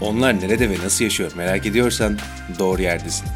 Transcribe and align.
Onlar 0.00 0.40
nerede 0.40 0.70
ve 0.70 0.74
nasıl 0.84 1.04
yaşıyor 1.04 1.32
merak 1.36 1.66
ediyorsan 1.66 2.18
doğru 2.58 2.82
yerdesin. 2.82 3.28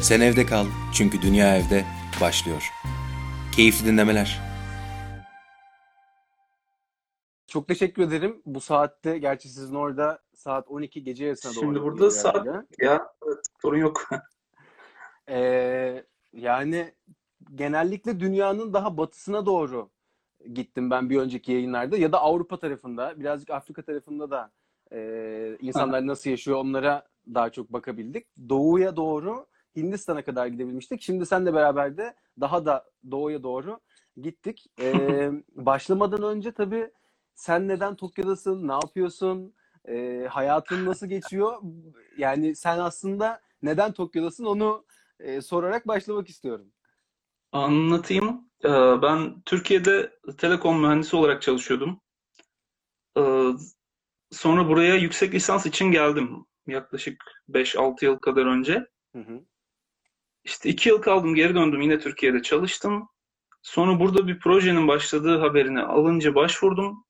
Sen 0.00 0.20
evde 0.20 0.46
kal 0.46 0.66
çünkü 0.94 1.22
dünya 1.22 1.56
evde 1.56 1.84
başlıyor. 2.20 2.70
Keyifli 3.56 3.86
dinlemeler. 3.86 4.40
Çok 7.46 7.68
teşekkür 7.68 8.02
ederim. 8.02 8.42
Bu 8.46 8.60
saatte 8.60 9.18
gerçi 9.18 9.48
sizin 9.48 9.74
orada 9.74 10.18
saat 10.34 10.68
12 10.68 11.04
gece 11.04 11.24
yarısına 11.24 11.54
doğru. 11.54 11.60
Şimdi 11.60 11.82
burada 11.82 12.10
saat 12.10 12.46
herhalde. 12.46 12.66
ya 12.78 13.08
evet, 13.26 13.38
sorun 13.62 13.78
yok. 13.78 14.08
Ee, 15.28 16.04
yani 16.32 16.94
genellikle 17.54 18.20
dünyanın 18.20 18.72
daha 18.72 18.96
batısına 18.96 19.46
doğru 19.46 19.90
gittim 20.54 20.90
ben 20.90 21.10
bir 21.10 21.18
önceki 21.18 21.52
yayınlarda 21.52 21.96
ya 21.96 22.12
da 22.12 22.20
Avrupa 22.20 22.58
tarafında 22.58 23.20
birazcık 23.20 23.50
Afrika 23.50 23.82
tarafında 23.82 24.30
da 24.30 24.50
e, 24.92 25.56
insanlar 25.60 26.06
nasıl 26.06 26.30
yaşıyor 26.30 26.56
onlara 26.56 27.06
daha 27.34 27.50
çok 27.50 27.72
bakabildik. 27.72 28.26
Doğuya 28.48 28.96
doğru 28.96 29.46
Hindistan'a 29.76 30.24
kadar 30.24 30.46
gidebilmiştik. 30.46 31.02
Şimdi 31.02 31.26
senle 31.26 31.54
beraber 31.54 31.96
de 31.96 32.14
daha 32.40 32.66
da 32.66 32.84
doğuya 33.10 33.42
doğru 33.42 33.80
gittik. 34.22 34.66
Ee, 34.80 35.30
başlamadan 35.54 36.22
önce 36.22 36.52
tabii 36.52 36.90
sen 37.34 37.68
neden 37.68 37.96
Tokyo'dasın, 37.96 38.68
ne 38.68 38.72
yapıyorsun, 38.72 39.54
Ee, 39.88 40.26
hayatın 40.30 40.86
nasıl 40.86 41.06
geçiyor? 41.06 41.62
Yani 42.18 42.56
sen 42.56 42.78
aslında 42.78 43.40
neden 43.62 43.92
Tokyo'dasın 43.92 44.44
onu 44.44 44.84
e, 45.20 45.40
sorarak 45.40 45.88
başlamak 45.88 46.28
istiyorum. 46.28 46.66
Anlatayım. 47.52 48.50
Ee, 48.64 49.02
Ben 49.02 49.42
Türkiye'de 49.42 50.12
telekom 50.38 50.80
mühendisi 50.80 51.16
olarak 51.16 51.42
çalışıyordum. 51.42 52.00
Sonra 54.32 54.68
buraya 54.68 54.94
yüksek 54.94 55.34
lisans 55.34 55.66
için 55.66 55.90
geldim. 55.90 56.46
Yaklaşık 56.66 57.24
5-6 57.48 58.04
yıl 58.04 58.18
kadar 58.18 58.46
önce. 58.46 58.86
Hı 59.12 59.18
hı. 59.18 59.44
İşte 60.44 60.68
2 60.68 60.88
yıl 60.88 61.02
kaldım, 61.02 61.34
geri 61.34 61.54
döndüm. 61.54 61.80
Yine 61.80 61.98
Türkiye'de 61.98 62.42
çalıştım. 62.42 63.08
Sonra 63.62 64.00
burada 64.00 64.28
bir 64.28 64.38
projenin 64.38 64.88
başladığı 64.88 65.38
haberini 65.38 65.82
alınca 65.82 66.34
başvurdum. 66.34 67.04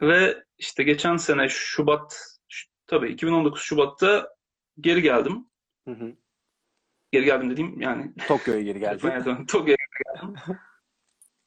Ve 0.00 0.44
işte 0.58 0.82
geçen 0.82 1.16
sene 1.16 1.48
Şubat, 1.48 2.38
tabii 2.86 3.08
2019 3.08 3.62
Şubat'ta 3.62 4.28
geri 4.80 5.02
geldim. 5.02 5.46
Hı 5.88 5.94
hı. 5.94 6.16
Geri 7.12 7.24
geldim 7.24 7.50
dediğim 7.50 7.80
yani 7.80 8.14
Tokyo'ya 8.28 8.62
geri 8.62 8.80
döndüm. 8.80 9.46
Tokyo'ya 9.48 9.76
geldim. 10.04 10.34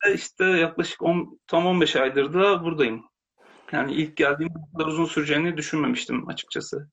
Ve 0.06 0.14
işte 0.14 0.46
yaklaşık 0.46 1.02
10, 1.02 1.40
tam 1.48 1.66
15 1.66 1.96
aydır 1.96 2.34
da 2.34 2.64
buradayım. 2.64 3.06
Yani 3.72 3.94
ilk 3.94 4.18
geldiğim 4.18 4.54
kadar 4.74 4.86
uzun 4.88 5.06
süreceğini 5.06 5.58
düşünmemiştim 5.58 6.28
açıkçası. 6.30 6.90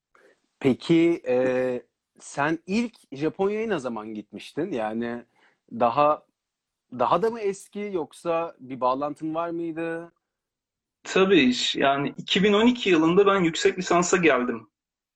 Peki 0.59 1.21
e, 1.27 1.81
sen 2.19 2.59
ilk 2.67 2.93
Japonya'ya 3.11 3.67
ne 3.67 3.79
zaman 3.79 4.13
gitmiştin? 4.13 4.71
Yani 4.71 5.25
daha 5.71 6.25
daha 6.99 7.21
da 7.21 7.29
mı 7.29 7.39
eski 7.39 7.89
yoksa 7.93 8.55
bir 8.59 8.79
bağlantın 8.79 9.35
var 9.35 9.49
mıydı? 9.49 10.11
Tabii 11.03 11.39
iş- 11.39 11.75
yani 11.75 12.13
2012 12.17 12.89
yılında 12.89 13.25
ben 13.25 13.39
yüksek 13.39 13.77
lisansa 13.77 14.17
geldim 14.17 14.69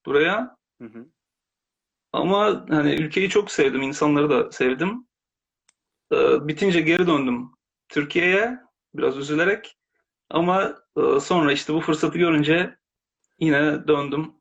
buraya. 0.06 0.56
Hı 0.82 0.86
hı. 0.88 1.06
Ama 2.14 2.66
hani 2.70 2.94
ülkeyi 2.94 3.30
çok 3.30 3.52
sevdim, 3.52 3.82
insanları 3.82 4.30
da 4.30 4.52
sevdim. 4.52 5.08
Ee, 6.14 6.48
bitince 6.48 6.82
geri 6.82 7.08
döndüm 7.08 7.52
Türkiye'ye 7.90 8.60
biraz 8.94 9.18
üzülerek. 9.18 9.79
Ama 10.30 10.76
e, 10.98 11.20
sonra 11.20 11.52
işte 11.52 11.74
bu 11.74 11.82
fırsatı 11.82 12.18
görünce 12.18 12.78
yine 13.40 13.88
döndüm. 13.88 14.34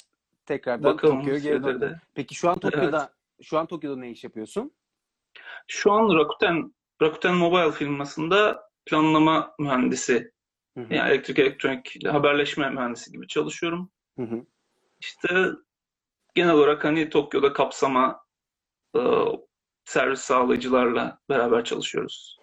Tekrardan 0.47 0.93
Bakalım 0.93 1.19
Tokyo'ya 1.19 1.39
geri 1.39 1.81
de. 1.81 2.01
Peki 2.15 2.35
şu 2.35 2.51
an 2.51 2.61
Evet. 2.63 2.73
Tokyo'da 2.73 3.13
şu 3.43 3.59
an 3.59 3.67
Tokyo'da 3.67 3.97
ne 3.97 4.11
iş 4.11 4.25
yapıyorsun? 4.25 4.73
Şu 5.67 5.93
an 5.93 6.19
Rakuten 6.19 6.75
Rakuten 7.03 7.35
Mobile 7.35 7.73
firmasında 7.73 8.69
planlama 8.87 9.55
mühendisi, 9.59 10.33
Hı 10.79 10.81
hı. 10.81 10.95
yani 10.95 11.11
elektrik 11.11 11.39
elektronik 11.39 12.07
haberleşme 12.07 12.71
mühendisi 12.71 13.13
gibi 13.13 13.27
çalışıyorum. 13.27 13.91
Hı 14.17 14.23
hı. 14.23 14.47
İşte 15.01 15.51
genel 16.35 16.55
olarak 16.55 16.85
hani 16.85 17.11
Tokyo'da 17.11 17.53
kapsama 17.53 18.25
e, 18.97 19.01
servis 19.85 20.21
sağlayıcılarla 20.21 21.19
beraber 21.29 21.65
çalışıyoruz. 21.65 22.38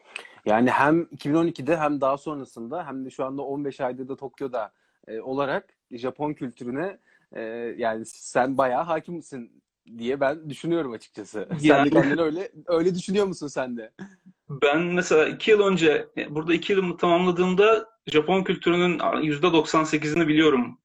Yani 0.46 0.70
hem 0.70 1.02
2012'de 1.02 1.78
hem 1.78 2.02
daha 2.02 2.18
sonrasında 2.18 2.88
hem 2.88 3.06
de 3.06 3.10
şu 3.10 3.26
anda 3.26 3.42
15 3.42 3.82
aydır 3.82 4.08
da 4.08 4.16
Tokyo'da 4.16 4.74
e, 5.08 5.20
olarak 5.22 5.74
Japon 5.92 6.34
kültürüne 6.34 7.00
e, 7.32 7.42
yani 7.78 8.06
sen 8.06 8.58
bayağı 8.58 8.84
hakimsin 8.84 9.64
diye 9.98 10.20
ben 10.20 10.50
düşünüyorum 10.50 10.92
açıkçası. 10.92 11.48
Sen 11.50 11.60
de 11.60 11.68
Yani- 11.68 11.90
kendini 11.90 12.22
öyle 12.22 12.52
öyle 12.68 12.96
düşünüyor 12.96 13.26
musun 13.26 13.48
sen 13.48 13.78
de? 13.78 13.92
Ben 14.50 14.82
mesela 14.82 15.28
iki 15.28 15.52
yıl 15.52 15.60
önce 15.62 16.08
burada 16.30 16.54
iki 16.54 16.74
yılımı 16.74 16.98
tamamladığımda 16.98 17.90
Japon 18.08 18.44
kültürünün 18.44 19.00
%98'ini 19.00 20.28
biliyorum 20.28 20.80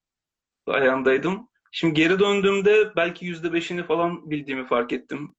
ayağındaydım. 0.67 1.47
Şimdi 1.71 1.93
geri 1.93 2.19
döndüğümde 2.19 2.95
belki 2.95 3.25
%5'ini 3.25 3.83
falan 3.83 4.29
bildiğimi 4.31 4.67
fark 4.67 4.93
ettim. 4.93 5.35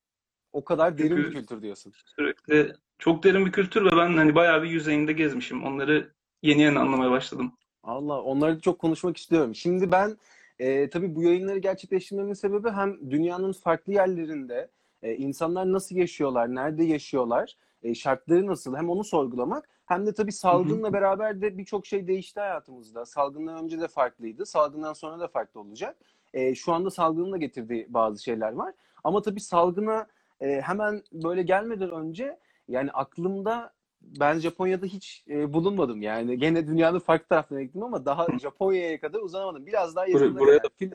O 0.52 0.64
kadar 0.64 0.98
derin 0.98 1.08
Çünkü- 1.08 1.24
bir 1.30 1.32
kültür 1.34 1.62
diyorsun. 1.62 1.92
Sürekli 2.16 2.72
çok 3.02 3.24
derin 3.24 3.46
bir 3.46 3.52
kültür 3.52 3.84
ve 3.84 3.90
ben 3.96 4.16
hani 4.16 4.34
bayağı 4.34 4.62
bir 4.62 4.68
yüzeyinde 4.68 5.12
gezmişim. 5.12 5.64
Onları 5.64 6.10
yeni 6.42 6.62
yeni 6.62 6.78
anlamaya 6.78 7.10
başladım. 7.10 7.52
Allah 7.82 8.22
onları 8.22 8.60
çok 8.60 8.78
konuşmak 8.78 9.16
istiyorum. 9.16 9.54
Şimdi 9.54 9.92
ben 9.92 10.16
e, 10.58 10.90
tabii 10.90 11.14
bu 11.14 11.22
yayınları 11.22 11.58
gerçekleştirmemin 11.58 12.34
sebebi 12.34 12.70
hem 12.70 13.10
dünyanın 13.10 13.52
farklı 13.52 13.92
yerlerinde 13.92 14.68
e, 15.02 15.16
insanlar 15.16 15.72
nasıl 15.72 15.96
yaşıyorlar, 15.96 16.54
nerede 16.54 16.84
yaşıyorlar, 16.84 17.56
e, 17.82 17.94
şartları 17.94 18.46
nasıl 18.46 18.76
hem 18.76 18.90
onu 18.90 19.04
sorgulamak 19.04 19.68
hem 19.86 20.06
de 20.06 20.14
tabii 20.14 20.32
salgınla 20.32 20.92
beraber 20.92 21.40
de 21.40 21.58
birçok 21.58 21.86
şey 21.86 22.06
değişti 22.06 22.40
hayatımızda. 22.40 23.06
Salgından 23.06 23.64
önce 23.64 23.80
de 23.80 23.88
farklıydı, 23.88 24.46
salgından 24.46 24.92
sonra 24.92 25.20
da 25.20 25.28
farklı 25.28 25.60
olacak. 25.60 25.96
E, 26.34 26.54
şu 26.54 26.72
anda 26.72 26.90
salgının 26.90 27.32
da 27.32 27.36
getirdiği 27.36 27.86
bazı 27.88 28.22
şeyler 28.22 28.52
var. 28.52 28.74
Ama 29.04 29.22
tabii 29.22 29.40
salgına 29.40 30.06
e, 30.40 30.60
hemen 30.60 31.02
böyle 31.12 31.42
gelmeden 31.42 31.90
önce 31.90 32.38
yani 32.72 32.90
aklımda 32.90 33.72
ben 34.02 34.38
Japonya'da 34.38 34.86
hiç 34.86 35.24
e, 35.28 35.52
bulunmadım 35.52 36.02
yani. 36.02 36.38
Gene 36.38 36.66
dünyanın 36.66 36.98
farklı 36.98 37.28
taraflarına 37.28 37.64
gittim 37.64 37.82
ama 37.82 38.04
daha 38.04 38.38
Japonya'ya 38.38 39.00
kadar 39.00 39.20
uzanamadım. 39.20 39.66
Biraz 39.66 39.96
daha 39.96 40.06
yakınlara 40.06 40.40
buraya 40.40 40.58
kadar, 40.58 40.70
Fil- 40.80 40.94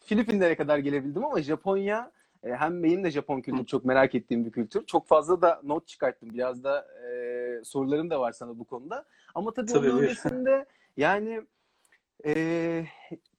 Filipinlere 0.00 0.56
kadar 0.56 0.78
gelebildim 0.78 1.24
ama 1.24 1.42
Japonya 1.42 2.12
e, 2.42 2.50
hem 2.50 2.82
benim 2.82 3.04
de 3.04 3.10
Japon 3.10 3.40
kültürü 3.40 3.66
çok 3.66 3.84
merak 3.84 4.14
ettiğim 4.14 4.44
bir 4.46 4.50
kültür. 4.50 4.86
Çok 4.86 5.06
fazla 5.06 5.42
da 5.42 5.60
not 5.64 5.86
çıkarttım. 5.86 6.30
Biraz 6.34 6.64
da 6.64 6.86
e, 7.08 7.64
sorularım 7.64 8.10
da 8.10 8.20
var 8.20 8.32
sana 8.32 8.58
bu 8.58 8.64
konuda. 8.64 9.04
Ama 9.34 9.50
tabii, 9.52 9.72
Tabii, 9.72 9.90
onun 9.90 10.02
öncesinde 10.02 10.66
yani 10.96 11.42
e, 12.26 12.84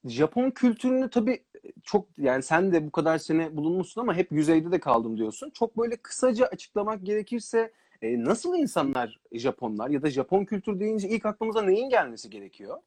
Japon 0.06 0.52
kültürünü 0.52 1.10
tabii 1.10 1.44
çok 1.84 2.08
yani 2.18 2.44
sen 2.44 2.74
de 2.74 2.88
bu 2.88 2.92
kadar 2.92 3.18
sene 3.18 3.58
bulunmuşsun 3.58 4.02
ama 4.02 4.14
hep 4.14 4.32
yüzeyde 4.32 4.72
de 4.72 4.80
kaldım 4.80 5.18
diyorsun. 5.18 5.50
Çok 5.50 5.78
böyle 5.78 5.96
kısaca 5.98 6.46
açıklamak 6.46 7.06
gerekirse 7.06 7.72
e, 8.02 8.24
nasıl 8.24 8.56
insanlar 8.56 9.20
Japonlar 9.32 9.90
ya 9.90 10.02
da 10.02 10.10
Japon 10.10 10.46
kültür 10.46 10.80
deyince 10.80 11.10
ilk 11.10 11.26
aklımıza 11.26 11.62
neyin 11.62 11.90
gelmesi 11.90 12.30
gerekiyor? 12.30 12.78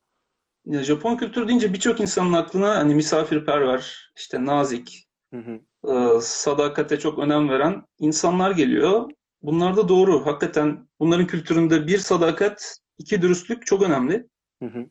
Ya 0.67 0.83
Japon 0.83 1.17
kültürü 1.17 1.49
deyince 1.49 1.73
birçok 1.73 2.01
insanın 2.01 2.33
aklına 2.33 2.77
hani 2.77 2.95
misafirperver, 2.95 4.13
işte 4.17 4.45
nazik, 4.45 5.09
Hı 5.35 5.41
hı. 5.41 5.61
e, 5.93 6.21
sadakate 6.21 6.99
çok 6.99 7.19
önem 7.19 7.49
veren 7.49 7.83
insanlar 7.99 8.51
geliyor. 8.51 9.11
Bunlar 9.43 9.77
da 9.77 9.89
doğru. 9.89 10.27
Hakikaten 10.27 10.89
bunların 11.01 11.27
kültüründe 11.27 11.87
bir 11.87 11.99
sadakat, 11.99 12.79
iki 12.99 13.23
dürüstlük 13.23 13.67
çok 13.67 13.83
önemli. 13.83 14.27
Hı 14.63 14.67
hı. 14.69 14.87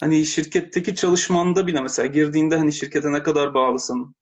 Hani 0.00 0.26
şirketteki 0.26 0.94
çalışmanda 0.94 1.66
bile 1.66 1.80
mesela 1.80 2.06
girdiğinde 2.06 2.56
hani 2.56 2.72
şirkete 2.72 3.12
ne 3.12 3.22
kadar 3.22 3.54
bağlısın, 3.54 4.14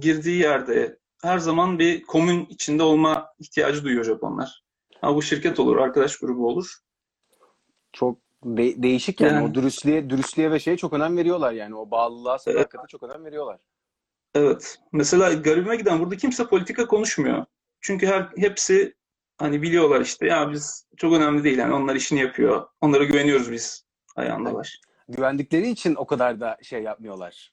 girdiği 0.00 0.38
yerde 0.38 0.98
her 1.22 1.38
zaman 1.38 1.78
bir 1.78 2.02
komün 2.02 2.46
içinde 2.46 2.82
olma 2.82 3.28
ihtiyacı 3.38 3.84
duyuyor 3.84 4.04
Japonlar. 4.04 4.62
Ha 5.00 5.14
bu 5.14 5.22
şirket 5.22 5.60
olur, 5.60 5.76
arkadaş 5.76 6.16
grubu 6.16 6.48
olur. 6.48 6.74
Çok 7.92 8.18
de- 8.44 8.82
değişik 8.82 9.20
yani. 9.20 9.32
Yani- 9.32 9.50
o 9.50 9.54
dürüstlüğe 9.54 10.10
dürüstlüğe 10.10 10.50
ve 10.50 10.58
şeye 10.58 10.76
çok 10.76 10.92
önem 10.92 11.16
veriyorlar 11.16 11.52
yani 11.52 11.74
o 11.74 11.90
bağlılığa 11.90 12.38
sadakate 12.38 12.86
çok 12.88 13.02
önem 13.02 13.24
veriyorlar. 13.24 13.58
Evet. 14.34 14.78
Mesela 14.92 15.32
garibime 15.32 15.76
giden 15.76 16.00
burada 16.00 16.16
kimse 16.16 16.46
politika 16.46 16.86
konuşmuyor. 16.86 17.44
Çünkü 17.80 18.06
her 18.06 18.28
hepsi 18.36 18.94
hani 19.38 19.62
biliyorlar 19.62 20.00
işte 20.00 20.26
ya 20.26 20.52
biz 20.52 20.86
çok 20.96 21.12
önemli 21.12 21.44
değil 21.44 21.58
yani 21.58 21.74
onlar 21.74 21.94
işini 21.94 22.20
yapıyor. 22.20 22.68
Onlara 22.80 23.04
güveniyoruz 23.04 23.52
biz 23.52 23.85
ayağındalar. 24.16 24.80
Güvendikleri 25.08 25.68
için 25.68 25.94
o 25.94 26.06
kadar 26.06 26.40
da 26.40 26.58
şey 26.62 26.82
yapmıyorlar. 26.82 27.52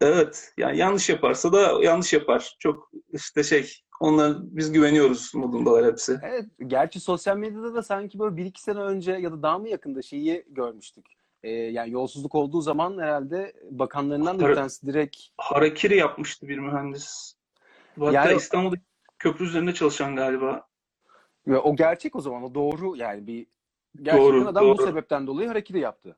Evet. 0.00 0.52
Yani 0.58 0.78
yanlış 0.78 1.08
yaparsa 1.08 1.52
da 1.52 1.84
yanlış 1.84 2.12
yapar. 2.12 2.56
Çok 2.58 2.90
işte 3.12 3.42
şey 3.42 3.72
onlar 4.00 4.36
biz 4.40 4.72
güveniyoruz 4.72 5.34
modundalar 5.34 5.86
hepsi. 5.86 6.18
Evet, 6.22 6.44
gerçi 6.66 7.00
sosyal 7.00 7.36
medyada 7.36 7.74
da 7.74 7.82
sanki 7.82 8.18
böyle 8.18 8.36
bir 8.36 8.44
iki 8.44 8.62
sene 8.62 8.78
önce 8.78 9.12
ya 9.12 9.32
da 9.32 9.42
daha 9.42 9.58
mı 9.58 9.68
yakında 9.68 10.02
şeyi 10.02 10.44
görmüştük. 10.48 11.06
e, 11.42 11.50
yani 11.50 11.90
yolsuzluk 11.90 12.34
olduğu 12.34 12.60
zaman 12.60 12.98
herhalde 12.98 13.52
bakanlarından 13.70 14.40
da 14.40 14.48
bir 14.48 14.54
tanesi 14.54 14.86
direkt 14.86 15.16
Harakiri 15.38 15.96
yapmıştı 15.96 16.48
bir 16.48 16.58
mühendis. 16.58 17.34
Hatta 17.98 18.12
Yani- 18.12 18.36
İstanbul'da 18.36 18.76
köprü 19.18 19.44
üzerinde 19.44 19.74
çalışan 19.74 20.16
galiba. 20.16 20.68
O 21.62 21.76
gerçek 21.76 22.16
o 22.16 22.20
zaman 22.20 22.42
o 22.42 22.54
doğru 22.54 22.96
yani 22.96 23.26
bir 23.26 23.46
gerçekten 24.02 24.18
Doğru, 24.18 24.48
adam 24.48 24.64
bu 24.64 24.78
doğru. 24.78 24.86
sebepten 24.86 25.26
dolayı 25.26 25.48
hareketi 25.48 25.78
yaptı. 25.78 26.16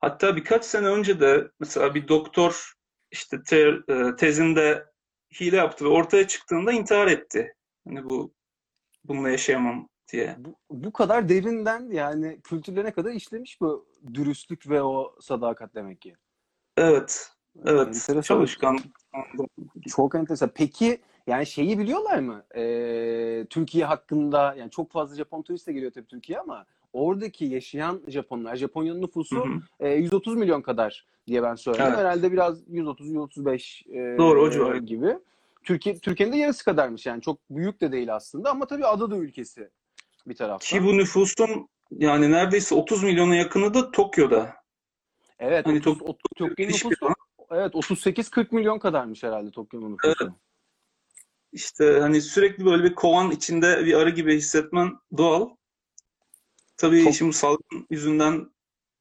Hatta 0.00 0.36
birkaç 0.36 0.64
sene 0.64 0.86
önce 0.86 1.20
de 1.20 1.50
mesela 1.60 1.94
bir 1.94 2.08
doktor 2.08 2.72
işte 3.10 3.42
te- 3.42 3.78
e, 3.88 4.16
tezinde 4.16 4.86
hile 5.40 5.56
yaptı 5.56 5.84
ve 5.84 5.88
ortaya 5.88 6.26
çıktığında 6.26 6.72
intihar 6.72 7.06
etti. 7.06 7.54
Hani 7.88 8.10
bu 8.10 8.32
bununla 9.04 9.30
yaşayamam 9.30 9.88
diye. 10.12 10.36
Bu, 10.38 10.54
bu 10.70 10.92
kadar 10.92 11.28
derinden 11.28 11.90
yani 11.90 12.40
kültürlerine 12.40 12.90
kadar 12.92 13.10
işlemiş 13.10 13.60
bu 13.60 13.86
dürüstlük 14.14 14.68
ve 14.68 14.82
o 14.82 15.16
sadakat 15.20 15.74
demek 15.74 16.00
ki. 16.00 16.16
Evet, 16.76 17.32
evet. 17.64 17.86
Enteresan. 17.86 18.22
Çalışkan. 18.22 18.78
Çok 19.88 20.14
enteresan. 20.14 20.50
Peki 20.54 21.00
yani 21.26 21.46
şeyi 21.46 21.78
biliyorlar 21.78 22.18
mı? 22.18 22.44
Ee, 22.56 23.46
Türkiye 23.50 23.84
hakkında 23.84 24.54
yani 24.54 24.70
çok 24.70 24.90
fazla 24.92 25.16
Japon 25.16 25.42
turist 25.42 25.66
de 25.66 25.72
geliyor 25.72 25.92
tabii 25.92 26.06
Türkiye 26.06 26.38
ama 26.38 26.66
oradaki 26.92 27.44
yaşayan 27.44 28.02
Japonlar, 28.08 28.56
Japonya'nın 28.56 29.02
nüfusu 29.02 29.36
Hı 29.36 29.48
hı. 29.48 29.88
e, 29.88 29.94
130 29.94 30.36
milyon 30.36 30.62
kadar 30.62 31.06
diye 31.26 31.42
ben 31.42 31.54
söyledim. 31.54 31.86
Evet. 31.86 31.98
Herhalde 31.98 32.32
biraz 32.32 32.68
130-135 32.68 34.14
e, 34.14 34.18
Doğru, 34.18 34.42
o 34.42 34.50
civar. 34.50 34.74
gibi. 34.74 35.18
Türkiye 35.62 35.98
Türkiye'nin 35.98 36.32
de 36.32 36.36
yarısı 36.36 36.64
kadarmış 36.64 37.06
yani 37.06 37.22
çok 37.22 37.38
büyük 37.50 37.80
de 37.80 37.92
değil 37.92 38.14
aslında 38.14 38.50
ama 38.50 38.66
tabii 38.66 38.86
ada 38.86 39.10
da 39.10 39.16
ülkesi 39.16 39.70
bir 40.26 40.34
taraftan. 40.34 40.78
Ki 40.78 40.84
bu 40.84 40.96
nüfusun 40.96 41.68
yani 41.90 42.30
neredeyse 42.30 42.74
30 42.74 43.02
milyona 43.02 43.36
yakını 43.36 43.74
da 43.74 43.90
Tokyo'da. 43.90 44.54
Evet, 45.38 45.66
Hani 45.66 45.78
30, 45.78 45.92
Tok- 45.98 46.02
30 46.04 46.16
Tokyo'nun 46.36 46.72
Hiçbir 46.72 46.88
nüfusu 46.88 47.14
evet 47.50 47.74
38-40 47.74 48.54
milyon 48.54 48.78
kadarmış 48.78 49.22
herhalde 49.22 49.50
Tokyo'nun 49.50 49.92
nüfusu. 49.92 50.34
İşte 51.52 51.98
hani 52.00 52.20
sürekli 52.22 52.64
böyle 52.64 52.84
bir 52.84 52.94
kovan 52.94 53.30
içinde 53.30 53.86
bir 53.86 53.94
arı 53.94 54.10
gibi 54.10 54.36
hissetmen 54.36 54.98
doğal. 55.16 55.48
Tabii 56.80 57.04
Çok- 57.04 57.14
şimdi 57.14 57.32
salgın 57.32 57.86
yüzünden 57.90 58.50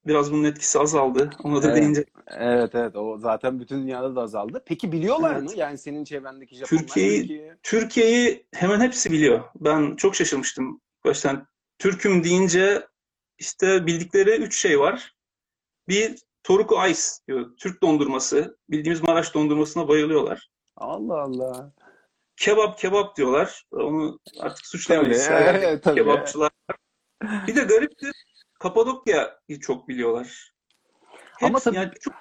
biraz 0.07 0.31
bunun 0.33 0.43
etkisi 0.43 0.79
azaldı. 0.79 1.29
Ona 1.43 1.63
da 1.63 1.67
Evet. 1.67 1.77
değince 1.77 2.05
Evet 2.27 2.75
evet 2.75 2.95
o 2.95 3.17
zaten 3.17 3.59
bütün 3.59 3.81
dünyada 3.81 4.15
da 4.15 4.21
azaldı. 4.21 4.63
Peki 4.65 4.91
biliyorlar 4.91 5.33
Evet. 5.35 5.43
mı? 5.43 5.51
Yani 5.55 5.77
senin 5.77 6.03
çevrendeki 6.03 6.55
Japonlar 6.55 6.81
Türkiye'yi- 6.81 7.19
Türkiye- 7.21 7.57
Türkiye'yi 7.63 8.45
hemen 8.55 8.79
hepsi 8.81 9.11
biliyor. 9.11 9.43
Ben 9.55 9.95
çok 9.95 10.15
şaşırmıştım. 10.15 10.81
Baştan 11.05 11.47
Türk'üm 11.79 12.23
deyince 12.23 12.87
işte 13.37 13.85
bildikleri 13.85 14.29
üç 14.29 14.57
şey 14.59 14.79
var. 14.79 15.15
Bir 15.87 16.15
Toruku 16.43 16.75
Ice 16.89 17.01
diyor. 17.27 17.45
Türk 17.57 17.83
dondurması. 17.83 18.57
Bildiğimiz 18.69 19.03
Maraş 19.03 19.33
dondurmasına 19.33 19.87
bayılıyorlar. 19.87 20.49
Allah 20.77 21.21
Allah. 21.21 21.73
Kebap 22.37 22.77
kebap 22.79 23.17
diyorlar. 23.17 23.65
Onu 23.71 24.19
artık 24.39 24.65
suçlamayız. 24.67 25.27
Tabii, 25.27 25.43
evet, 25.43 25.83
tabii. 25.83 25.95
Kebapçılar. 25.95 26.49
Bir 27.47 27.55
de 27.55 27.63
gariptir. 27.63 28.11
Kapadokya'yı 28.59 29.59
çok 29.59 29.87
biliyorlar. 29.87 30.53
Ama 31.41 31.49
Hepsi 31.49 31.63
tabii- 31.63 31.75
yani 31.75 31.91
çok 31.99 32.13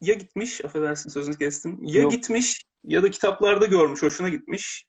ya 0.00 0.14
gitmiş, 0.14 0.64
affedersin 0.64 1.10
sözünü 1.10 1.38
kestim. 1.38 1.78
Ya 1.82 2.02
Yok. 2.02 2.10
gitmiş 2.12 2.64
ya 2.84 3.02
da 3.02 3.10
kitaplarda 3.10 3.66
görmüş, 3.66 4.02
hoşuna 4.02 4.28
gitmiş. 4.28 4.86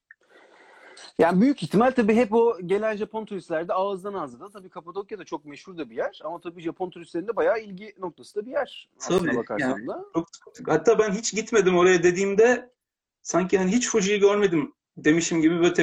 Yani 1.19 1.41
büyük 1.41 1.63
ihtimal 1.63 1.91
tabii 1.91 2.15
hep 2.15 2.33
o 2.33 2.57
gelen 2.65 2.95
Japon 2.95 3.25
turistler 3.25 3.67
de 3.67 3.73
ağızdan 3.73 4.13
ağızda. 4.13 4.49
Tabii 4.49 4.69
Kapadokya 4.69 5.19
da 5.19 5.23
çok 5.23 5.45
meşhur 5.45 5.77
da 5.77 5.89
bir 5.89 5.95
yer. 5.95 6.19
Ama 6.23 6.41
tabii 6.41 6.61
Japon 6.61 6.89
turistlerin 6.89 7.27
de 7.27 7.35
bayağı 7.35 7.59
ilgi 7.59 7.95
noktası 7.99 8.35
da 8.35 8.45
bir 8.45 8.51
yer. 8.51 8.89
Tabii, 8.99 9.35
bakarsan 9.35 9.69
yani. 9.69 9.87
da. 9.87 10.05
Çok 10.13 10.27
Hatta 10.67 10.99
ben 10.99 11.11
hiç 11.11 11.33
gitmedim 11.35 11.77
oraya 11.77 12.03
dediğimde 12.03 12.69
sanki 13.21 13.57
hani 13.57 13.71
hiç 13.71 13.89
Fuji'yi 13.89 14.19
görmedim 14.19 14.73
demişim 14.97 15.41
gibi 15.41 15.59
böyle 15.59 15.73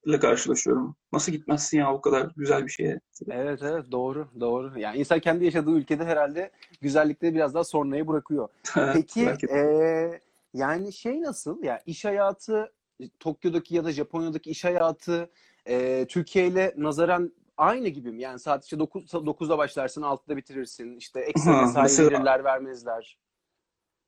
tepkilerle 0.00 0.20
karşılaşıyorum. 0.20 0.96
Nasıl 1.12 1.32
gitmezsin 1.32 1.78
ya 1.78 1.92
o 1.94 2.00
kadar 2.00 2.30
güzel 2.36 2.64
bir 2.66 2.70
şeye? 2.70 3.00
Evet 3.30 3.62
evet 3.62 3.84
doğru 3.92 4.28
doğru. 4.40 4.78
Yani 4.78 4.98
insan 4.98 5.20
kendi 5.20 5.44
yaşadığı 5.44 5.70
ülkede 5.70 6.04
herhalde 6.04 6.50
güzellikleri 6.80 7.34
biraz 7.34 7.54
daha 7.54 7.64
sonraya 7.64 8.08
bırakıyor. 8.08 8.48
Peki 8.92 9.32
eee, 9.48 10.20
yani 10.54 10.92
şey 10.92 11.20
nasıl? 11.22 11.62
Ya 11.62 11.80
iş 11.86 12.04
hayatı 12.04 12.72
Tokyo'daki 13.20 13.74
ya 13.76 13.84
da 13.84 13.92
Japonya'daki 13.92 14.50
iş 14.50 14.64
hayatı 14.64 15.30
eee, 15.66 16.06
Türkiye 16.06 16.46
ile 16.46 16.74
nazaran 16.76 17.32
aynı 17.56 17.88
gibi 17.88 18.12
mi? 18.12 18.22
Yani 18.22 18.38
saat 18.38 18.64
işte 18.64 18.78
9, 18.78 19.04
9'da 19.12 19.58
başlarsın 19.58 20.02
6'da 20.02 20.36
bitirirsin. 20.36 20.96
İşte 20.96 21.20
ekstra 21.20 21.60
mesai 21.60 21.82
mesela- 21.82 22.10
verirler 22.10 22.44
vermezler. 22.44 23.18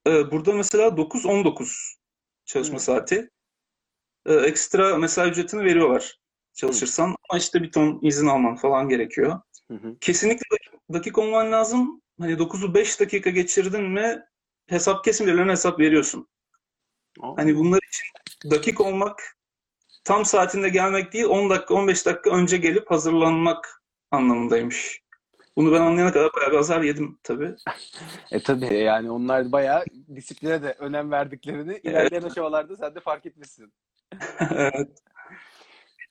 Ee, 0.07 0.31
burada 0.31 0.53
mesela 0.53 0.97
9-19 0.97 1.97
çalışma 2.45 2.77
Hı. 2.79 2.83
saati. 2.83 3.31
Ee, 4.27 4.35
ekstra 4.35 4.97
mesai 4.97 5.31
ücretini 5.31 5.65
veriyorlar 5.65 6.19
çalışırsan. 6.55 7.17
Ama 7.29 7.39
işte 7.39 7.63
bir 7.63 7.73
ton 7.73 7.99
izin 8.03 8.27
alman 8.27 8.57
falan 8.57 8.89
gerekiyor. 8.89 9.41
Hı 9.69 9.75
hı. 9.75 9.97
Kesinlikle 10.01 10.45
dakik, 10.53 10.81
dakik 10.93 11.19
olman 11.19 11.53
lazım. 11.53 12.03
Hani 12.21 12.33
9'u 12.33 12.75
5 12.75 13.01
dakika 13.01 13.31
geçirdin 13.31 13.83
mi 13.83 14.23
hesap 14.67 15.05
kesimlerine 15.05 15.51
hesap 15.53 15.81
veriyorsun. 15.81 16.29
Aa, 17.21 17.37
Hani 17.37 17.57
bunlar 17.57 17.79
için 17.89 18.07
dakik 18.51 18.81
olmak 18.81 19.37
tam 20.05 20.25
saatinde 20.25 20.69
gelmek 20.69 21.13
değil 21.13 21.25
10 21.25 21.51
dakika 21.51 21.75
15 21.75 22.07
dakika 22.07 22.31
önce 22.31 22.57
gelip 22.57 22.91
hazırlanmak 22.91 23.83
anlamındaymış. 24.11 25.03
Bunu 25.57 25.73
ben 25.73 25.81
anlayana 25.81 26.13
kadar 26.13 26.31
bayağı 26.35 26.53
bir 26.53 26.57
azar 26.57 26.83
yedim 26.83 27.19
tabii. 27.23 27.55
E 28.33 28.43
tabii 28.43 28.75
yani 28.75 29.11
onlar 29.11 29.53
bayağı 29.53 29.85
disipline 30.15 30.63
de 30.63 30.77
önem 30.79 31.11
verdiklerini 31.11 31.81
ilerleyen 31.83 32.23
aşamalarda 32.23 32.77
sen 32.77 32.95
de 32.95 33.01
fark 33.01 33.27
etmişsin. 33.27 33.73
Evet. 34.51 35.03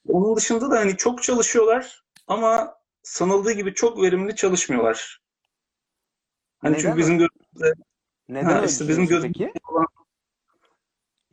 Onun 0.07 0.35
dışında 0.35 0.71
da 0.71 0.79
hani 0.79 0.97
çok 0.97 1.23
çalışıyorlar 1.23 2.03
ama 2.27 2.75
sanıldığı 3.03 3.51
gibi 3.51 3.73
çok 3.73 4.01
verimli 4.01 4.35
çalışmıyorlar. 4.35 5.21
Hani 6.59 6.71
Neden 6.71 6.81
çünkü 6.81 6.97
bizim 6.97 7.17
gözümüzde 7.17 7.73
Neden 8.29 8.45
Ha, 8.45 8.57
öyle 8.57 8.71
işte 8.71 8.87
bizim 8.87 9.07
gözümüzde 9.07 9.43
peki? 9.43 9.59
olan 9.69 9.87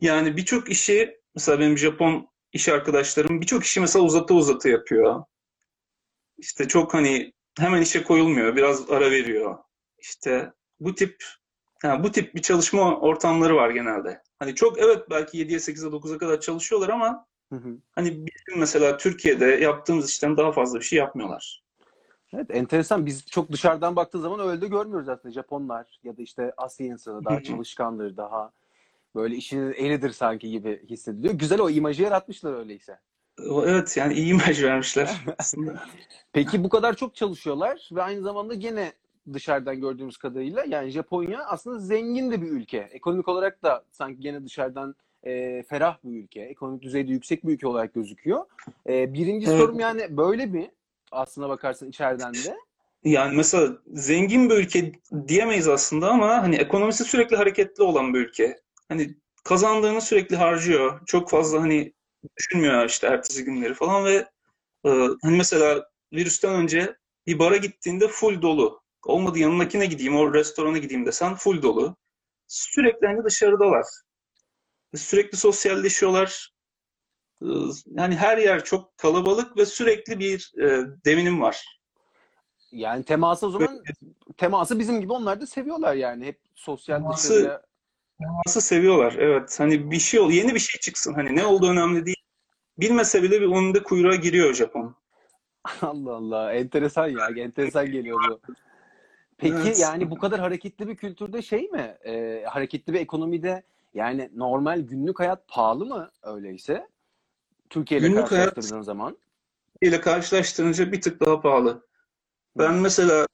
yani 0.01 0.37
birçok 0.37 0.69
işi 0.69 1.21
mesela 1.35 1.59
benim 1.59 1.77
Japon 1.77 2.29
iş 2.53 2.69
arkadaşlarım 2.69 3.41
birçok 3.41 3.63
işi 3.63 3.79
mesela 3.79 4.05
uzatı 4.05 4.33
uzatı 4.33 4.69
yapıyor. 4.69 5.23
İşte 6.37 6.67
çok 6.67 6.93
hani 6.93 7.33
hemen 7.59 7.81
işe 7.81 8.03
koyulmuyor, 8.03 8.55
biraz 8.55 8.91
ara 8.91 9.11
veriyor. 9.11 9.57
İşte 9.99 10.53
bu 10.79 10.95
tip 10.95 11.23
yani 11.83 12.03
bu 12.03 12.11
tip 12.11 12.35
bir 12.35 12.41
çalışma 12.41 12.99
ortamları 12.99 13.55
var 13.55 13.69
genelde. 13.69 14.21
Hani 14.39 14.55
çok 14.55 14.79
evet 14.79 15.09
belki 15.09 15.37
7'ye 15.37 15.57
8'e 15.57 15.89
9'a 15.89 16.17
kadar 16.17 16.39
çalışıyorlar 16.39 16.89
ama 16.89 17.25
Hı 17.53 17.55
hı. 17.55 17.77
hani 17.91 18.09
bizim 18.11 18.59
mesela 18.59 18.97
Türkiye'de 18.97 19.45
yaptığımız 19.45 20.09
işten 20.09 20.37
daha 20.37 20.51
fazla 20.51 20.79
bir 20.79 20.85
şey 20.85 20.99
yapmıyorlar. 20.99 21.63
Evet 22.33 22.47
enteresan. 22.49 23.05
Biz 23.05 23.25
çok 23.25 23.51
dışarıdan 23.51 23.95
baktığı 23.95 24.21
zaman 24.21 24.39
öyle 24.39 24.61
de 24.61 24.67
görmüyoruz 24.67 25.09
aslında. 25.09 25.33
Japonlar 25.33 25.99
ya 26.03 26.17
da 26.17 26.21
işte 26.21 26.53
Asya 26.57 26.87
insanı 26.87 27.25
daha 27.25 27.43
çalışkandır, 27.43 28.17
daha 28.17 28.51
böyle 29.15 29.35
işinin 29.35 29.73
elidir 29.73 30.09
sanki 30.09 30.49
gibi 30.49 30.87
hissediliyor. 30.89 31.33
Güzel 31.33 31.61
o 31.61 31.69
imajı 31.69 32.03
yaratmışlar 32.03 32.53
öyleyse. 32.53 32.99
Evet 33.65 33.97
yani 33.97 34.13
iyi 34.13 34.33
imaj 34.33 34.63
vermişler 34.63 35.25
aslında. 35.37 35.83
Peki 36.33 36.63
bu 36.63 36.69
kadar 36.69 36.95
çok 36.95 37.15
çalışıyorlar 37.15 37.89
ve 37.91 38.03
aynı 38.03 38.21
zamanda 38.21 38.53
gene 38.53 38.93
dışarıdan 39.33 39.81
gördüğümüz 39.81 40.17
kadarıyla 40.17 40.63
yani 40.67 40.89
Japonya 40.89 41.39
aslında 41.45 41.79
zengin 41.79 42.31
de 42.31 42.41
bir 42.41 42.47
ülke. 42.47 42.89
Ekonomik 42.91 43.27
olarak 43.27 43.63
da 43.63 43.83
sanki 43.91 44.19
gene 44.21 44.45
dışarıdan 44.45 44.95
e, 45.23 45.63
ferah 45.63 45.97
bir 46.03 46.23
ülke. 46.23 46.41
Ekonomik 46.41 46.81
düzeyde 46.81 47.11
yüksek 47.11 47.45
bir 47.47 47.53
ülke 47.53 47.67
olarak 47.67 47.93
gözüküyor. 47.93 48.45
E, 48.89 49.13
birinci 49.13 49.49
Evet. 49.49 49.59
sorum 49.59 49.79
yani 49.79 50.17
böyle 50.17 50.45
mi? 50.45 50.71
Aslına 51.11 51.49
bakarsın 51.49 51.89
içeriden 51.89 52.33
de. 52.33 52.55
Yani 53.03 53.35
mesela 53.35 53.77
zengin 53.87 54.49
bir 54.49 54.55
ülke 54.55 54.91
diyemeyiz 55.27 55.67
aslında 55.67 56.09
ama 56.09 56.43
hani 56.43 56.55
ekonomisi 56.55 57.03
sürekli 57.03 57.35
hareketli 57.35 57.83
olan 57.83 58.13
bir 58.13 58.19
ülke. 58.19 58.59
Hani 58.89 59.15
kazandığını 59.43 60.01
sürekli 60.01 60.35
harcıyor. 60.35 61.01
Çok 61.05 61.29
fazla 61.29 61.61
hani 61.61 61.93
düşünmüyor 62.37 62.85
işte 62.85 63.07
ertesi 63.07 63.43
günleri 63.43 63.73
falan 63.73 64.05
ve 64.05 64.15
e, 64.85 64.89
hani 65.21 65.37
mesela 65.37 65.89
virüsten 66.13 66.53
önce 66.55 66.95
bir 67.27 67.39
bara 67.39 67.57
gittiğinde 67.57 68.07
full 68.07 68.41
dolu. 68.41 68.78
Olmadı 69.05 69.39
yanındakine 69.39 69.85
gideyim, 69.85 70.15
o 70.17 70.33
restorana 70.33 70.77
gideyim 70.77 71.05
desen 71.05 71.35
full 71.35 71.61
dolu. 71.61 71.95
Sürekli 72.47 73.07
hani 73.07 73.23
dışarıdalar. 73.23 73.85
Sürekli 74.95 75.37
sosyalleşiyorlar. 75.37 76.53
E, 77.41 77.47
Yani 77.85 78.15
her 78.15 78.37
yer 78.37 78.63
çok 78.63 78.97
kalabalık 78.97 79.57
ve 79.57 79.65
sürekli 79.65 80.19
bir 80.19 80.51
e, 80.61 80.85
devinim 81.05 81.41
var. 81.41 81.79
Yani 82.71 83.03
teması 83.03 83.47
o 83.47 83.49
zaman 83.49 83.83
teması 84.37 84.79
bizim 84.79 85.01
gibi 85.01 85.13
onlar 85.13 85.41
da 85.41 85.47
seviyorlar 85.47 85.93
yani. 85.93 86.25
Hep 86.25 86.39
sosyal 86.55 86.97
Teması- 86.99 87.33
dışarıya 87.33 87.61
Nasıl 88.45 88.61
seviyorlar 88.61 89.15
evet. 89.19 89.59
Hani 89.59 89.91
bir 89.91 89.99
şey 89.99 90.19
ol, 90.19 90.31
yeni 90.31 90.55
bir 90.55 90.59
şey 90.59 90.79
çıksın. 90.79 91.13
Hani 91.13 91.35
ne 91.35 91.45
olduğu 91.45 91.69
önemli 91.69 92.05
değil. 92.05 92.23
Bilmese 92.77 93.23
bile 93.23 93.41
bir 93.41 93.45
onun 93.45 93.73
da 93.73 93.83
kuyruğa 93.83 94.15
giriyor 94.15 94.53
Japon. 94.53 94.95
Allah 95.81 96.13
Allah. 96.13 96.53
Enteresan 96.53 97.07
ya. 97.07 97.29
Enteresan 97.43 97.91
geliyor 97.91 98.19
bu. 98.29 98.41
Peki 99.39 99.55
Evet. 99.55 99.79
yani 99.79 100.11
bu 100.11 100.17
kadar 100.17 100.39
hareketli 100.39 100.87
bir 100.87 100.95
kültürde 100.95 101.41
şey 101.41 101.67
mi? 101.69 101.97
E, 102.05 102.43
hareketli 102.47 102.93
bir 102.93 102.99
ekonomide 102.99 103.63
yani 103.93 104.29
normal 104.35 104.79
günlük 104.79 105.19
hayat 105.19 105.47
pahalı 105.47 105.85
mı 105.85 106.11
öyleyse? 106.23 106.87
Türkiye 107.69 107.99
ile 107.99 108.07
hayat- 108.09 108.29
karşılaştırdığın 108.29 108.81
zaman. 108.81 109.17
ile 109.81 110.01
karşılaştırınca 110.01 110.91
bir 110.91 111.01
tık 111.01 111.19
daha 111.19 111.41
pahalı. 111.41 111.87
Ben 112.57 112.73
mesela 112.73 113.27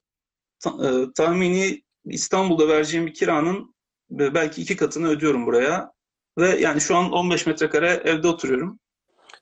ta- 0.60 0.90
e, 0.90 1.14
tahmini 1.16 1.82
İstanbul'da 2.06 2.68
vereceğim 2.68 3.08
bir 3.08 3.14
kiranın 3.14 3.76
e, 4.12 4.34
belki 4.34 4.62
iki 4.62 4.76
katını 4.78 5.08
ödüyorum 5.08 5.46
buraya. 5.46 5.92
Ve 6.38 6.50
yani 6.60 6.82
şu 6.82 6.96
an 6.96 7.12
15 7.12 7.46
metrekare 7.46 7.90
evde 7.90 8.28
oturuyorum. 8.28 8.80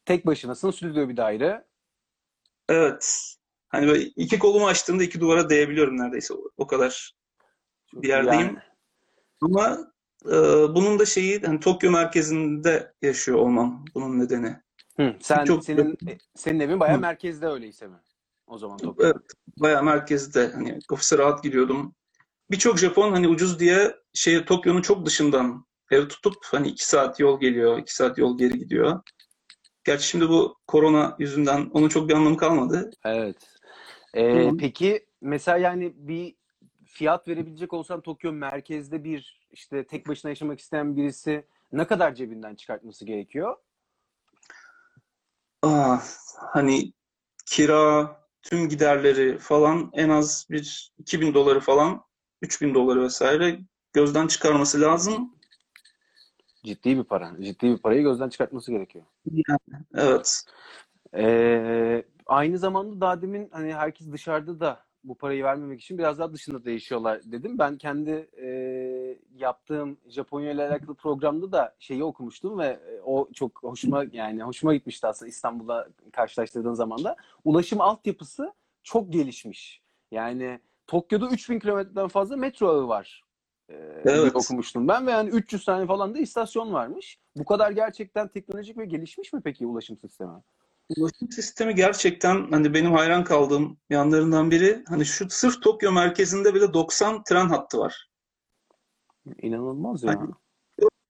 Tek 0.06 0.26
başınasın, 0.26 0.72
stüdyo 0.72 1.10
bir 1.10 1.18
daire. 1.18 1.66
Evet. 2.70 3.36
Hani 3.74 3.88
böyle 3.88 4.04
iki 4.04 4.40
kolumu 4.40 4.68
açtığımda 4.68 5.04
iki 5.04 5.20
duvara 5.20 5.50
değebiliyorum 5.50 5.98
neredeyse. 5.98 6.34
O, 6.58 6.68
kadar 6.68 7.14
bir 7.94 8.08
yerdeyim. 8.08 8.42
Yani, 8.42 8.58
Ama 9.42 9.78
e, 10.26 10.32
bunun 10.76 11.00
da 11.00 11.06
şeyi 11.06 11.42
hani 11.42 11.60
Tokyo 11.60 11.92
merkezinde 11.92 12.94
yaşıyor 13.02 13.38
olmam 13.38 13.86
bunun 13.96 14.20
nedeni. 14.20 14.58
hı, 14.98 15.16
sen 15.22 15.46
Çok- 15.46 15.66
senin 15.66 15.98
senin 16.36 16.60
evin 16.60 16.80
bayağı 16.80 16.98
Hı. 16.98 17.02
merkezde 17.02 17.48
öyleyse 17.48 17.88
mi? 17.88 17.98
O 18.48 18.58
zaman 18.58 18.78
Tokyo. 18.78 19.06
Evet, 19.06 19.26
bayağı 19.60 19.84
merkezde. 19.84 20.52
Hani 20.54 20.80
ofise 20.92 21.18
rahat 21.18 21.44
gidiyordum. 21.44 21.96
Birçok 22.52 22.78
Japon 22.80 23.12
hani 23.12 23.28
ucuz 23.28 23.60
diye 23.60 23.96
şehir 24.14 24.46
Tokyo'nun 24.46 24.82
çok 24.82 25.06
dışından 25.06 25.66
ev 25.92 26.08
tutup 26.08 26.36
hani 26.46 26.68
iki 26.68 26.86
saat 26.86 27.20
yol 27.20 27.40
geliyor, 27.40 27.78
iki 27.78 27.96
saat 27.96 28.18
yol 28.18 28.38
geri 28.38 28.60
gidiyor. 28.60 29.02
Gerçi 29.84 30.08
şimdi 30.08 30.30
bu 30.30 30.58
korona 30.68 31.16
yüzünden 31.20 31.70
onun 31.74 31.90
çok 31.90 32.10
bir 32.10 32.14
anlamı 32.14 32.38
kalmadı. 32.38 32.92
Evet. 33.06 33.53
Ee, 34.16 34.52
peki 34.60 35.06
mesela 35.22 35.58
yani 35.58 35.94
bir 35.96 36.36
fiyat 36.86 37.28
verebilecek 37.28 37.74
olsan 37.74 38.02
Tokyo 38.02 38.32
merkezde 38.32 39.04
bir 39.04 39.40
işte 39.52 39.88
tek 39.88 40.08
başına 40.08 40.30
yaşamak 40.30 40.60
isteyen 40.60 40.98
birisi 40.98 41.46
ne 41.72 41.88
kadar 41.88 42.16
cebinden 42.16 42.56
çıkartması 42.56 43.06
gerekiyor? 43.06 43.58
Aa, 45.62 45.98
hani 46.36 46.94
kira, 47.46 48.16
tüm 48.42 48.70
giderleri 48.70 49.38
falan 49.38 49.90
en 49.94 50.10
az 50.10 50.48
bir 50.52 50.94
2000 50.98 51.34
doları 51.34 51.60
falan, 51.60 52.04
3000 52.42 52.74
doları 52.74 53.04
vesaire 53.04 53.60
gözden 53.94 54.28
çıkarması 54.28 54.82
lazım. 54.82 55.36
Ciddi 56.64 56.98
bir 56.98 57.04
para. 57.04 57.32
Ciddi 57.42 57.68
bir 57.68 57.78
parayı 57.78 58.04
gözden 58.04 58.30
çıkartması 58.30 58.72
gerekiyor. 58.72 59.06
Evet. 59.96 60.44
Ee, 61.16 62.04
aynı 62.26 62.58
zamanda 62.58 63.02
daha 63.02 63.22
demin 63.22 63.50
hani 63.52 63.74
herkes 63.74 64.12
dışarıda 64.12 64.60
da 64.60 64.80
bu 65.04 65.16
parayı 65.16 65.44
vermemek 65.44 65.82
için 65.82 65.98
biraz 65.98 66.20
daha 66.20 66.34
dışında 66.34 66.66
da 66.66 66.72
yaşıyorlar 66.72 67.22
dedim. 67.26 67.58
Ben 67.60 67.78
kendi 67.78 68.30
e, 68.42 68.48
yaptığım 69.36 69.98
Japonya 70.08 70.52
ile 70.52 70.68
alakalı 70.68 70.96
programda 70.96 71.52
da 71.52 71.76
şeyi 71.80 72.04
okumuştum 72.04 72.60
ve 72.60 72.66
e, 72.66 73.02
o 73.02 73.30
çok 73.34 73.64
hoşuma 73.64 74.04
yani 74.12 74.44
hoşuma 74.44 74.74
gitmişti 74.74 75.08
aslında 75.08 75.30
İstanbul'da 75.30 75.88
karşılaştırdığın 76.12 76.74
zaman 76.74 77.04
da. 77.04 77.16
Ulaşım 77.46 77.82
altyapısı 77.82 78.54
çok 78.84 79.14
gelişmiş. 79.14 79.82
Yani 80.12 80.60
Tokyo'da 80.88 81.30
3000 81.30 81.60
kilometreden 81.60 82.08
fazla 82.08 82.38
metro 82.38 82.68
ağı 82.68 82.88
var. 82.88 83.24
Ee, 83.70 83.76
Evet. 84.06 84.36
okumuştum 84.36 84.88
ben 84.88 85.08
ve 85.08 85.12
yani 85.12 85.30
300 85.30 85.66
tane 85.66 85.86
falan 85.88 86.16
da 86.16 86.20
istasyon 86.20 86.74
varmış. 86.74 87.20
Bu 87.36 87.46
kadar 87.46 87.72
gerçekten 87.72 88.28
teknolojik 88.28 88.78
ve 88.78 88.86
gelişmiş 88.86 89.34
mi 89.34 89.42
peki 89.44 89.68
ulaşım 89.68 89.98
sistemi? 89.98 90.32
Ulaşım 90.98 91.32
sistemi 91.32 91.76
gerçekten 91.76 92.48
hani 92.52 92.74
benim 92.74 92.92
hayran 92.94 93.24
kaldığım 93.24 93.78
yanlarından 93.90 94.52
biri. 94.52 94.84
Hani 94.88 95.06
şu 95.06 95.30
sırf 95.30 95.62
Tokyo 95.62 95.92
merkezinde 95.92 96.54
bile 96.54 96.74
90 96.74 97.24
tren 97.24 97.48
hattı 97.50 97.78
var. 97.78 98.10
İnanılmaz 99.38 100.04
ya. 100.04 100.10
Hani- 100.20 100.32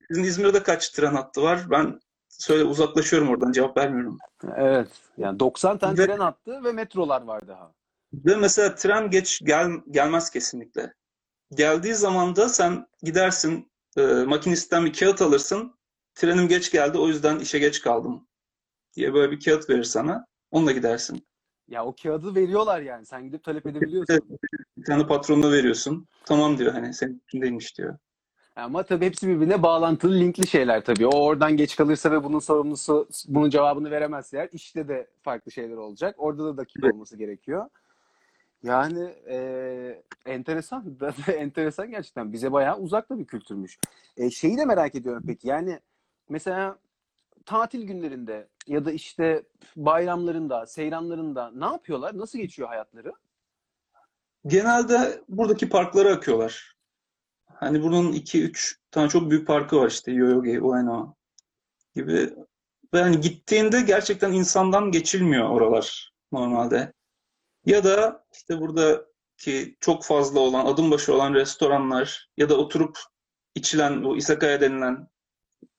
Sizin 0.08 0.24
İzmir'de 0.24 0.62
kaç 0.62 0.90
tren 0.90 1.14
hattı 1.14 1.42
var? 1.42 1.70
Ben 1.70 2.00
söyle 2.28 2.64
uzaklaşıyorum 2.64 3.28
oradan 3.28 3.52
cevap 3.52 3.76
vermiyorum. 3.76 4.18
Evet. 4.56 4.88
Yani 5.18 5.38
90 5.38 5.78
tane 5.78 5.98
Ve- 5.98 6.06
tren 6.06 6.18
hattı 6.18 6.64
ve 6.64 6.72
metrolar 6.72 7.22
var 7.22 7.48
daha. 7.48 7.72
Ve 8.14 8.36
mesela 8.36 8.74
tren 8.74 9.10
geç 9.10 9.40
gel, 9.44 9.70
gelmez 9.90 10.30
kesinlikle. 10.30 10.94
Geldiği 11.54 11.94
zaman 11.94 12.36
da 12.36 12.48
sen 12.48 12.86
gidersin 13.02 13.72
e, 13.96 14.02
makinistten 14.02 14.84
bir 14.84 14.92
kağıt 14.92 15.22
alırsın. 15.22 15.74
Trenim 16.14 16.48
geç 16.48 16.72
geldi 16.72 16.98
o 16.98 17.08
yüzden 17.08 17.38
işe 17.38 17.58
geç 17.58 17.80
kaldım 17.80 18.26
diye 18.96 19.14
böyle 19.14 19.32
bir 19.32 19.40
kağıt 19.44 19.70
verir 19.70 19.84
sana. 19.84 20.26
Onunla 20.50 20.72
gidersin. 20.72 21.26
Ya 21.68 21.84
o 21.84 21.94
kağıdı 22.02 22.34
veriyorlar 22.34 22.80
yani. 22.80 23.06
Sen 23.06 23.24
gidip 23.24 23.44
talep 23.44 23.66
edebiliyorsun. 23.66 24.38
Bir 24.76 24.84
tane 24.84 25.06
patronuna 25.06 25.52
veriyorsun. 25.52 26.06
Tamam 26.24 26.58
diyor 26.58 26.72
hani 26.72 26.94
senin 26.94 27.22
içindeymiş 27.28 27.78
diyor. 27.78 27.98
Ama 28.56 28.82
tabii 28.82 29.06
hepsi 29.06 29.28
birbirine 29.28 29.62
bağlantılı, 29.62 30.14
linkli 30.14 30.46
şeyler 30.46 30.84
tabii. 30.84 31.06
O 31.06 31.20
oradan 31.24 31.56
geç 31.56 31.76
kalırsa 31.76 32.10
ve 32.10 32.24
bunun 32.24 32.38
sorumlusu 32.38 33.08
bunun 33.28 33.50
cevabını 33.50 33.90
veremezse 33.90 34.36
eğer 34.36 34.48
işte 34.52 34.88
de 34.88 35.06
farklı 35.22 35.52
şeyler 35.52 35.76
olacak. 35.76 36.14
Orada 36.18 36.44
da 36.44 36.56
dakik 36.56 36.76
Evet. 36.84 36.94
olması 36.94 37.16
gerekiyor. 37.16 37.68
Yani 38.62 39.14
e, 39.28 40.02
enteresan. 40.26 40.98
enteresan 41.36 41.90
gerçekten. 41.90 42.32
Bize 42.32 42.52
bayağı 42.52 42.78
uzak 42.78 43.10
da 43.10 43.18
bir 43.18 43.24
kültürmüş. 43.24 43.78
E, 44.16 44.30
şeyi 44.30 44.58
de 44.58 44.64
merak 44.64 44.94
ediyorum 44.94 45.22
peki. 45.26 45.48
Yani 45.48 45.80
mesela 46.28 46.78
tatil 47.46 47.82
günlerinde 47.82 48.48
ya 48.66 48.84
da 48.84 48.92
işte 48.92 49.42
bayramlarında, 49.76 50.66
seyranlarında 50.66 51.50
ne 51.54 51.64
yapıyorlar? 51.64 52.18
Nasıl 52.18 52.38
geçiyor 52.38 52.68
hayatları? 52.68 53.12
Genelde 54.46 55.22
buradaki 55.28 55.68
parklara 55.68 56.12
akıyorlar. 56.12 56.76
Hani 57.46 57.82
bunun 57.82 58.12
2-3 58.12 58.76
tane 58.90 59.08
çok 59.08 59.30
büyük 59.30 59.46
parkı 59.46 59.76
var 59.76 59.88
işte 59.90 60.12
Yoyogi, 60.12 60.60
Ueno 60.60 61.14
gibi. 61.94 62.34
Ve 62.94 63.02
hani 63.02 63.20
gittiğinde 63.20 63.80
gerçekten 63.80 64.32
insandan 64.32 64.90
geçilmiyor 64.90 65.48
oralar 65.48 66.12
normalde. 66.32 66.92
Ya 67.66 67.84
da 67.84 68.24
işte 68.32 68.60
buradaki 68.60 69.76
çok 69.80 70.04
fazla 70.04 70.40
olan, 70.40 70.66
adım 70.66 70.90
başı 70.90 71.14
olan 71.14 71.34
restoranlar 71.34 72.28
ya 72.36 72.48
da 72.48 72.56
oturup 72.56 72.98
içilen 73.54 74.04
bu 74.04 74.16
izakaya 74.16 74.60
denilen 74.60 75.08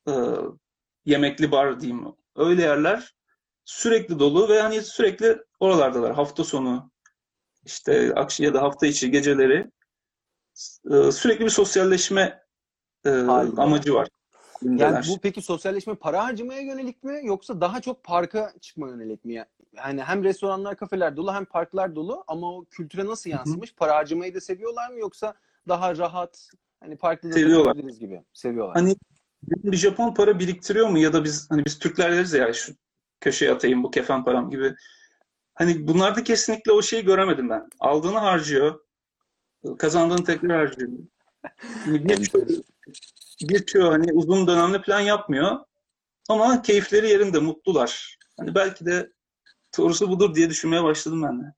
e, 0.07 0.13
yemekli 1.05 1.51
bar 1.51 1.79
diyeyim. 1.79 2.05
Öyle 2.35 2.62
yerler 2.62 3.15
sürekli 3.65 4.19
dolu 4.19 4.50
ve 4.50 4.62
hani 4.62 4.81
sürekli 4.81 5.43
oralardalar. 5.59 6.13
Hafta 6.13 6.43
sonu 6.43 6.91
işte 7.65 8.13
akşam 8.15 8.45
ya 8.45 8.53
da 8.53 8.62
hafta 8.62 8.88
içi 8.88 9.12
geceleri 9.12 9.71
e, 10.91 11.12
sürekli 11.12 11.45
bir 11.45 11.50
sosyalleşme 11.50 12.43
e, 13.05 13.09
Halinde. 13.09 13.62
amacı 13.62 13.93
var. 13.93 14.07
Yani 14.62 15.05
bu 15.07 15.19
peki 15.21 15.41
sosyalleşme 15.41 15.95
para 15.95 16.24
harcamaya 16.24 16.62
yönelik 16.62 17.03
mi 17.03 17.19
yoksa 17.24 17.62
daha 17.62 17.81
çok 17.81 18.03
parka 18.03 18.53
çıkma 18.62 18.89
yönelik 18.89 19.25
mi? 19.25 19.45
Yani 19.74 20.03
hem 20.03 20.24
restoranlar, 20.24 20.77
kafeler 20.77 21.17
dolu 21.17 21.33
hem 21.33 21.45
parklar 21.45 21.95
dolu 21.95 22.24
ama 22.27 22.53
o 22.55 22.65
kültüre 22.65 23.05
nasıl 23.05 23.29
yansımış? 23.29 23.75
Para 23.75 23.95
harcamayı 23.95 24.35
da 24.35 24.41
seviyorlar 24.41 24.89
mı 24.89 25.00
yoksa 25.00 25.33
daha 25.67 25.97
rahat 25.97 26.50
hani 26.79 26.97
parkta 26.97 27.29
da 27.29 27.33
Seviyorlar. 27.33 27.75
gibi 27.75 28.24
seviyorlar. 28.33 28.75
Hani 28.75 28.95
bir 29.47 29.77
Japon 29.77 30.13
para 30.13 30.39
biriktiriyor 30.39 30.89
mu 30.89 30.99
ya 30.99 31.13
da 31.13 31.23
biz 31.23 31.51
hani 31.51 31.65
biz 31.65 31.79
Türkler 31.79 32.11
deriz 32.11 32.33
ya 32.33 32.53
şu 32.53 32.73
köşeye 33.21 33.51
atayım 33.51 33.83
bu 33.83 33.91
kefen 33.91 34.23
param 34.23 34.49
gibi. 34.49 34.75
Hani 35.53 35.87
bunlarda 35.87 36.23
kesinlikle 36.23 36.71
o 36.71 36.81
şeyi 36.81 37.05
göremedim 37.05 37.49
ben. 37.49 37.69
Aldığını 37.79 38.17
harcıyor. 38.17 38.79
Kazandığını 39.77 40.23
tekrar 40.23 40.57
harcıyor. 40.57 40.91
Birçoğu, 41.85 42.45
birçoğu 43.41 43.91
hani 43.91 44.13
uzun 44.13 44.47
dönemli 44.47 44.81
plan 44.81 44.99
yapmıyor. 44.99 45.59
Ama 46.29 46.61
keyifleri 46.61 47.09
yerinde, 47.09 47.39
mutlular. 47.39 48.17
Hani 48.37 48.55
belki 48.55 48.85
de 48.85 49.11
doğrusu 49.77 50.09
budur 50.09 50.35
diye 50.35 50.49
düşünmeye 50.49 50.83
başladım 50.83 51.23
ben 51.23 51.39
de. 51.39 51.53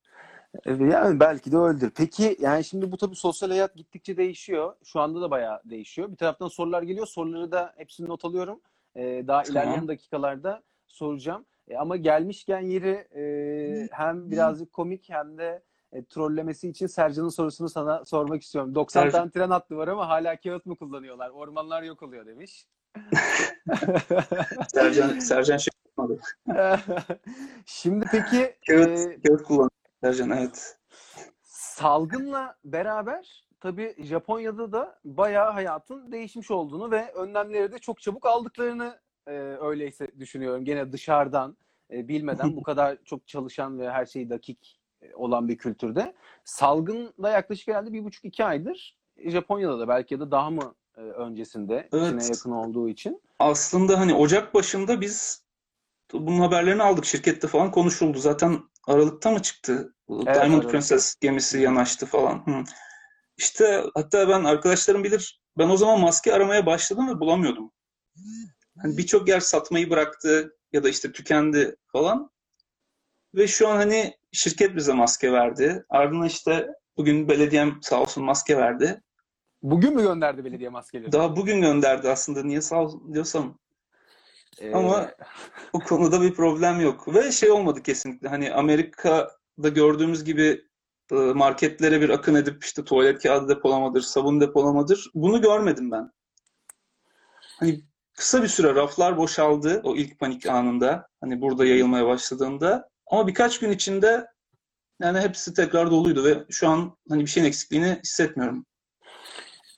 Yani 0.66 1.20
belki 1.20 1.52
de 1.52 1.58
öyledir. 1.58 1.92
Peki 1.96 2.38
yani 2.40 2.64
şimdi 2.64 2.92
bu 2.92 2.98
tabii 2.98 3.16
sosyal 3.16 3.50
hayat 3.50 3.76
gittikçe 3.76 4.18
değişiyor. 4.18 4.74
Şu 4.84 5.00
anda 5.00 5.22
da 5.22 5.32
bayağı 5.32 5.62
değişiyor. 5.66 6.12
Bir 6.12 6.18
taraftan 6.18 6.48
sorular 6.48 6.84
geliyor. 6.84 7.08
Soruları 7.08 7.52
da 7.52 7.74
hepsini 7.78 8.10
not 8.10 8.26
alıyorum. 8.26 8.60
Ee, 8.96 9.24
daha 9.28 9.44
Tamam. 9.44 9.52
ilerleyen 9.52 9.88
dakikalarda 9.88 10.64
soracağım. 10.88 11.46
E, 11.68 11.78
ama 11.78 11.96
gelmişken 11.98 12.60
yeri 12.60 13.08
e, 13.16 13.88
hem 13.92 14.32
birazcık 14.32 14.74
komik 14.74 15.10
hem 15.10 15.38
de 15.38 15.64
e, 15.94 16.06
trollemesi 16.06 16.70
için 16.70 16.88
Sercan'ın 16.88 17.30
sorusunu 17.30 17.70
sana 17.70 18.06
sormak 18.06 18.42
istiyorum. 18.42 18.76
90 18.76 19.02
Sercan. 19.02 19.20
tane 19.20 19.32
tren 19.32 19.50
hattı 19.50 19.78
var 19.78 19.88
ama 19.88 20.10
hala 20.10 20.36
kağıt 20.36 20.66
mı 20.66 20.76
kullanıyorlar? 20.76 21.30
Ormanlar 21.30 21.84
yok 21.84 22.04
oluyor 22.04 22.26
demiş. 22.26 22.68
Sercan, 24.68 25.20
Sercan 25.20 25.58
şey 25.58 25.72
yapmadı. 25.86 26.20
Şimdi 27.66 28.06
peki 28.12 28.56
Kağıt, 28.68 29.00
e, 29.00 29.22
kağıt 29.22 29.44
kullanıyor. 29.44 29.70
Sercan 30.04 30.30
evet. 30.30 30.78
salgınla 31.44 32.56
beraber 32.66 33.48
tabii 33.60 33.96
Japonya'da 34.00 34.72
da 34.72 35.00
bayağı 35.06 35.52
hayatın 35.52 36.12
değişmiş 36.12 36.52
olduğunu 36.52 36.92
ve 36.92 37.12
önlemleri 37.12 37.72
de 37.72 37.80
çok 37.80 38.02
çabuk 38.02 38.26
aldıklarını 38.26 39.00
e, 39.28 39.32
öyleyse 39.62 40.08
düşünüyorum. 40.20 40.66
Gene 40.66 40.92
dışarıdan 40.92 41.58
e, 41.92 42.08
bilmeden 42.08 42.56
bu 42.56 42.64
kadar 42.64 42.98
çok 43.06 43.28
çalışan 43.28 43.80
ve 43.80 43.92
her 43.92 44.06
şeyi 44.06 44.30
dakik 44.30 44.80
olan 45.14 45.48
bir 45.48 45.58
kültürde. 45.58 46.14
Salgın 46.44 47.14
da 47.24 47.30
yaklaşık 47.30 47.68
herhalde 47.68 47.94
bir 47.94 48.04
buçuk 48.04 48.26
iki 48.26 48.46
aydır 48.46 48.98
Japonya'da 49.26 49.80
da 49.80 49.88
belki 49.88 50.14
ya 50.14 50.20
da 50.20 50.32
daha 50.32 50.50
mı 50.50 50.76
e, 50.98 51.02
öncesinde 51.02 51.90
Evet. 51.94 52.10
Çin'e 52.10 52.24
yakın 52.24 52.52
olduğu 52.52 52.90
için. 52.90 53.22
Aslında 53.40 54.00
hani 54.00 54.14
Ocak 54.14 54.54
başında 54.54 55.02
biz 55.02 55.44
bunun 56.14 56.40
haberlerini 56.40 56.84
aldık. 56.84 57.06
Şirkette 57.06 57.48
falan 57.48 57.72
konuşuldu. 57.72 58.18
Zaten 58.18 58.60
Aralık'ta 58.88 59.32
mı 59.32 59.42
çıktı? 59.42 59.94
Diamond 60.10 60.28
Aralık'ta. 60.38 60.70
Princess 60.70 61.16
gemisi 61.22 61.62
yanaştı 61.62 62.06
falan. 62.06 62.46
Hı. 62.46 62.64
İşte 63.38 63.84
hatta 63.94 64.30
ben 64.30 64.44
arkadaşlarım 64.44 65.04
bilir 65.04 65.42
ben 65.58 65.70
o 65.70 65.78
zaman 65.78 66.00
maske 66.00 66.34
aramaya 66.34 66.66
başladım 66.66 67.10
ve 67.10 67.20
bulamıyordum. 67.20 67.72
Hani 68.82 68.98
birçok 68.98 69.30
yer 69.30 69.40
satmayı 69.40 69.90
bıraktı 69.90 70.58
ya 70.74 70.84
da 70.84 70.90
işte 70.90 71.12
tükendi 71.12 71.76
falan. 71.92 72.32
Ve 73.36 73.48
şu 73.48 73.68
an 73.68 73.76
hani 73.76 74.18
şirket 74.32 74.76
bize 74.76 74.94
maske 74.94 75.32
verdi. 75.32 75.86
Ardından 75.90 76.28
işte 76.28 76.68
bugün 76.98 77.30
belediyem 77.30 77.80
sağ 77.82 78.02
olsun 78.02 78.24
maske 78.24 78.58
verdi. 78.58 79.02
Bugün 79.62 79.96
mü 79.96 80.02
gönderdi 80.02 80.46
belediye 80.46 80.70
maskeleri? 80.70 81.12
Daha 81.12 81.36
bugün 81.36 81.62
gönderdi 81.62 82.10
aslında. 82.10 82.44
Niye 82.44 82.62
sağ 82.62 82.82
olsun 82.82 83.14
diyorsam 83.14 83.60
Ee, 84.62 84.72
Ama 84.74 85.12
o 85.74 85.80
konuda 85.80 86.22
bir 86.22 86.34
problem 86.34 86.82
yok. 86.82 87.16
Ve 87.16 87.32
şey 87.32 87.52
olmadı 87.52 87.84
kesinlikle. 87.84 88.30
Hani 88.30 88.54
Amerika'da 88.54 89.70
gördüğümüz 89.70 90.24
gibi 90.24 90.68
e, 91.12 91.16
marketlere 91.16 92.02
bir 92.02 92.10
akın 92.10 92.36
edip 92.36 92.64
işte 92.64 92.84
tuvalet 92.84 93.24
kağıdı 93.24 93.56
depolamadır, 93.56 94.02
sabun 94.02 94.42
depolamadır. 94.42 95.12
Bunu 95.14 95.42
görmedim 95.42 95.92
ben. 95.92 96.12
Hani 97.60 97.82
kısa 98.14 98.44
bir 98.44 98.48
süre 98.48 98.76
raflar 98.76 99.18
boşaldı 99.18 99.82
o 99.84 99.96
ilk 99.96 100.20
panik 100.20 100.46
anında. 100.46 101.08
Hani 101.22 101.42
burada 101.42 101.66
yayılmaya 101.66 102.08
başladığında. 102.08 102.90
Ama 103.12 103.28
birkaç 103.28 103.60
gün 103.60 103.72
içinde 103.72 104.28
yani 105.02 105.20
hepsi 105.20 105.54
tekrar 105.54 105.92
doluydu 105.92 106.24
ve 106.24 106.46
şu 106.50 106.68
an 106.70 106.98
hani 107.10 107.22
bir 107.22 107.30
şeyin 107.30 107.48
eksikliğini 107.48 108.00
hissetmiyorum. 108.04 108.66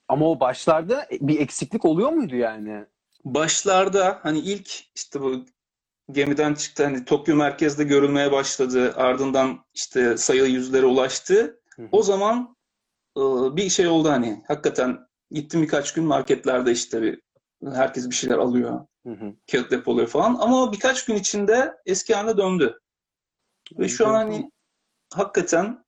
ama 0.08 0.30
o 0.30 0.40
başlarda 0.40 1.08
bir 1.12 1.40
eksiklik 1.40 1.86
oluyor 1.86 2.10
muydu 2.10 2.36
yani? 2.36 2.86
Başlarda 3.26 4.20
hani 4.24 4.40
ilk 4.40 4.96
işte 4.96 5.22
bu 5.22 5.46
gemiden 6.12 6.54
çıktı 6.54 6.84
hani 6.84 7.06
Tokyo 7.06 7.36
merkezde 7.36 7.84
görülmeye 7.84 8.32
başladı. 8.32 8.94
Ardından 8.96 9.66
işte 9.74 10.18
sayılı 10.18 10.48
yüzlere 10.48 10.86
ulaştı. 10.86 11.62
Hı 11.76 11.82
hı. 11.82 11.88
O 11.92 12.04
zaman 12.04 12.56
e, 13.18 13.22
bir 13.56 13.70
şey 13.70 13.88
oldu 13.88 14.10
hani 14.10 14.44
hakikaten 14.48 15.08
gittim 15.32 15.62
birkaç 15.62 15.94
gün 15.94 16.04
marketlerde 16.04 16.72
işte 16.72 17.02
bir 17.02 17.22
herkes 17.66 18.10
bir 18.10 18.16
şeyler 18.16 18.38
alıyor. 18.38 18.86
Hı 19.06 19.14
hı. 19.14 19.34
Kağıt 19.52 19.72
depoluyor 19.72 20.08
falan. 20.08 20.36
Ama 20.36 20.74
birkaç 20.74 21.06
gün 21.06 21.16
içinde 21.16 21.76
eski 21.86 22.16
haline 22.16 22.38
döndü. 22.38 22.80
Ve 23.80 23.90
şu 23.90 24.08
an 24.08 24.14
hani 24.14 24.52
hakikaten 25.14 25.86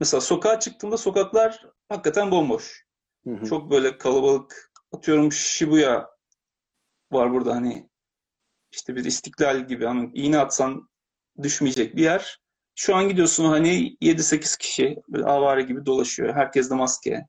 mesela 0.00 0.20
sokağa 0.20 0.60
çıktığımda 0.60 0.96
sokaklar 0.96 1.66
hakikaten 1.88 2.30
bomboş. 2.30 2.86
Hı 3.24 3.30
hı. 3.30 3.46
Çok 3.46 3.70
böyle 3.70 3.98
kalabalık. 3.98 4.72
Atıyorum 4.92 5.32
Shibuya 5.32 6.17
var 7.12 7.32
burada 7.32 7.54
hani 7.54 7.88
işte 8.72 8.96
bir 8.96 9.04
istiklal 9.04 9.66
gibi 9.68 9.86
hani 9.86 10.10
iğne 10.14 10.38
atsan 10.38 10.88
düşmeyecek 11.42 11.96
bir 11.96 12.02
yer. 12.02 12.40
Şu 12.74 12.96
an 12.96 13.08
gidiyorsun 13.08 13.44
hani 13.44 13.96
7-8 14.02 14.58
kişi 14.58 14.96
avare 15.24 15.62
gibi 15.62 15.86
dolaşıyor. 15.86 16.34
Herkes 16.34 16.70
de 16.70 16.74
maske. 16.74 17.26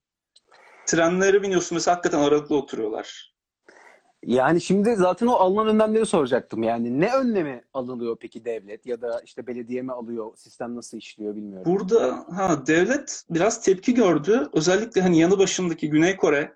Trenlere 0.85 1.41
biniyorsun 1.41 1.75
mesela 1.75 1.95
hakikaten 1.95 2.19
aralıklı 2.19 2.55
oturuyorlar. 2.55 3.33
Yani 4.25 4.61
şimdi 4.61 4.95
zaten 4.95 5.27
o 5.27 5.33
alınan 5.33 5.67
önlemleri 5.67 6.05
soracaktım. 6.05 6.63
Yani 6.63 6.99
ne 6.99 7.13
önlemi 7.13 7.63
alınıyor 7.73 8.17
peki 8.19 8.45
devlet 8.45 8.85
ya 8.85 9.01
da 9.01 9.21
işte 9.25 9.47
belediye 9.47 9.81
mi 9.81 9.91
alıyor? 9.91 10.35
Sistem 10.35 10.75
nasıl 10.75 10.97
işliyor 10.97 11.35
bilmiyorum. 11.35 11.71
Burada 11.71 12.25
ha 12.35 12.67
devlet 12.67 13.23
biraz 13.29 13.61
tepki 13.61 13.93
gördü. 13.93 14.49
Özellikle 14.53 15.01
hani 15.01 15.19
yanı 15.19 15.39
başındaki 15.39 15.89
Güney 15.89 16.17
Kore 16.17 16.55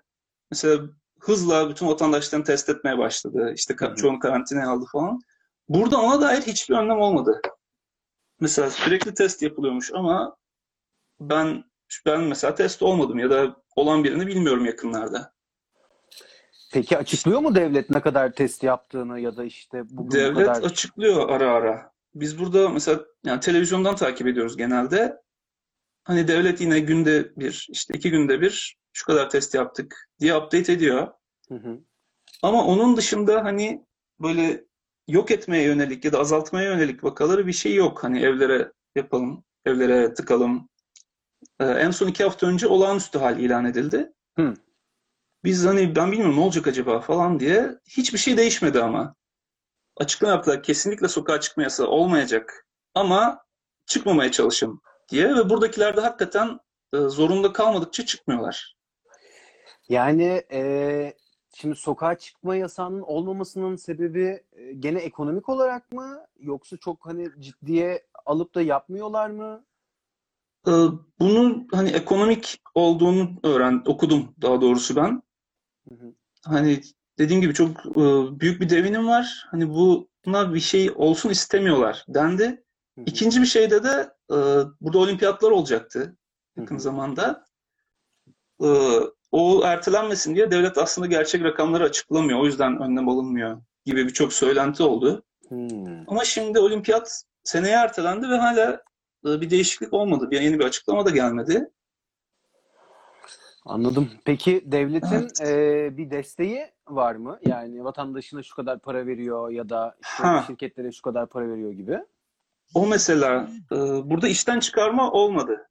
mesela 0.50 0.82
hızla 1.28 1.70
bütün 1.70 1.86
vatandaşlarını 1.86 2.44
test 2.44 2.68
etmeye 2.68 2.98
başladı. 2.98 3.52
İşte 3.54 3.74
ka- 3.74 3.96
çoğunu 3.96 4.18
karantinaya 4.18 4.70
aldı 4.70 4.84
falan. 4.92 5.20
Burada 5.68 6.00
ona 6.00 6.20
dair 6.20 6.42
hiçbir 6.42 6.74
önlem 6.74 6.98
olmadı. 6.98 7.40
Mesela 8.40 8.70
sürekli 8.70 9.14
test 9.14 9.42
yapılıyormuş 9.42 9.90
ama 9.94 10.36
ben 11.20 11.64
ben 12.06 12.20
mesela 12.20 12.54
test 12.54 12.82
olmadım 12.82 13.18
ya 13.18 13.30
da 13.30 13.56
olan 13.76 14.04
birini 14.04 14.26
bilmiyorum 14.26 14.64
yakınlarda. 14.64 15.34
Peki 16.72 16.98
açıklıyor 16.98 17.40
mu 17.40 17.54
devlet 17.54 17.90
ne 17.90 18.00
kadar 18.00 18.32
test 18.32 18.62
yaptığını 18.62 19.20
ya 19.20 19.36
da 19.36 19.44
işte 19.44 19.82
bugün 19.90 20.10
bu 20.10 20.14
Devlet 20.14 20.46
kadar 20.46 20.62
açıklıyor 20.62 21.28
ara 21.28 21.50
ara. 21.50 21.92
Biz 22.14 22.38
burada 22.38 22.68
mesela 22.68 23.00
yani 23.24 23.40
televizyondan 23.40 23.96
takip 23.96 24.26
ediyoruz 24.26 24.56
genelde. 24.56 25.16
Hani 26.04 26.28
devlet 26.28 26.60
yine 26.60 26.80
günde 26.80 27.32
bir, 27.36 27.66
işte 27.70 27.94
iki 27.94 28.10
günde 28.10 28.40
bir 28.40 28.76
şu 28.94 29.06
kadar 29.06 29.30
test 29.30 29.54
yaptık 29.54 30.10
diye 30.20 30.36
update 30.36 30.72
ediyor. 30.72 31.08
Hı 31.48 31.54
hı. 31.54 31.80
Ama 32.42 32.64
onun 32.66 32.96
dışında 32.96 33.44
hani 33.44 33.86
böyle 34.20 34.64
yok 35.08 35.30
etmeye 35.30 35.64
yönelik 35.64 36.04
ya 36.04 36.12
da 36.12 36.18
azaltmaya 36.18 36.70
yönelik 36.70 37.04
vakaları 37.04 37.46
bir 37.46 37.52
şey 37.52 37.74
yok. 37.74 38.04
Hani 38.04 38.22
evlere 38.22 38.72
yapalım, 38.94 39.44
evlere 39.64 40.14
tıkalım. 40.14 40.68
Ee, 41.60 41.64
en 41.64 41.90
son 41.90 42.06
iki 42.06 42.24
hafta 42.24 42.46
önce 42.46 42.66
olağanüstü 42.66 43.18
hal 43.18 43.38
ilan 43.38 43.64
edildi. 43.64 44.12
Hı. 44.36 44.54
Biz 45.44 45.64
hani 45.66 45.96
ben 45.96 46.12
bilmiyorum 46.12 46.36
ne 46.36 46.40
olacak 46.40 46.66
acaba 46.66 47.00
falan 47.00 47.40
diye 47.40 47.78
hiçbir 47.88 48.18
şey 48.18 48.36
değişmedi 48.36 48.82
ama. 48.82 49.14
Açıklama 49.96 50.34
yaptılar. 50.34 50.62
Kesinlikle 50.62 51.08
sokağa 51.08 51.40
çıkma 51.40 51.62
yasağı 51.62 51.86
olmayacak. 51.86 52.66
Ama 52.94 53.44
çıkmamaya 53.86 54.32
çalışın 54.32 54.80
diye 55.08 55.34
ve 55.34 55.50
buradakiler 55.50 55.96
de 55.96 56.00
hakikaten 56.00 56.58
e, 56.94 56.98
zorunda 56.98 57.52
kalmadıkça 57.52 58.06
çıkmıyorlar. 58.06 58.73
Yani 59.88 60.42
e, 60.52 61.14
şimdi 61.54 61.76
sokağa 61.76 62.18
çıkma 62.18 62.56
yasağının 62.56 63.00
olmamasının 63.00 63.76
sebebi 63.76 64.42
e, 64.52 64.72
gene 64.72 64.98
ekonomik 64.98 65.48
olarak 65.48 65.92
mı 65.92 66.26
yoksa 66.38 66.76
çok 66.76 67.06
hani 67.06 67.28
ciddiye 67.38 68.06
alıp 68.26 68.54
da 68.54 68.62
yapmıyorlar 68.62 69.30
mı? 69.30 69.64
Ee, 70.68 70.70
Bunun 71.20 71.68
hani 71.72 71.90
ekonomik 71.90 72.62
olduğunu 72.74 73.30
öğren, 73.42 73.82
okudum 73.86 74.34
daha 74.42 74.60
doğrusu 74.60 74.96
ben. 74.96 75.22
Hı 75.88 75.94
hı. 75.94 76.14
Hani 76.44 76.80
dediğim 77.18 77.42
gibi 77.42 77.54
çok 77.54 77.70
e, 77.86 78.00
büyük 78.40 78.60
bir 78.60 78.70
devinim 78.70 79.06
var. 79.06 79.46
Hani 79.50 79.68
bu 79.68 80.08
buna 80.26 80.54
bir 80.54 80.60
şey 80.60 80.90
olsun 80.94 81.30
istemiyorlar 81.30 82.04
dendi. 82.08 82.44
Hı 82.44 83.00
hı. 83.00 83.04
İkinci 83.06 83.40
bir 83.40 83.46
şeyde 83.46 83.84
de 83.84 84.10
e, 84.30 84.36
burada 84.80 84.98
olimpiyatlar 84.98 85.50
olacaktı 85.50 86.16
yakın 86.56 86.74
Hı 86.74 86.78
hı. 86.78 86.82
zamanda. 86.82 87.44
E, 88.62 88.68
o 89.34 89.64
ertelenmesin 89.64 90.34
diye 90.34 90.50
devlet 90.50 90.78
aslında 90.78 91.06
gerçek 91.06 91.44
rakamları 91.44 91.84
açıklamıyor. 91.84 92.40
O 92.40 92.46
yüzden 92.46 92.82
önlem 92.82 93.08
alınmıyor 93.08 93.62
gibi 93.84 94.06
birçok 94.06 94.32
söylenti 94.32 94.82
oldu. 94.82 95.22
Hmm. 95.48 96.08
Ama 96.10 96.24
şimdi 96.24 96.58
olimpiyat 96.58 97.24
seneye 97.44 97.74
ertelendi 97.76 98.28
ve 98.28 98.36
hala 98.36 98.82
e, 99.26 99.40
bir 99.40 99.50
değişiklik 99.50 99.92
olmadı. 99.92 100.30
Bir 100.30 100.40
yeni 100.40 100.58
bir 100.58 100.64
açıklama 100.64 101.06
da 101.06 101.10
gelmedi. 101.10 101.70
Anladım. 103.66 104.10
Peki 104.24 104.62
devletin 104.66 105.28
e, 105.46 105.96
bir 105.96 106.10
desteği 106.10 106.66
var 106.88 107.14
mı? 107.14 107.38
Yani 107.46 107.84
vatandaşına 107.84 108.42
şu 108.42 108.56
kadar 108.56 108.78
para 108.78 109.06
veriyor 109.06 109.50
ya 109.50 109.68
da 109.68 109.96
işte 110.02 110.22
Ha. 110.22 110.44
şirketlere 110.46 110.92
şu 110.92 111.02
kadar 111.02 111.26
para 111.26 111.48
veriyor 111.48 111.72
gibi. 111.72 111.98
O 112.74 112.86
mesela 112.86 113.48
e, 113.72 113.76
burada 114.10 114.28
işten 114.28 114.60
çıkarma 114.60 115.10
olmadı. 115.10 115.68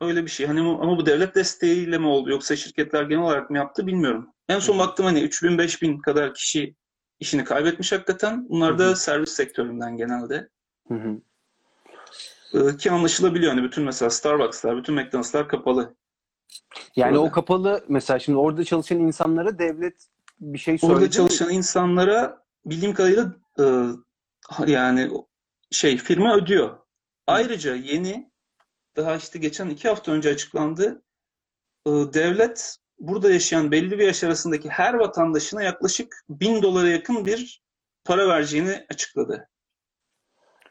Öyle 0.00 0.24
bir 0.24 0.30
şey. 0.30 0.46
Hani 0.46 0.60
ama 0.60 0.96
bu 0.96 1.06
devlet 1.06 1.34
desteğiyle 1.34 1.98
mi 1.98 2.06
oldu 2.06 2.30
yoksa 2.30 2.56
şirketler 2.56 3.02
genel 3.02 3.22
olarak 3.22 3.50
mı 3.50 3.56
yaptı 3.56 3.86
bilmiyorum. 3.86 4.32
En 4.48 4.58
son 4.58 4.74
Hı 4.74 4.82
hı. 4.82 4.86
baktım 4.86 5.06
hani 5.06 5.20
3000 5.20 5.58
5000 5.58 5.98
kadar 5.98 6.34
kişi 6.34 6.74
işini 7.20 7.44
kaybetmiş 7.44 7.92
hakikaten. 7.92 8.48
Bunlar 8.48 8.74
Hı 8.74 8.78
da 8.78 8.84
hı. 8.84 8.96
servis 8.96 9.32
sektöründen 9.32 9.96
genelde. 9.96 10.48
Hı 10.88 10.94
hı. 10.94 11.20
E, 12.54 12.76
ki 12.76 12.90
anlaşılabiliyor 12.90 13.52
hani 13.52 13.62
bütün 13.62 13.84
mesela 13.84 14.10
Starbucks'lar, 14.10 14.76
bütün 14.76 14.94
McDonald'slar 14.94 15.48
kapalı. 15.48 15.94
Yani 16.96 17.08
Öyle. 17.08 17.18
o 17.18 17.30
kapalı 17.30 17.84
mesela 17.88 18.18
şimdi 18.18 18.38
orada 18.38 18.64
çalışan 18.64 18.98
insanlara 18.98 19.58
devlet 19.58 19.94
bir 20.40 20.58
şey 20.58 20.74
Orada 20.82 20.86
söyledi 20.94 21.04
mi? 21.04 21.10
çalışan 21.12 21.50
insanlara 21.50 22.42
bildiğim 22.66 22.94
kadarıyla 22.94 23.34
e, 23.58 23.64
yani 24.66 25.10
şey 25.70 25.96
firma 25.96 26.36
ödüyor. 26.36 26.78
Ayrıca 27.26 27.74
yeni 27.74 28.30
daha 28.98 29.16
işte 29.16 29.38
geçen 29.38 29.68
iki 29.70 29.88
hafta 29.88 30.12
önce 30.12 30.30
açıklandı. 30.30 31.02
E, 31.86 31.90
devlet 31.90 32.76
burada 32.98 33.32
yaşayan 33.32 33.70
belli 33.72 33.98
bir 33.98 34.06
yaş 34.06 34.24
arasındaki 34.24 34.68
her 34.68 34.94
vatandaşına 34.94 35.62
yaklaşık 35.62 36.24
bin 36.28 36.62
dolara 36.62 36.88
yakın 36.88 37.26
bir 37.26 37.62
para 38.04 38.28
vereceğini 38.28 38.86
açıkladı. 38.90 39.48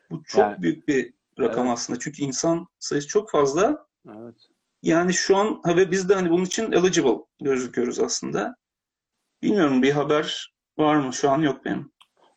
Bu 0.10 0.24
çok 0.24 0.40
Yani- 0.42 0.62
büyük 0.62 0.88
bir 0.88 1.14
rakam 1.40 1.68
Evet. 1.68 1.78
aslında. 1.78 2.00
Çünkü 2.00 2.22
insan 2.22 2.68
sayısı 2.80 3.08
çok 3.08 3.32
fazla. 3.32 3.88
Evet. 4.10 4.36
Yani 4.84 5.14
şu 5.14 5.38
an 5.38 5.62
ve 5.68 5.92
biz 5.92 6.10
de 6.10 6.16
hani 6.16 6.30
bunun 6.30 6.46
için 6.46 6.72
eligible 6.72 7.18
gözüküyoruz 7.42 8.00
aslında. 8.00 8.56
Bilmiyorum 9.42 9.82
bir 9.84 9.92
haber 9.92 10.54
var 10.78 10.96
mı? 10.96 11.14
Şu 11.14 11.30
an 11.32 11.42
yok 11.42 11.66
benim. 11.66 11.92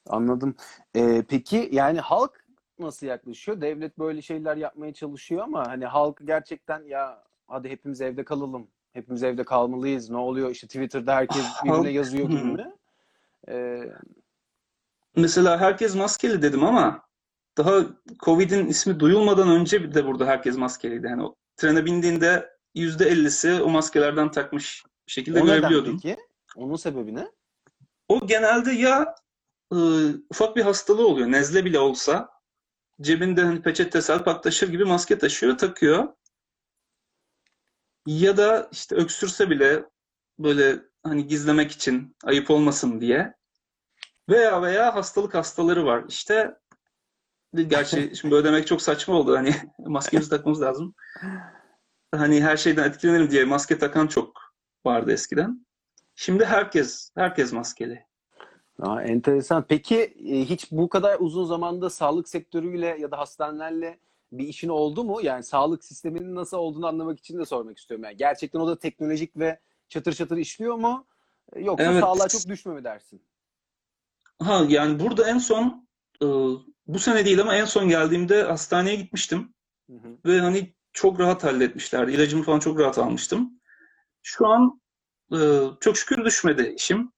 Anladım. 0.07 0.57
Ee, 0.97 1.25
peki 1.29 1.69
yani 1.73 2.01
halk 2.01 2.47
nasıl 2.81 3.07
yaklaşıyor? 3.07 3.61
Devlet 3.61 3.99
böyle 3.99 4.23
şeyler 4.23 4.57
yapmaya 4.57 4.93
çalışıyor 4.95 5.43
ama 5.43 5.67
hani 5.69 5.87
halk 5.87 6.21
gerçekten 6.25 6.83
ya 6.83 7.25
hadi 7.47 7.69
hepimiz 7.69 8.01
evde 8.01 8.25
kalalım. 8.25 8.69
Hepimiz 8.93 9.23
evde 9.23 9.45
kalmalıyız. 9.45 10.11
Ne 10.11 10.17
oluyor? 10.17 10.51
İşte 10.51 10.67
Twitter'da 10.67 11.15
herkes 11.15 11.45
birbirine 11.65 11.91
yazıyor 11.91 12.29
mi? 12.29 12.73
Ee, 13.49 13.83
Mesela 15.17 15.61
herkes 15.61 15.95
maskeli 15.95 16.43
dedim 16.43 16.65
ama 16.65 17.03
daha 17.59 17.81
Covid'in 18.19 18.67
ismi 18.67 19.01
duyulmadan 19.01 19.49
önce 19.49 19.95
de 19.95 20.07
burada 20.07 20.27
herkes 20.27 20.57
maskeliydi. 20.57 21.07
Yani 21.07 21.23
o 21.23 21.35
trene 21.57 21.85
bindiğinde 21.85 22.51
%50'si 22.77 23.63
o 23.63 23.69
maskelerden 23.69 24.31
takmış 24.31 24.85
şekilde 25.07 25.41
o 25.43 25.45
neden 25.45 25.57
görebiliyordun. 25.57 26.01
peki? 26.03 26.17
Onun 26.57 26.77
sebebi 26.77 27.15
ne? 27.15 27.29
O 28.09 28.27
genelde 28.27 28.73
ya 28.73 29.15
e, 29.73 29.77
ufak 30.31 30.57
bir 30.57 30.63
hastalığı 30.63 31.07
oluyor. 31.07 31.33
Nezle 31.33 31.65
bile 31.65 31.79
olsa 31.79 32.29
cebinde 33.01 33.43
hani 33.45 33.63
peçete 33.63 34.01
salpak 34.01 34.43
taşır 34.43 34.69
gibi 34.69 34.85
maske 34.85 35.19
taşıyor, 35.19 35.59
takıyor. 35.59 36.09
Ya 38.07 38.37
da 38.37 38.69
işte 38.73 38.97
öksürse 38.97 39.51
bile 39.51 39.85
böyle 40.39 40.83
hani 41.03 41.27
gizlemek 41.27 41.73
için 41.73 42.17
ayıp 42.25 42.51
olmasın 42.51 43.01
diye. 43.01 43.35
Veya 44.29 44.63
veya 44.63 44.95
hastalık 44.95 45.35
hastaları 45.35 45.87
var. 45.87 46.05
İşte 46.09 46.57
gerçi 47.55 48.13
şimdi 48.21 48.35
böyle 48.35 48.49
demek 48.49 48.67
çok 48.67 48.83
saçma 48.83 49.15
oldu. 49.15 49.37
Hani 49.37 49.55
maskemizi 49.79 50.31
takmamız 50.31 50.63
lazım. 50.63 50.95
Hani 52.15 52.43
her 52.43 52.57
şeyden 52.57 52.89
etkilenirim 52.89 53.31
diye 53.31 53.45
maske 53.45 53.79
takan 53.79 54.07
çok 54.07 54.41
vardı 54.87 55.13
eskiden. 55.13 55.67
Şimdi 56.15 56.45
herkes 56.45 57.11
herkes 57.17 57.53
maskeli. 57.53 58.10
Aa, 58.81 59.03
enteresan. 59.03 59.65
Peki 59.69 59.97
e, 60.01 60.45
hiç 60.45 60.71
bu 60.73 60.89
kadar 60.89 61.17
uzun 61.21 61.45
zamanda 61.45 61.91
sağlık 61.91 62.29
sektörüyle 62.29 62.87
ya 62.87 63.11
da 63.11 63.19
hastanelerle 63.19 63.99
bir 64.33 64.49
işin 64.49 64.69
oldu 64.69 65.05
mu? 65.05 65.21
Yani 65.23 65.43
sağlık 65.43 65.85
sisteminin 65.85 66.35
nasıl 66.35 66.57
olduğunu 66.57 66.87
anlamak 66.87 67.19
için 67.19 67.39
de 67.39 67.45
sormak 67.45 67.79
istiyorum. 67.79 68.05
Yani 68.05 68.17
gerçekten 68.17 68.61
o 68.61 68.67
da 68.67 68.79
teknolojik 68.79 69.37
ve 69.39 69.61
çatır 69.89 70.13
çatır 70.13 70.37
işliyor 70.37 70.75
mu? 70.75 71.07
E, 71.53 71.61
Yoksa 71.61 71.85
Evet. 71.85 72.01
sağlığa 72.01 72.29
çok 72.29 72.47
düşme 72.47 72.75
mi 72.75 72.85
dersin? 72.85 73.23
Ha 74.43 74.65
yani 74.69 75.01
burada 75.01 75.29
en 75.29 75.39
son 75.39 75.89
e, 76.23 76.27
bu 76.87 76.99
sene 76.99 77.25
değil 77.25 77.41
ama 77.41 77.57
en 77.57 77.65
son 77.65 77.89
geldiğimde 77.89 78.43
hastaneye 78.43 78.97
gitmiştim 78.97 79.55
Hı 79.91 79.97
hı. 79.97 80.17
ve 80.25 80.41
hani 80.41 80.75
çok 80.93 81.21
rahat 81.21 81.45
halletmişlerdi. 81.45 82.13
İlacımı 82.13 82.43
falan 82.43 82.59
çok 82.59 82.79
rahat 82.79 82.99
almıştım. 82.99 83.61
Şu 84.23 84.47
an 84.47 84.81
çok 85.81 85.97
şükür 85.97 86.25
düşmedi 86.25 86.75
işim. 86.77 87.13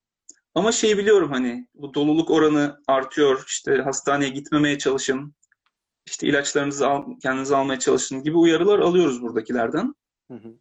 Ama 0.55 0.71
şeyi 0.71 0.97
biliyorum 0.97 1.31
hani 1.31 1.67
bu 1.73 1.93
doluluk 1.93 2.31
oranı 2.31 2.81
artıyor. 2.87 3.43
İşte 3.47 3.75
hastaneye 3.75 4.29
gitmemeye 4.29 4.77
çalışın. 4.77 5.35
İşte 6.05 6.27
ilaçlarınızı 6.27 6.87
al, 6.87 7.19
kendiniz 7.21 7.51
almaya 7.51 7.79
çalışın 7.79 8.23
gibi 8.23 8.37
uyarılar 8.37 8.79
alıyoruz 8.79 9.21
buradakilerden. 9.21 9.93
Hı 10.31 10.33
hı. 10.33 10.53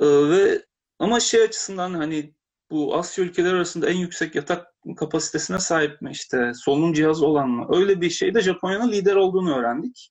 Ee, 0.00 0.30
ve 0.30 0.64
ama 0.98 1.20
şey 1.20 1.42
açısından 1.42 1.94
hani 1.94 2.34
bu 2.70 2.96
Asya 2.96 3.24
ülkeleri 3.24 3.54
arasında 3.54 3.90
en 3.90 3.96
yüksek 3.96 4.34
yatak 4.34 4.66
kapasitesine 4.96 5.58
sahip 5.58 6.02
mi 6.02 6.10
işte 6.10 6.52
solunum 6.54 6.92
cihazı 6.92 7.26
olan 7.26 7.48
mı? 7.48 7.66
Öyle 7.70 8.00
bir 8.00 8.10
şeyde 8.10 8.40
Japonya'nın 8.40 8.92
lider 8.92 9.16
olduğunu 9.16 9.56
öğrendik. 9.58 10.10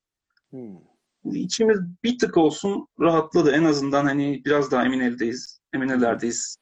Hmm. 0.50 0.76
İçimiz 1.24 1.78
bir 2.04 2.18
tık 2.18 2.36
olsun 2.36 2.88
rahatladı. 3.00 3.50
En 3.50 3.64
azından 3.64 4.04
hani 4.04 4.42
biraz 4.44 4.70
daha 4.70 4.84
emin 4.84 5.00
eldeyiz, 5.00 5.60
emin 5.74 5.88
ellerdeyiz 5.88 6.56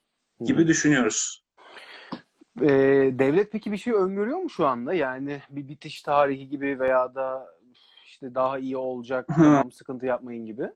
gibi 0.45 0.63
Hı. 0.63 0.67
düşünüyoruz. 0.67 1.43
Ee, 2.61 3.19
devlet 3.19 3.51
peki 3.51 3.71
bir 3.71 3.77
şey 3.77 3.93
öngörüyor 3.93 4.37
mu 4.37 4.49
şu 4.49 4.67
anda? 4.67 4.93
Yani 4.93 5.41
bir 5.49 5.67
bitiş 5.67 6.01
tarihi 6.01 6.49
gibi 6.49 6.79
veya 6.79 7.15
da 7.15 7.47
işte 8.05 8.35
daha 8.35 8.59
iyi 8.59 8.77
olacak, 8.77 9.27
tamam 9.35 9.71
sıkıntı 9.71 10.05
yapmayın 10.05 10.45
gibi. 10.45 10.69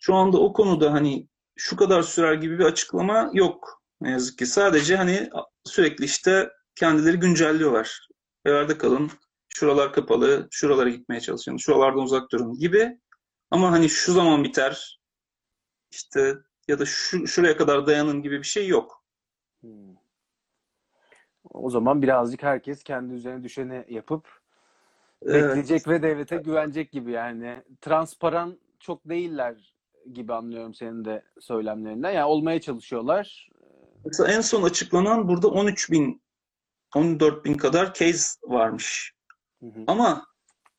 Şu 0.00 0.14
anda 0.14 0.38
o 0.38 0.52
konuda 0.52 0.92
hani 0.92 1.28
şu 1.56 1.76
kadar 1.76 2.02
sürer 2.02 2.34
gibi 2.34 2.58
bir 2.58 2.64
açıklama 2.64 3.30
yok. 3.32 3.82
Ne 4.00 4.10
yazık 4.10 4.38
ki. 4.38 4.46
Sadece 4.46 4.96
hani 4.96 5.30
sürekli 5.64 6.04
işte 6.04 6.50
kendileri 6.74 7.16
güncelliyorlar. 7.16 8.08
Evlerde 8.44 8.78
kalın, 8.78 9.10
şuralar 9.48 9.92
kapalı, 9.92 10.48
şuralara 10.50 10.88
gitmeye 10.88 11.20
çalışın, 11.20 11.56
şuralardan 11.56 12.02
uzak 12.02 12.32
durun 12.32 12.58
gibi. 12.58 13.00
Ama 13.50 13.72
hani 13.72 13.88
şu 13.88 14.12
zaman 14.12 14.44
biter, 14.44 15.00
işte 15.90 16.34
ya 16.68 16.78
da 16.78 16.86
şu, 16.86 17.26
şuraya 17.26 17.56
kadar 17.56 17.86
dayanın 17.86 18.22
gibi 18.22 18.38
bir 18.38 18.46
şey 18.46 18.68
yok. 18.68 19.04
Hmm. 19.60 20.05
O 21.56 21.70
zaman 21.70 22.02
birazcık 22.02 22.42
herkes 22.42 22.82
kendi 22.82 23.14
üzerine 23.14 23.44
düşeni 23.44 23.84
yapıp 23.88 24.28
Evet. 25.22 25.44
bekleyecek 25.44 25.88
ve 25.88 26.02
devlete 26.02 26.36
güvenecek 26.36 26.92
gibi 26.92 27.12
yani. 27.12 27.62
Transparan 27.80 28.58
çok 28.80 29.08
değiller 29.08 29.74
gibi 30.12 30.34
anlıyorum 30.34 30.74
senin 30.74 31.04
de 31.04 31.22
söylemlerinden. 31.40 32.10
Yani 32.10 32.24
olmaya 32.24 32.60
çalışıyorlar. 32.60 33.50
Mesela 34.04 34.32
en 34.32 34.40
son 34.40 34.62
açıklanan 34.62 35.28
burada 35.28 35.48
13 35.48 35.90
bin, 35.90 36.22
14 36.94 37.44
bin 37.44 37.54
kadar 37.54 37.94
case 37.94 38.38
varmış. 38.42 39.12
Hı 39.60 39.66
hı. 39.66 39.84
Ama 39.86 40.26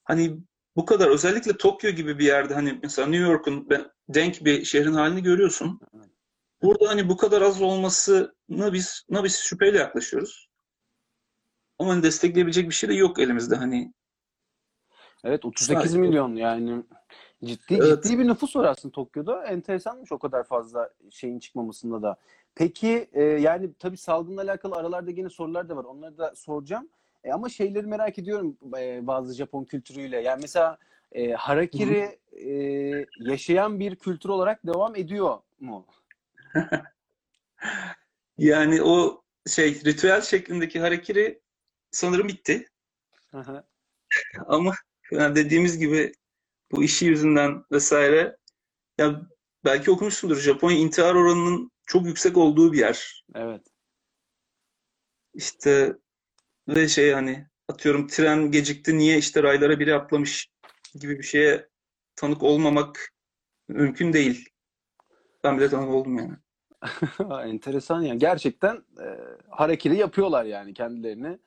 hani 0.04 0.38
bu 0.76 0.86
kadar 0.86 1.08
özellikle 1.08 1.58
Tokyo 1.58 1.92
gibi 1.92 2.20
bir 2.20 2.26
yerde 2.26 2.54
hani 2.54 2.80
mesela 2.84 3.08
New 3.08 3.32
York'un 3.32 3.70
ben- 3.70 3.92
denk 4.10 4.46
bir 4.46 4.66
şehrin 4.66 4.94
halini 4.94 5.24
görüyorsun. 5.24 5.80
Burada 6.62 6.90
hani 6.90 7.10
bu 7.10 7.18
kadar 7.18 7.42
az 7.42 7.62
olmasına 7.62 8.74
biz 8.74 9.06
na 9.10 9.24
biz 9.24 9.36
şüpheyle 9.38 9.78
yaklaşıyoruz. 9.78 10.47
Ama 11.80 11.92
hani 11.92 12.04
destekleyebilecek 12.04 12.70
bir 12.70 12.74
şey 12.74 12.90
de 12.90 12.94
yok 12.94 13.20
elimizde 13.20 13.56
hani. 13.56 13.94
Evet 15.24 15.46
38 15.46 15.78
Sadece- 15.84 15.98
milyon 16.00 16.36
yani 16.36 16.84
ciddi 17.44 17.74
Evet. 17.82 18.04
ciddi 18.04 18.20
bir 18.20 18.28
nüfus 18.28 18.56
var 18.56 18.64
aslında 18.64 18.92
Tokyo'da. 18.92 19.46
Enteresanmış 19.46 20.12
o 20.12 20.20
kadar 20.20 20.44
fazla 20.44 20.90
şeyin 21.10 21.40
çıkmamasında 21.40 22.02
da. 22.02 22.18
Peki 22.56 23.10
e, 23.14 23.24
yani 23.24 23.74
tabii 23.80 23.98
salgınla 23.98 24.42
alakalı 24.42 24.76
aralarda 24.76 25.12
yine 25.12 25.30
sorular 25.30 25.70
da 25.70 25.76
var. 25.78 25.84
Onları 25.84 26.18
da 26.18 26.36
soracağım. 26.36 26.90
E, 27.24 27.32
ama 27.32 27.50
şeyleri 27.50 27.88
merak 27.88 28.20
ediyorum 28.20 28.58
e, 28.80 29.08
bazı 29.08 29.34
Japon 29.36 29.64
kültürüyle. 29.64 30.22
Yani 30.22 30.42
mesela 30.42 30.78
e, 31.12 31.32
harakiri 31.32 32.20
e, 32.32 32.52
yaşayan 33.20 33.80
bir 33.80 33.96
kültür 33.96 34.30
olarak 34.30 34.66
devam 34.66 34.96
ediyor 34.96 35.38
mu? 35.60 35.86
Yani 38.38 38.84
o 38.84 39.22
şey 39.48 39.76
ritüel 39.86 40.22
şeklindeki 40.22 40.80
harekiri 40.80 41.40
sanırım 41.92 42.28
bitti. 42.28 42.66
Ama 44.48 44.74
yani 45.12 45.36
dediğimiz 45.36 45.78
gibi 45.78 46.12
bu 46.72 46.84
işi 46.84 47.06
yüzünden 47.06 47.64
vesaire 47.72 48.38
ya 48.98 49.22
belki 49.66 49.92
okumuşsundur 49.92 50.38
Japonya 50.38 50.78
intihar 50.78 51.16
oranının 51.16 51.72
çok 51.86 52.06
yüksek 52.06 52.38
olduğu 52.38 52.74
bir 52.74 52.80
yer. 52.80 53.24
evet. 53.36 53.62
İşte 55.34 55.98
ve 56.68 56.88
şey 56.88 57.12
hani 57.12 57.48
atıyorum 57.68 58.08
tren 58.08 58.52
gecikti 58.52 58.98
niye 58.98 59.18
işte 59.18 59.44
raylara 59.44 59.80
biri 59.80 59.96
atlamış 59.96 60.48
gibi 60.96 61.18
bir 61.18 61.24
şeye 61.24 61.70
tanık 62.16 62.44
olmamak 62.44 63.14
mümkün 63.68 64.14
değil. 64.14 64.50
Ben 65.44 65.58
bile 65.58 65.70
tanık 65.70 65.90
oldum 65.90 66.18
yani. 66.18 66.34
Enteresan 67.50 68.02
yani. 68.02 68.20
Gerçekten 68.20 68.76
e, 68.76 69.08
harekiri 69.50 69.98
yapıyorlar 69.98 70.46
yani 70.46 70.74
kendilerini 70.74 71.40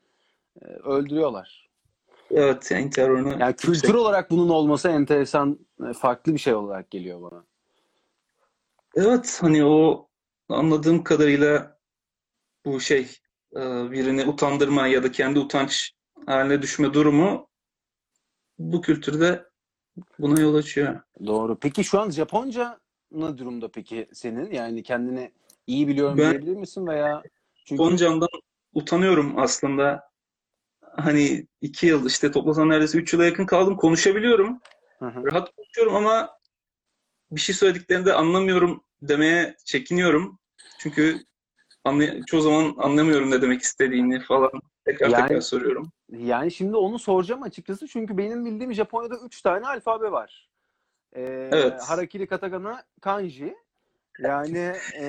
öldürüyorlar. 0.83 1.69
Evet 2.31 2.71
yani 2.71 2.89
oranı 2.97 3.37
Yani 3.39 3.55
kültür 3.55 3.93
olarak 3.93 4.31
bunun 4.31 4.49
olması 4.49 4.89
enteresan, 4.89 5.59
e, 5.89 5.93
farklı 5.93 6.33
bir 6.33 6.39
şey 6.39 6.53
olarak 6.53 6.91
geliyor 6.91 7.21
bana. 7.21 7.45
Evet 8.95 9.37
hani 9.41 9.65
o 9.65 10.07
anladığım 10.49 11.03
kadarıyla 11.03 11.77
bu 12.65 12.79
şey 12.79 13.01
e, 13.55 13.59
birini 13.91 14.25
utandırma 14.25 14.87
ya 14.87 15.03
da 15.03 15.11
kendi 15.11 15.39
utanç 15.39 15.91
haline 16.25 16.61
düşme 16.61 16.93
durumu 16.93 17.47
bu 18.59 18.81
kültürde 18.81 19.45
buna 20.19 20.41
yol 20.41 20.55
açıyor. 20.55 20.99
Doğru. 21.25 21.59
Peki 21.59 21.83
şu 21.83 21.99
an 21.99 22.09
Japonca 22.09 22.79
ne 23.11 23.37
durumda 23.37 23.71
peki 23.71 24.09
senin? 24.13 24.51
Yani 24.51 24.83
kendini 24.83 25.31
iyi 25.67 25.87
biliyorum 25.87 26.17
Ben- 26.17 26.31
diyebilir 26.31 26.55
misin 26.55 26.87
veya 26.87 27.23
çünkü 27.65 27.83
Japoncamdan 27.83 28.29
utanıyorum 28.73 29.39
aslında. 29.39 30.10
Hani 30.97 31.47
iki 31.61 31.87
yıl 31.87 32.05
işte 32.05 32.31
toplasan 32.31 32.69
neredeyse 32.69 32.97
üç 32.97 33.13
yıla 33.13 33.25
yakın 33.25 33.45
kaldım. 33.45 33.75
Konuşabiliyorum. 33.77 34.59
Hı 34.99 35.05
hı. 35.05 35.25
Rahat 35.25 35.55
konuşuyorum 35.55 35.95
ama 35.95 36.37
bir 37.31 37.41
şey 37.41 37.55
söylediklerinde 37.55 38.13
anlamıyorum 38.13 38.83
demeye 39.01 39.55
çekiniyorum. 39.65 40.39
Çünkü 40.79 41.17
anlay- 41.85 42.25
çoğu 42.25 42.41
zaman 42.41 42.73
anlamıyorum 42.77 43.31
ne 43.31 43.41
demek 43.41 43.61
istediğini 43.61 44.19
falan. 44.19 44.51
Tekrar 44.85 45.09
Yani- 45.09 45.27
tekrar 45.27 45.41
soruyorum. 45.41 45.91
Yani 46.09 46.51
şimdi 46.51 46.75
onu 46.77 46.99
soracağım 46.99 47.43
açıkçası 47.43 47.87
çünkü 47.87 48.17
benim 48.17 48.45
bildiğim 48.45 48.73
Japonya'da 48.73 49.15
3 49.25 49.41
tane 49.41 49.67
alfabe 49.67 50.11
var. 50.11 50.49
Ee, 51.15 51.49
Evet. 51.51 51.81
Harakiri, 51.81 52.27
Katakana, 52.27 52.83
Kanji. 53.01 53.55
Yani 54.19 54.73
e, 54.95 55.05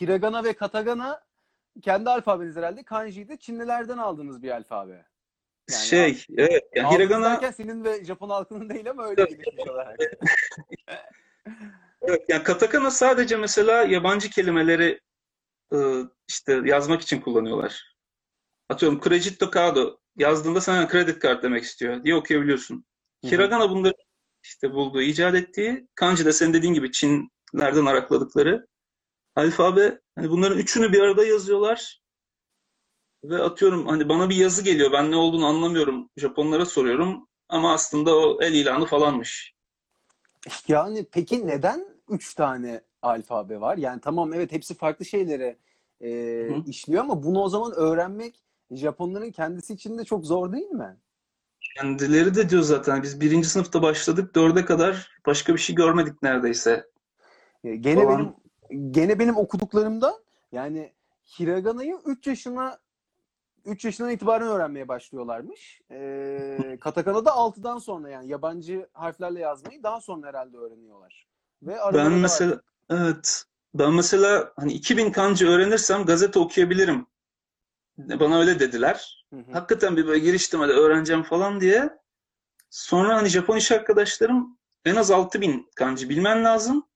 Hiragana 0.00 0.44
ve 0.44 0.52
Katakana 0.52 1.20
kendi 1.82 2.10
alfabeniz 2.10 2.56
herhalde. 2.56 2.82
Kanji'yi 2.82 3.28
de 3.28 3.36
Çinlilerden 3.36 3.98
aldığınız 3.98 4.42
bir 4.42 4.50
alfabe. 4.50 5.06
Yani 5.70 5.84
Şey, 5.84 6.24
evet. 6.36 6.64
Yani 6.74 6.94
hiragana 6.94 7.52
senin 7.52 7.84
ve 7.84 8.04
Japon 8.04 8.28
halkının 8.28 8.70
değil 8.70 8.90
ama 8.90 9.06
öyle 9.06 9.24
gelişmiş 9.24 9.68
olarak. 9.68 10.00
Evet, 12.02 12.24
yani 12.28 12.42
katakana 12.42 12.90
sadece 12.90 13.36
mesela 13.36 13.82
yabancı 13.82 14.30
kelimeleri 14.30 15.00
e, 15.72 15.78
işte 16.28 16.60
yazmak 16.64 17.02
için 17.02 17.20
kullanıyorlar. 17.20 17.96
Atıyorum 18.68 19.00
credito 19.00 19.50
card 19.54 19.76
yazdığında 20.16 20.60
sana 20.60 20.88
kredi 20.88 21.18
kart 21.18 21.42
demek 21.42 21.64
istiyor 21.64 22.04
diye 22.04 22.14
okuyabiliyorsun. 22.14 22.84
Hiragana 23.24 23.70
bunları 23.70 23.94
işte 24.44 24.72
bulduğu, 24.72 25.00
icat 25.00 25.34
ettiği, 25.34 25.88
kanji 25.94 26.24
de 26.24 26.32
senin 26.32 26.54
dediğin 26.54 26.74
gibi 26.74 26.92
Çinlerden 26.92 27.86
arakladıkları 27.86 28.66
alfabe. 29.36 30.00
Hani 30.16 30.30
bunların 30.30 30.58
üçünü 30.58 30.92
bir 30.92 31.00
arada 31.00 31.26
yazıyorlar. 31.26 32.03
Ve 33.24 33.42
atıyorum 33.42 33.86
hani 33.86 34.08
bana 34.08 34.30
bir 34.30 34.36
yazı 34.36 34.64
geliyor. 34.64 34.92
Ben 34.92 35.10
ne 35.10 35.16
olduğunu 35.16 35.46
anlamıyorum. 35.46 36.10
Japonlara 36.16 36.66
soruyorum. 36.66 37.28
Ama 37.48 37.72
aslında 37.72 38.16
o 38.16 38.42
el 38.42 38.54
ilanı 38.54 38.86
falanmış. 38.86 39.54
Yani 40.68 41.06
peki 41.12 41.46
neden 41.46 41.86
üç 42.08 42.34
tane 42.34 42.80
alfabe 43.02 43.60
var? 43.60 43.76
Yani 43.76 44.00
tamam 44.00 44.34
evet 44.34 44.52
hepsi 44.52 44.74
farklı 44.74 45.04
şeylere 45.04 45.56
e, 46.00 46.08
Hı. 46.48 46.70
işliyor 46.70 47.02
ama 47.02 47.22
bunu 47.22 47.42
o 47.42 47.48
zaman 47.48 47.72
öğrenmek 47.72 48.44
Japonların 48.70 49.30
kendisi 49.30 49.74
için 49.74 49.98
de 49.98 50.04
çok 50.04 50.26
zor 50.26 50.52
değil 50.52 50.70
mi? 50.70 50.96
Kendileri 51.76 52.34
de 52.34 52.50
diyor 52.50 52.62
zaten 52.62 53.02
biz 53.02 53.20
birinci 53.20 53.48
sınıfta 53.48 53.82
başladık 53.82 54.34
dörde 54.34 54.64
kadar 54.64 55.12
başka 55.26 55.54
bir 55.54 55.58
şey 55.58 55.76
görmedik 55.76 56.22
neredeyse. 56.22 56.86
E, 57.64 57.76
Gene 57.76 58.08
benim 58.08 58.34
gene 58.90 59.18
benim 59.18 59.36
okuduklarımda 59.36 60.14
yani 60.52 60.92
Hiragana'yı 61.38 61.96
3 62.06 62.26
yaşına 62.26 62.78
3 63.64 63.84
yaşından 63.84 64.10
itibaren 64.10 64.48
öğrenmeye 64.48 64.88
başlıyorlarmış. 64.88 65.80
E, 65.90 66.78
katakana 66.80 67.24
da 67.24 67.30
6'dan 67.30 67.78
sonra 67.78 68.10
yani 68.10 68.28
yabancı 68.28 68.88
harflerle 68.92 69.40
yazmayı 69.40 69.82
daha 69.82 70.00
sonra 70.00 70.26
herhalde 70.28 70.56
öğreniyorlar. 70.56 71.26
Ve 71.62 71.76
Ben 71.84 71.94
da 71.94 72.04
var. 72.04 72.08
mesela 72.08 72.60
evet 72.90 73.44
ben 73.74 73.92
mesela 73.92 74.52
hani 74.56 74.72
2000 74.72 75.12
kanji 75.12 75.48
öğrenirsem 75.48 76.04
gazete 76.04 76.38
okuyabilirim. 76.38 77.06
Bana 77.98 78.38
öyle 78.38 78.60
dediler. 78.60 79.26
Hı 79.30 79.36
hı. 79.36 79.52
Hakikaten 79.52 79.96
bir 79.96 80.06
böyle 80.06 80.18
giriştim 80.18 80.60
hadi 80.60 80.72
öğreneceğim 80.72 81.22
falan 81.22 81.60
diye. 81.60 81.98
Sonra 82.70 83.16
hani 83.16 83.28
Japon 83.28 83.56
iş 83.56 83.72
arkadaşlarım 83.72 84.58
en 84.84 84.96
az 84.96 85.10
6000 85.10 85.70
kanji 85.76 86.08
bilmen 86.08 86.44
lazım 86.44 86.86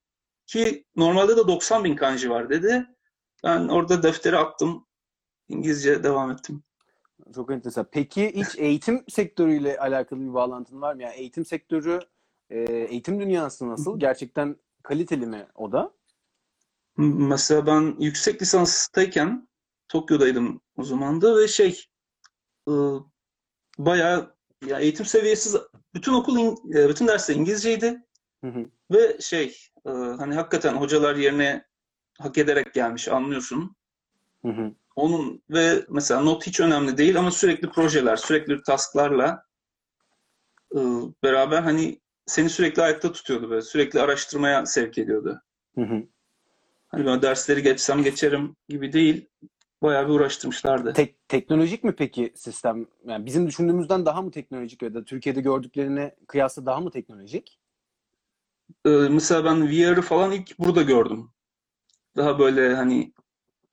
ki 0.47 0.85
normalde 0.97 1.37
de 1.37 1.49
90 1.49 1.85
bin 1.85 1.97
kanji 1.97 2.31
var 2.31 2.51
dedi. 2.51 2.87
Ben 3.45 3.69
orada 3.69 4.03
defteri 4.03 4.37
attım. 4.37 4.88
İngilizce 5.49 6.05
devam 6.05 6.31
ettim. 6.31 6.63
Çok 7.35 7.53
enteresan. 7.53 7.87
Peki 7.93 8.33
hiç 8.35 8.59
eğitim 8.59 9.05
sektörüyle 9.09 9.79
alakalı 9.79 10.21
bir 10.21 10.35
bağlantın 10.35 10.81
var 10.83 10.95
mı? 10.95 11.03
Yani 11.03 11.15
eğitim 11.15 11.45
sektörü, 11.45 12.01
e, 12.51 12.59
eğitim 12.73 13.21
dünyası 13.21 13.69
nasıl? 13.69 14.01
Gerçekten 14.01 14.57
kaliteli 14.83 15.27
mi 15.27 15.47
o 15.55 15.73
da? 15.73 15.93
Mesela 16.97 17.67
ben 17.67 17.97
yüksek 17.99 18.43
lisanstayken 18.43 19.49
Tokyo'daydım 19.89 20.61
o 20.77 20.85
zaman 20.85 21.21
da 21.21 21.37
ve 21.37 21.49
şey 21.49 21.85
e, 22.69 22.73
bayağı 23.79 24.35
ya 24.67 24.79
eğitim 24.79 25.07
seviyesi 25.07 25.59
bütün 25.95 26.13
okul 26.13 26.57
e, 26.75 26.89
bütün 26.89 27.07
dersler 27.07 27.35
İngilizceydi 27.35 28.03
Hı 28.45 28.51
hı. 28.51 28.67
ve 28.91 29.19
şey 29.21 29.57
hani 29.85 30.35
hakikaten 30.35 30.75
hocalar 30.75 31.17
yerine 31.17 31.65
hak 32.19 32.39
ederek 32.39 32.75
gelmiş 32.75 33.09
anlıyorsun. 33.09 33.77
Hı 34.43 34.49
hı. 34.49 34.75
Onun 34.99 35.43
ve 35.51 35.85
mesela 35.89 36.21
not 36.21 36.47
hiç 36.47 36.61
önemli 36.61 36.97
değil 36.97 37.19
ama 37.19 37.31
sürekli 37.31 37.71
projeler, 37.71 38.17
sürekli 38.17 38.63
tasklarla 38.63 39.45
e, 40.75 40.79
beraber 41.23 41.63
hani 41.63 42.01
seni 42.27 42.51
sürekli 42.51 42.83
ayakta 42.83 43.13
tutuyordu 43.13 43.51
böyle. 43.51 43.63
Sürekli 43.63 44.01
araştırmaya 44.01 44.67
sevk 44.67 44.99
ediyordu. 44.99 45.43
Hı 45.75 45.81
hı. 45.81 46.03
Hani 46.89 47.07
ben 47.07 47.23
dersleri 47.23 47.63
geçsem 47.63 48.03
geçerim 48.03 48.57
gibi 48.69 48.93
değil. 48.93 49.29
Bayağı 49.83 50.09
bir 50.09 50.13
uğraştırmışlardı. 50.13 50.93
Tek, 50.93 51.29
teknolojik 51.29 51.85
mi 51.85 51.95
peki 51.99 52.33
sistem? 52.37 52.87
Yani 53.07 53.27
bizim 53.27 53.47
düşündüğümüzden 53.47 54.07
daha 54.07 54.23
mı 54.23 54.31
teknolojik 54.31 54.83
ya 54.83 54.95
da 54.95 55.05
Türkiye'de 55.05 55.41
gördüklerine 55.41 56.17
kıyasla 56.29 56.67
daha 56.67 56.81
mı 56.81 56.91
teknolojik? 56.91 57.61
Ee, 58.87 58.91
mesela 58.91 59.45
ben 59.45 59.69
VR'ı 59.69 60.03
falan 60.03 60.33
ilk 60.33 60.59
burada 60.59 60.83
gördüm. 60.83 61.31
Daha 62.17 62.39
böyle 62.39 62.75
hani 62.75 63.13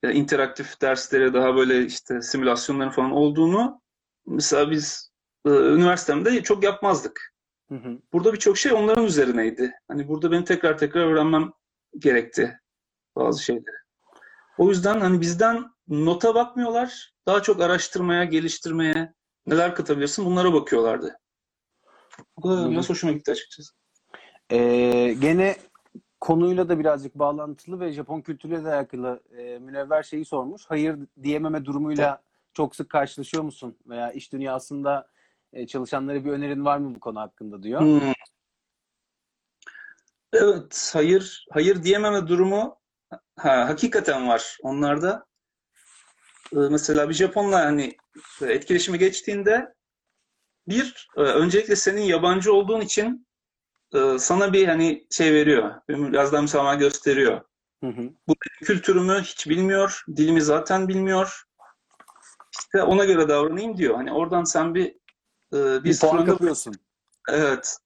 e, 0.02 0.12
interaktif 0.12 0.80
dersleri, 0.80 1.34
daha 1.34 1.56
böyle 1.56 1.84
işte 1.84 2.22
simülasyonların 2.22 2.90
falan 2.90 3.10
olduğunu 3.10 3.80
mesela 4.26 4.70
biz 4.70 5.12
e, 5.46 5.50
üniversitemde 5.50 6.42
çok 6.42 6.64
yapmazdık. 6.64 7.34
Hı 7.68 7.74
hı. 7.74 7.98
Burada 8.12 8.32
birçok 8.32 8.58
şey 8.58 8.72
onların 8.72 9.04
üzerineydi. 9.04 9.72
Hani 9.88 10.08
burada 10.08 10.30
benim 10.30 10.44
tekrar 10.44 10.78
tekrar 10.78 11.06
öğrenmem 11.06 11.52
gerekti 11.98 12.60
bazı 13.16 13.42
şeyleri. 13.42 13.76
O 14.58 14.68
yüzden 14.68 15.00
hani 15.00 15.20
bizden 15.20 15.64
nota 15.88 16.34
bakmıyorlar. 16.34 17.14
Daha 17.26 17.42
çok 17.42 17.60
araştırmaya, 17.60 18.24
geliştirmeye, 18.24 19.14
neler 19.46 19.74
katabilirsin 19.74 20.24
bunlara 20.24 20.52
bakıyorlardı. 20.52 21.18
Bu 22.36 22.50
da 22.50 22.70
biraz 22.70 22.90
hoşuma 22.90 23.12
gitti 23.12 23.30
açıkçası. 23.30 23.72
Ee, 24.50 25.16
gene 25.20 25.56
konuyla 26.20 26.68
da 26.68 26.78
birazcık 26.78 27.14
bağlantılı 27.14 27.80
ve 27.80 27.92
Japon 27.92 28.20
kültürüyle 28.20 28.64
de 28.64 28.74
alakalı 28.74 29.20
e, 29.38 29.58
Münevver 29.58 30.02
şeyi 30.02 30.24
sormuş. 30.24 30.62
Hayır 30.68 30.98
diyememe 31.22 31.64
durumuyla 31.64 32.22
çok 32.54 32.76
sık 32.76 32.90
karşılaşıyor 32.90 33.44
musun? 33.44 33.76
Veya 33.86 34.12
iş 34.12 34.32
dünyasında 34.32 35.08
e, 35.52 35.66
çalışanlara 35.66 36.24
bir 36.24 36.30
önerin 36.30 36.64
var 36.64 36.78
mı 36.78 36.94
bu 36.94 37.00
konu 37.00 37.20
hakkında 37.20 37.62
diyor. 37.62 37.80
Hmm. 37.80 38.12
Evet, 40.32 40.90
hayır, 40.94 41.46
hayır 41.52 41.82
diyememe 41.82 42.28
durumu 42.28 42.78
ha, 43.36 43.68
hakikaten 43.68 44.28
var 44.28 44.56
onlarda. 44.62 45.26
Ee, 46.52 46.58
mesela 46.70 47.08
bir 47.08 47.14
Japonla 47.14 47.64
hani 47.64 47.96
etkileşime 48.42 48.96
geçtiğinde 48.96 49.74
bir, 50.68 51.08
e, 51.16 51.20
öncelikle 51.20 51.76
senin 51.76 52.00
yabancı 52.00 52.52
olduğun 52.52 52.80
için 52.80 53.25
e, 53.94 54.18
sana 54.18 54.52
bir 54.52 54.68
hani 54.68 55.06
şey 55.10 55.34
veriyor, 55.34 55.74
biraz 55.88 56.32
daha 56.32 56.42
müsamaha 56.42 56.74
gösteriyor. 56.74 57.40
Hı 57.84 57.86
hı. 57.86 58.10
Kültürümü 58.64 59.20
hiç 59.20 59.48
bilmiyor, 59.48 60.04
dilimi 60.16 60.42
zaten 60.42 60.88
bilmiyor. 60.88 61.42
İşte 62.58 62.82
ona 62.82 63.04
göre 63.04 63.28
davranayım 63.28 63.76
diyor. 63.76 63.94
Hani 63.94 64.12
oradan 64.12 64.44
sen 64.44 64.74
bir 64.74 64.86
e, 65.52 65.84
bir 65.84 65.84
Bir 65.84 65.98
puan 65.98 66.24
kapıyorsun. 66.24 66.74
Evet. 67.28 67.76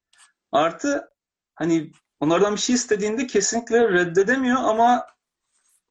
Artı 0.53 1.09
hani 1.55 1.93
onlardan 2.21 2.55
bir 2.55 2.61
şey 2.61 2.75
istediğinde 2.75 3.27
kesinlikle 3.27 3.89
reddedemiyor 3.89 4.57
ama 4.57 5.07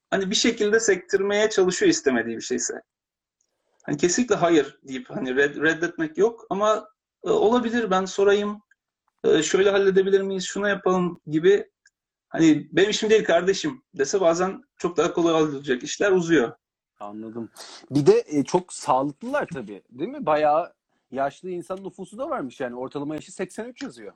hani 0.10 0.30
bir 0.30 0.36
şekilde 0.36 0.80
sektirmeye 0.80 1.50
çalışıyor 1.50 1.90
istemediği 1.90 2.38
bir 2.38 2.42
şeyse. 2.42 2.82
Hani 3.86 3.98
kesinlikle 3.98 4.36
hayır 4.36 4.80
deyip 4.84 5.10
hani 5.10 5.30
red- 5.30 5.62
reddetmek 5.62 6.18
yok 6.18 6.46
ama 6.50 6.90
e, 7.24 7.30
olabilir 7.30 7.92
ben 7.92 8.06
sorayım. 8.06 8.62
E, 9.24 9.44
şöyle 9.44 9.70
halledebilir 9.72 10.22
miyiz? 10.22 10.46
Şunu 10.46 10.70
yapalım 10.70 11.22
gibi. 11.28 11.70
Hani 12.30 12.68
benim 12.72 12.90
işim 12.90 13.10
değil 13.10 13.24
kardeşim 13.24 13.84
dese 13.94 14.22
bazen 14.22 14.64
çok 14.78 14.98
daha 14.98 15.14
kolay 15.14 15.34
hallolacak 15.34 15.84
işler 15.84 16.12
uzuyor. 16.12 16.52
Anladım. 17.00 17.50
Bir 17.92 18.06
de 18.06 18.24
e, 18.28 18.44
çok 18.44 18.74
sağlıklılar 18.74 19.48
tabii, 19.54 19.84
değil 19.90 20.10
mi? 20.10 20.26
Bayağı 20.26 20.74
yaşlı 21.12 21.50
insan 21.50 21.84
nüfusu 21.84 22.18
da 22.18 22.30
varmış 22.30 22.60
yani. 22.60 22.76
Ortalama 22.76 23.16
yaşı 23.16 23.32
83 23.32 23.82
yazıyor. 23.84 24.14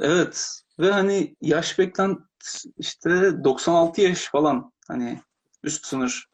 Evet. 0.00 0.62
Ve 0.78 0.90
hani 0.90 1.36
yaş 1.40 1.78
beklent 1.78 2.20
işte 2.78 3.44
96 3.44 4.00
yaş 4.00 4.24
falan 4.28 4.72
hani 4.88 5.20
üst 5.62 5.86
sınır. 5.86 6.28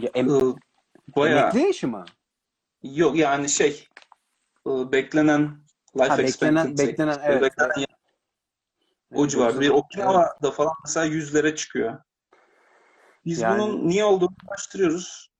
Ya, 0.00 0.10
em- 0.14 0.30
Ee, 0.30 0.54
Bayağı 1.16 1.40
emekli 1.42 1.60
yaşı 1.66 1.88
mı? 1.88 2.04
yok 2.82 3.16
yani 3.16 3.48
şey 3.48 3.86
e, 4.66 4.92
beklenen 4.92 5.62
life 5.96 6.08
Ha, 6.08 6.18
beklenen, 6.18 6.66
expectancy 6.66 6.82
beklenen 6.86 7.18
evet. 7.24 7.42
beklenen 7.42 7.78
yaş 7.80 7.86
o 9.14 9.20
Evet, 9.20 9.30
civarda. 9.30 9.60
Bir 9.60 9.66
evet. 9.70 9.76
Okinawa'da 9.78 10.50
falan 10.50 10.72
mesela 10.84 11.06
yüzlere 11.06 11.54
çıkıyor. 11.56 11.98
Biz 13.24 13.38
Yani- 13.40 13.62
bunun 13.62 13.88
niye 13.88 14.04
olduğunu 14.04 14.34
araştırıyoruz. 14.48 15.32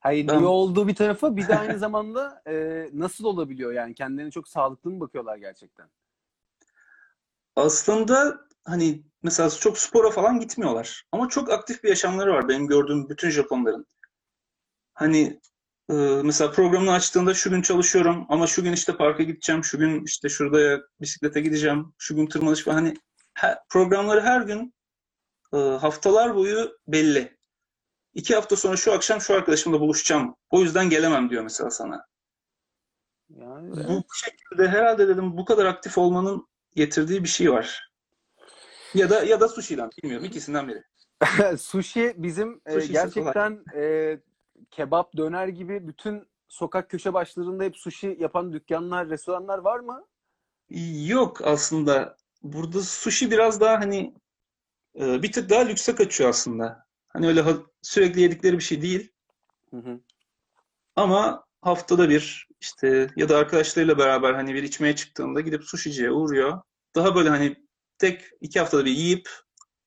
Hayır, 0.00 0.28
Ben- 0.28 0.38
iyi 0.38 0.46
olduğu 0.46 0.88
bir 0.88 0.94
tarafa 0.94 1.36
bir 1.36 1.48
de 1.48 1.58
aynı 1.58 1.78
zamanda 1.78 2.42
e, 2.46 2.88
nasıl 2.92 3.24
olabiliyor 3.24 3.72
yani 3.72 3.94
kendilerine 3.94 4.30
çok 4.30 4.48
sağlıklı 4.48 4.90
mı 4.90 5.00
bakıyorlar 5.00 5.36
gerçekten? 5.36 5.90
Aslında 7.56 8.40
hani 8.64 9.02
mesela 9.22 9.50
çok 9.50 9.78
spora 9.78 10.10
falan 10.10 10.40
gitmiyorlar. 10.40 11.04
Ama 11.12 11.28
çok 11.28 11.50
aktif 11.50 11.84
bir 11.84 11.88
yaşamları 11.88 12.32
var 12.32 12.48
benim 12.48 12.66
gördüğüm 12.66 13.08
bütün 13.08 13.30
Japonların. 13.30 13.86
Hani 14.94 15.40
e, 15.90 15.94
mesela 16.24 16.50
programını 16.50 16.92
açtığında 16.92 17.34
şu 17.34 17.50
gün 17.50 17.62
çalışıyorum 17.62 18.26
ama 18.28 18.46
şu 18.46 18.62
gün 18.62 18.72
işte 18.72 18.96
parka 18.96 19.22
gideceğim, 19.22 19.64
şu 19.64 19.78
gün 19.78 20.04
işte 20.04 20.28
şurada 20.28 20.82
bisiklete 21.00 21.40
gideceğim, 21.40 21.94
şu 21.98 22.16
gün 22.16 22.26
tırmanış 22.26 22.62
falan. 22.62 22.74
Hani 22.76 22.94
he- 23.34 23.58
programları 23.68 24.20
her 24.20 24.40
gün 24.40 24.74
e, 25.54 25.56
haftalar 25.56 26.34
boyu 26.34 26.78
belli. 26.88 27.36
İki 28.14 28.34
hafta 28.34 28.56
sonra 28.56 28.76
şu 28.76 28.92
akşam 28.92 29.20
şu 29.20 29.34
arkadaşımla 29.34 29.80
buluşacağım. 29.80 30.36
O 30.50 30.60
yüzden 30.60 30.90
gelemem 30.90 31.30
diyor 31.30 31.42
mesela 31.42 31.70
sana. 31.70 32.06
Yani 33.30 33.70
Bu 33.88 34.04
şekilde 34.14 34.68
herhalde 34.68 35.08
dedim 35.08 35.36
bu 35.36 35.44
kadar 35.44 35.66
aktif 35.66 35.98
olmanın 35.98 36.46
getirdiği 36.76 37.22
bir 37.22 37.28
şey 37.28 37.52
var. 37.52 37.90
Ya 38.94 39.10
da 39.10 39.24
ya 39.24 39.40
da 39.40 39.48
sushi'den 39.48 39.90
bilmiyorum 40.02 40.26
ikisinden 40.26 40.68
biri. 40.68 40.82
Sushi 41.58 42.14
bizim 42.16 42.60
e, 42.66 42.80
Sushi 42.80 42.92
gerçekten 42.92 43.64
e, 43.76 44.18
kebap, 44.70 45.16
döner 45.16 45.48
gibi 45.48 45.88
bütün 45.88 46.26
sokak 46.48 46.90
köşe 46.90 47.14
başlarında 47.14 47.64
hep 47.64 47.76
sushi 47.76 48.16
yapan 48.20 48.52
dükkanlar, 48.52 49.08
restoranlar 49.08 49.58
var 49.58 49.80
mı? 49.80 50.04
Yok 51.06 51.40
aslında. 51.44 52.16
Burada 52.42 52.82
sushi 52.82 53.30
biraz 53.30 53.60
daha 53.60 53.80
hani 53.80 54.14
e, 54.98 55.22
bir 55.22 55.32
tık 55.32 55.50
daha 55.50 55.60
lükse 55.60 55.94
kaçıyor 55.94 56.30
aslında. 56.30 56.86
Hani 57.08 57.26
öyle 57.26 57.40
ha- 57.40 57.62
sürekli 57.82 58.20
yedikleri 58.20 58.58
bir 58.58 58.62
şey 58.62 58.82
değil. 58.82 59.12
Hı 59.70 59.76
hı. 59.76 60.00
Ama 60.96 61.44
haftada 61.62 62.08
bir 62.08 62.48
işte 62.60 63.10
ya 63.16 63.28
da 63.28 63.36
arkadaşlarıyla 63.36 63.98
beraber 63.98 64.34
hani 64.34 64.54
bir 64.54 64.62
içmeye 64.62 64.96
çıktığında 64.96 65.40
gidip 65.40 65.64
sushiciye 65.64 66.10
uğruyor. 66.10 66.62
Daha 66.94 67.14
böyle 67.14 67.28
hani 67.28 67.56
tek 67.98 68.24
iki 68.40 68.60
haftada 68.60 68.84
bir 68.84 68.90
yiyip 68.90 69.28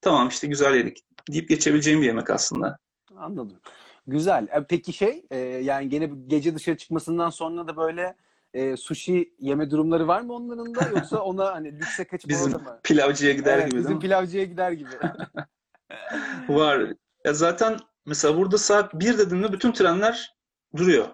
tamam 0.01 0.27
işte 0.27 0.47
güzel 0.47 0.75
yedik 0.75 0.97
deyip 1.31 1.49
geçebileceğim 1.49 2.01
bir 2.01 2.05
yemek 2.05 2.29
aslında. 2.29 2.77
Anladım. 3.15 3.59
Güzel. 4.07 4.47
E, 4.51 4.63
Peki 4.69 4.93
şey, 4.93 5.25
e, 5.31 5.37
yani 5.39 5.89
gene 5.89 6.09
gece 6.27 6.55
dışarı 6.55 6.77
çıkmasından 6.77 7.29
sonra 7.29 7.67
da 7.67 7.77
böyle 7.77 8.15
e, 8.53 8.77
sushi 8.77 9.33
yeme 9.39 9.71
durumları 9.71 10.07
var 10.07 10.21
mı 10.21 10.33
onların 10.33 10.75
da? 10.75 10.89
Yoksa 10.89 11.19
ona 11.19 11.45
hani 11.55 11.79
lükse 11.79 12.05
kaçıp 12.05 12.29
Bizim 12.29 12.51
mı? 12.51 12.79
pilavcıya 12.83 13.33
gider 13.33 13.57
Evet, 13.59 13.71
gibi 13.71 13.79
bizim 13.79 13.99
pilavcıya 13.99 14.43
gider 14.43 14.71
gibi. 14.71 14.89
Var. 16.49 16.93
Ya 17.25 17.33
zaten 17.33 17.77
mesela 18.05 18.37
burada 18.37 18.57
saat 18.57 18.93
1 18.93 19.17
dediğinde 19.17 19.53
bütün 19.53 19.71
trenler 19.71 20.35
duruyor. 20.75 21.07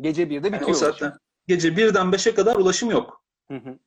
Gece 0.00 0.30
birde 0.30 0.46
Yani 0.46 0.56
o 0.56 0.60
bitiyor 0.60 0.68
ulaşım. 0.78 0.86
saatten 0.98 1.18
gece 1.46 1.68
1'den 1.68 2.06
5'e 2.06 2.34
kadar 2.34 2.56
ulaşım 2.56 2.90
yok. 2.90 3.24
Hı 3.48 3.54
hı. 3.54 3.78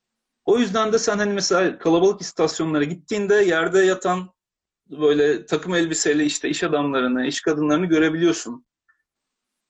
O 0.45 0.57
yüzden 0.57 0.93
de 0.93 0.99
sen 0.99 1.17
hani 1.17 1.33
mesela 1.33 1.77
kalabalık 1.77 2.21
istasyonlara 2.21 2.83
gittiğinde 2.83 3.35
yerde 3.35 3.79
yatan 3.79 4.29
böyle 4.89 5.45
takım 5.45 5.75
elbiseyle 5.75 6.25
işte 6.25 6.49
iş 6.49 6.63
adamlarını, 6.63 7.25
iş 7.25 7.41
kadınlarını 7.41 7.85
görebiliyorsun. 7.85 8.65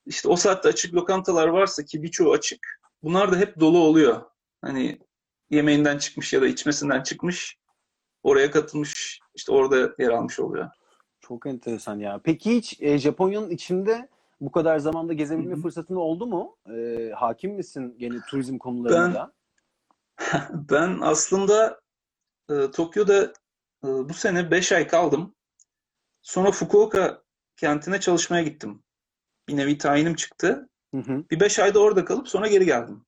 İşte 0.06 0.28
o 0.28 0.36
saatte 0.36 0.70
açık 0.70 0.94
lokantalar 0.94 1.48
varsa 1.48 1.86
ki 1.86 2.04
birçoğu 2.04 2.32
açık. 2.32 2.80
Bunlar 3.04 3.32
da 3.32 3.36
hep 3.36 3.60
dolu 3.60 3.80
oluyor. 3.80 4.22
Hani 4.62 5.00
yemeğinden 5.50 5.98
çıkmış 5.98 6.34
ya 6.34 6.42
da 6.42 6.48
içmesinden 6.48 7.04
çıkmış, 7.04 7.58
oraya 8.24 8.52
katılmış, 8.52 9.20
işte 9.36 9.52
orada 9.52 9.94
yer 10.00 10.10
almış 10.10 10.40
oluyor. 10.40 10.70
Çok 11.22 11.46
enteresan 11.46 12.00
ya. 12.00 12.22
Peki 12.24 12.56
hiç 12.56 12.82
e, 12.82 12.98
Japonya'nın 12.98 13.50
içinde 13.50 14.10
bu 14.42 14.52
kadar 14.52 14.80
zamanda 14.80 15.14
gezebilme 15.14 15.54
Hı 15.54 15.58
hı. 15.58 15.62
fırsatın 15.62 15.96
oldu 15.96 16.28
mu? 16.28 16.58
E, 16.70 17.12
hakim 17.16 17.54
misin 17.56 17.96
gene 17.98 18.18
turizm 18.30 18.58
konularına 18.58 19.14
Ben-? 19.14 19.38
Ben 20.70 21.00
aslında 21.02 21.80
e, 22.50 22.72
Tokyo'da 22.72 23.34
e, 23.84 23.88
bu 23.88 24.14
sene 24.14 24.52
5 24.52 24.72
ay 24.72 24.88
kaldım. 24.88 25.36
Sonra 26.22 26.52
Fukuoka 26.52 27.24
kentine 27.58 28.00
çalışmaya 28.00 28.44
gittim. 28.44 28.84
Bir 29.48 29.58
nevi 29.58 29.78
tayinim 29.78 30.16
çıktı. 30.16 30.70
Hı 30.96 31.02
hı. 31.02 31.24
Bir 31.32 31.40
5 31.40 31.60
ayda 31.60 31.80
orada 31.80 32.06
kalıp 32.06 32.28
sonra 32.30 32.48
geri 32.48 32.66
geldim. 32.66 33.06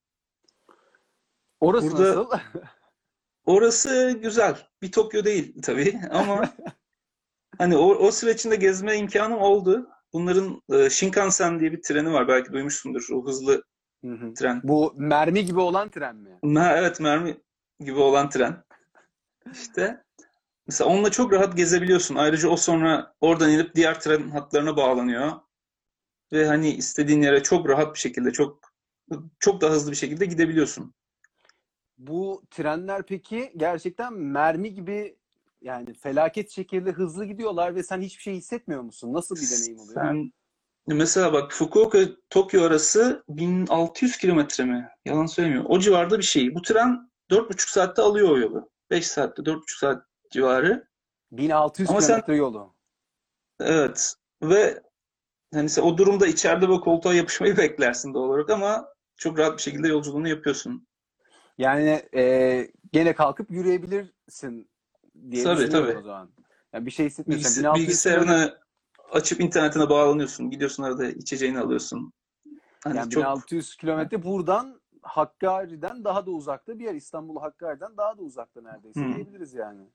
Orası 1.59 1.91
Burada- 1.91 2.03
nasıl? 2.19 2.29
Orası 3.45 4.19
güzel. 4.21 4.67
Bir 4.81 4.91
Tokyo 4.91 5.23
değil 5.25 5.61
tabii 5.61 5.99
ama 6.11 6.53
hani 7.57 7.77
o, 7.77 7.85
o 7.95 8.11
süreçinde 8.11 8.55
gezme 8.55 8.97
imkanım 8.97 9.39
oldu. 9.39 9.89
Bunların 10.13 10.61
e, 10.71 10.89
Shinkansen 10.89 11.59
diye 11.59 11.71
bir 11.71 11.81
treni 11.81 12.13
var. 12.13 12.27
Belki 12.27 12.53
duymuşsundur. 12.53 13.07
O 13.13 13.25
hızlı 13.25 13.63
Hı 14.05 14.11
hı. 14.11 14.33
tren. 14.33 14.61
Bu 14.63 14.93
mermi 14.97 15.45
gibi 15.45 15.59
olan 15.59 15.89
tren 15.89 16.15
mi? 16.15 16.59
Ha, 16.59 16.77
evet 16.77 16.99
mermi 16.99 17.37
gibi 17.79 17.99
olan 17.99 18.29
tren. 18.29 18.63
İşte 19.51 20.03
mesela 20.69 20.89
onunla 20.89 21.11
çok 21.11 21.33
rahat 21.33 21.57
gezebiliyorsun. 21.57 22.15
Ayrıca 22.15 22.49
o 22.49 22.57
sonra 22.57 23.13
oradan 23.21 23.51
inip 23.51 23.75
diğer 23.75 23.99
tren 23.99 24.29
hatlarına 24.29 24.77
bağlanıyor. 24.77 25.31
Ve 26.31 26.47
hani 26.47 26.69
istediğin 26.69 27.21
yere 27.21 27.43
çok 27.43 27.69
rahat 27.69 27.93
bir 27.93 27.99
şekilde, 27.99 28.31
çok 28.31 28.73
çok 29.39 29.61
daha 29.61 29.71
hızlı 29.71 29.91
bir 29.91 29.95
şekilde 29.95 30.25
gidebiliyorsun. 30.25 30.93
Bu 31.97 32.43
trenler 32.51 33.03
peki 33.05 33.53
gerçekten 33.57 34.13
mermi 34.13 34.73
gibi 34.73 35.17
yani 35.61 35.93
felaket 35.93 36.51
şekilde 36.51 36.91
hızlı 36.91 37.25
gidiyorlar 37.25 37.75
ve 37.75 37.83
sen 37.83 38.01
hiçbir 38.01 38.23
şey 38.23 38.35
hissetmiyor 38.35 38.81
musun? 38.81 39.13
Nasıl 39.13 39.35
bir 39.35 39.49
deneyim 39.57 39.79
oluyor? 39.79 40.03
Sen 40.03 40.31
mesela 40.87 41.33
bak 41.33 41.53
Fukuoka 41.53 41.99
Tokyo 42.29 42.63
arası 42.63 43.23
1600 43.29 44.17
kilometre 44.17 44.63
mi? 44.65 44.89
Yalan 45.05 45.25
söylemiyorum. 45.25 45.71
O 45.71 45.79
civarda 45.79 46.17
bir 46.17 46.23
şey. 46.23 46.55
Bu 46.55 46.61
tren 46.61 47.11
4,5 47.31 47.71
saatte 47.71 48.01
alıyor 48.01 48.29
o 48.29 48.37
yolu. 48.37 48.69
5 48.91 49.07
saatte 49.07 49.41
4,5 49.41 49.79
saat 49.79 50.08
civarı. 50.29 50.87
1600 51.31 51.89
Ama 51.89 52.01
sen- 52.01 52.07
kilometre 52.07 52.35
yolu. 52.35 52.75
Evet. 53.59 54.15
Ve 54.43 54.83
hani 55.53 55.69
sen 55.69 55.81
o 55.81 55.97
durumda 55.97 56.27
içeride 56.27 56.69
böyle 56.69 56.79
koltuğa 56.79 57.13
yapışmayı 57.13 57.57
beklersin 57.57 58.13
doğal 58.13 58.23
olarak 58.29 58.49
ama 58.49 58.87
çok 59.15 59.39
rahat 59.39 59.57
bir 59.57 59.61
şekilde 59.63 59.87
yolculuğunu 59.87 60.27
yapıyorsun. 60.27 60.87
Yani 61.57 62.03
e, 62.15 62.67
gene 62.91 63.15
kalkıp 63.15 63.51
yürüyebilirsin 63.51 64.69
diye 65.31 65.43
Tabii, 65.43 65.69
tabii. 65.69 65.97
o 65.97 66.01
zaman. 66.01 66.29
Yani 66.73 66.85
bir 66.85 66.91
şey 66.91 67.05
hissetmiyorsun. 67.05 67.45
Bilgis 67.45 67.57
1600 67.63 67.75
kilometre- 67.75 67.87
bilgisayarını 67.87 68.57
açıp 69.11 69.41
internetine 69.41 69.89
bağlanıyorsun. 69.89 70.49
Gidiyorsun 70.49 70.83
arada 70.83 71.05
içeceğini 71.09 71.59
alıyorsun. 71.59 72.13
Hani 72.83 72.97
Yani 72.97 73.09
çok 73.09 73.23
1600 73.23 73.75
kilometre 73.75 74.23
buradan 74.23 74.81
Hakkari'den 75.01 76.03
daha 76.03 76.25
da 76.25 76.31
uzakta 76.31 76.79
bir 76.79 76.85
yer. 76.85 76.95
İstanbul 76.95 77.39
Hakkari'den 77.39 77.97
daha 77.97 78.17
da 78.17 78.21
uzakta 78.21 78.61
neredeyse 78.61 79.01
Hı. 79.01 79.15
diyebiliriz 79.15 79.53
yani. 79.53 79.89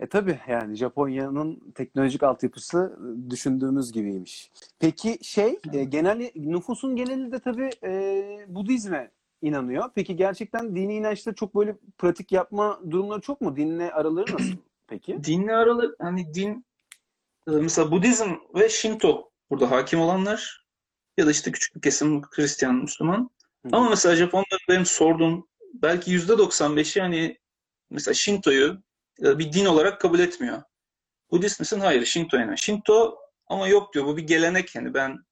E 0.00 0.06
tabii 0.06 0.38
yani 0.48 0.76
Japonya'nın 0.76 1.72
teknolojik 1.74 2.22
altyapısı 2.22 2.98
düşündüğümüz 3.30 3.92
gibiymiş. 3.92 4.50
Peki 4.78 5.18
şey 5.22 5.58
e, 5.72 5.84
genel 5.84 6.30
nüfusun 6.36 6.96
geneli 6.96 7.32
de 7.32 7.38
tabii 7.38 7.70
e, 7.82 8.22
Budizme 8.48 9.10
inanıyor. 9.42 9.90
Peki 9.94 10.16
gerçekten 10.16 10.76
dini 10.76 10.94
inançta 10.94 11.34
çok 11.34 11.54
böyle 11.54 11.76
pratik 11.98 12.32
yapma 12.32 12.80
durumları 12.90 13.20
çok 13.20 13.40
mu? 13.40 13.56
Dinle 13.56 13.92
araları 13.92 14.34
nasıl 14.34 14.54
peki? 14.86 15.24
dinle 15.24 15.54
aralı 15.54 15.96
hani 15.98 16.34
din 16.34 16.64
mesela 17.46 17.90
Budizm 17.90 18.30
ve 18.54 18.68
Shinto 18.68 19.30
burada 19.50 19.70
hakim 19.70 20.00
olanlar 20.00 20.66
ya 21.16 21.26
da 21.26 21.30
işte 21.30 21.52
küçük 21.52 21.76
bir 21.76 21.80
kesim 21.80 22.22
Hristiyan, 22.22 22.74
Müslüman. 22.74 23.30
Hı. 23.66 23.68
Ama 23.72 23.88
mesela 23.88 24.16
Japonlar 24.16 24.64
benim 24.68 24.86
sorduğum 24.86 25.46
belki 25.74 26.10
yüzde 26.10 26.32
95'i 26.32 27.00
hani 27.00 27.38
mesela 27.90 28.14
Shinto'yu 28.14 28.82
bir 29.22 29.52
din 29.52 29.64
olarak 29.64 30.00
kabul 30.00 30.18
etmiyor. 30.18 30.62
Budist 31.30 31.60
misin? 31.60 31.80
Hayır, 31.80 32.04
Shinto 32.04 32.36
yani. 32.36 32.58
Shinto 32.58 33.18
ama 33.46 33.68
yok 33.68 33.94
diyor. 33.94 34.06
Bu 34.06 34.16
bir 34.16 34.22
gelenek 34.26 34.74
yani 34.74 34.94
ben 34.94 35.24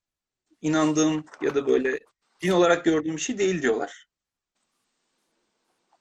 inandığım 0.61 1.25
ya 1.43 1.55
da 1.55 1.67
böyle 1.67 2.01
din 2.43 2.51
olarak 2.51 2.85
gördüğüm 2.85 3.17
bir 3.17 3.21
şey 3.21 3.39
değil 3.39 3.63
diyorlar. 3.63 4.07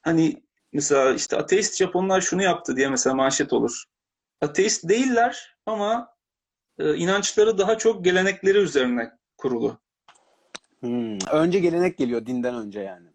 Hani 0.02 0.42
mesela 0.72 1.14
işte 1.14 1.36
ateist 1.36 1.76
Japonlar 1.76 2.20
şunu 2.20 2.42
yaptı 2.42 2.76
diye 2.76 2.88
mesela 2.88 3.14
manşet 3.14 3.52
olur. 3.52 3.84
Ateist 4.40 4.88
değiller 4.88 5.56
ama 5.66 6.16
e, 6.78 6.96
inançları 6.96 7.58
daha 7.58 7.78
çok 7.78 8.04
gelenekleri 8.04 8.58
üzerine 8.58 9.12
kurulu. 9.38 9.80
Hmm, 10.80 11.18
Önce 11.30 11.58
gelenek 11.58 11.98
geliyor 11.98 12.26
dinden 12.26 12.54
önce 12.54 12.80
yani. 12.80 13.08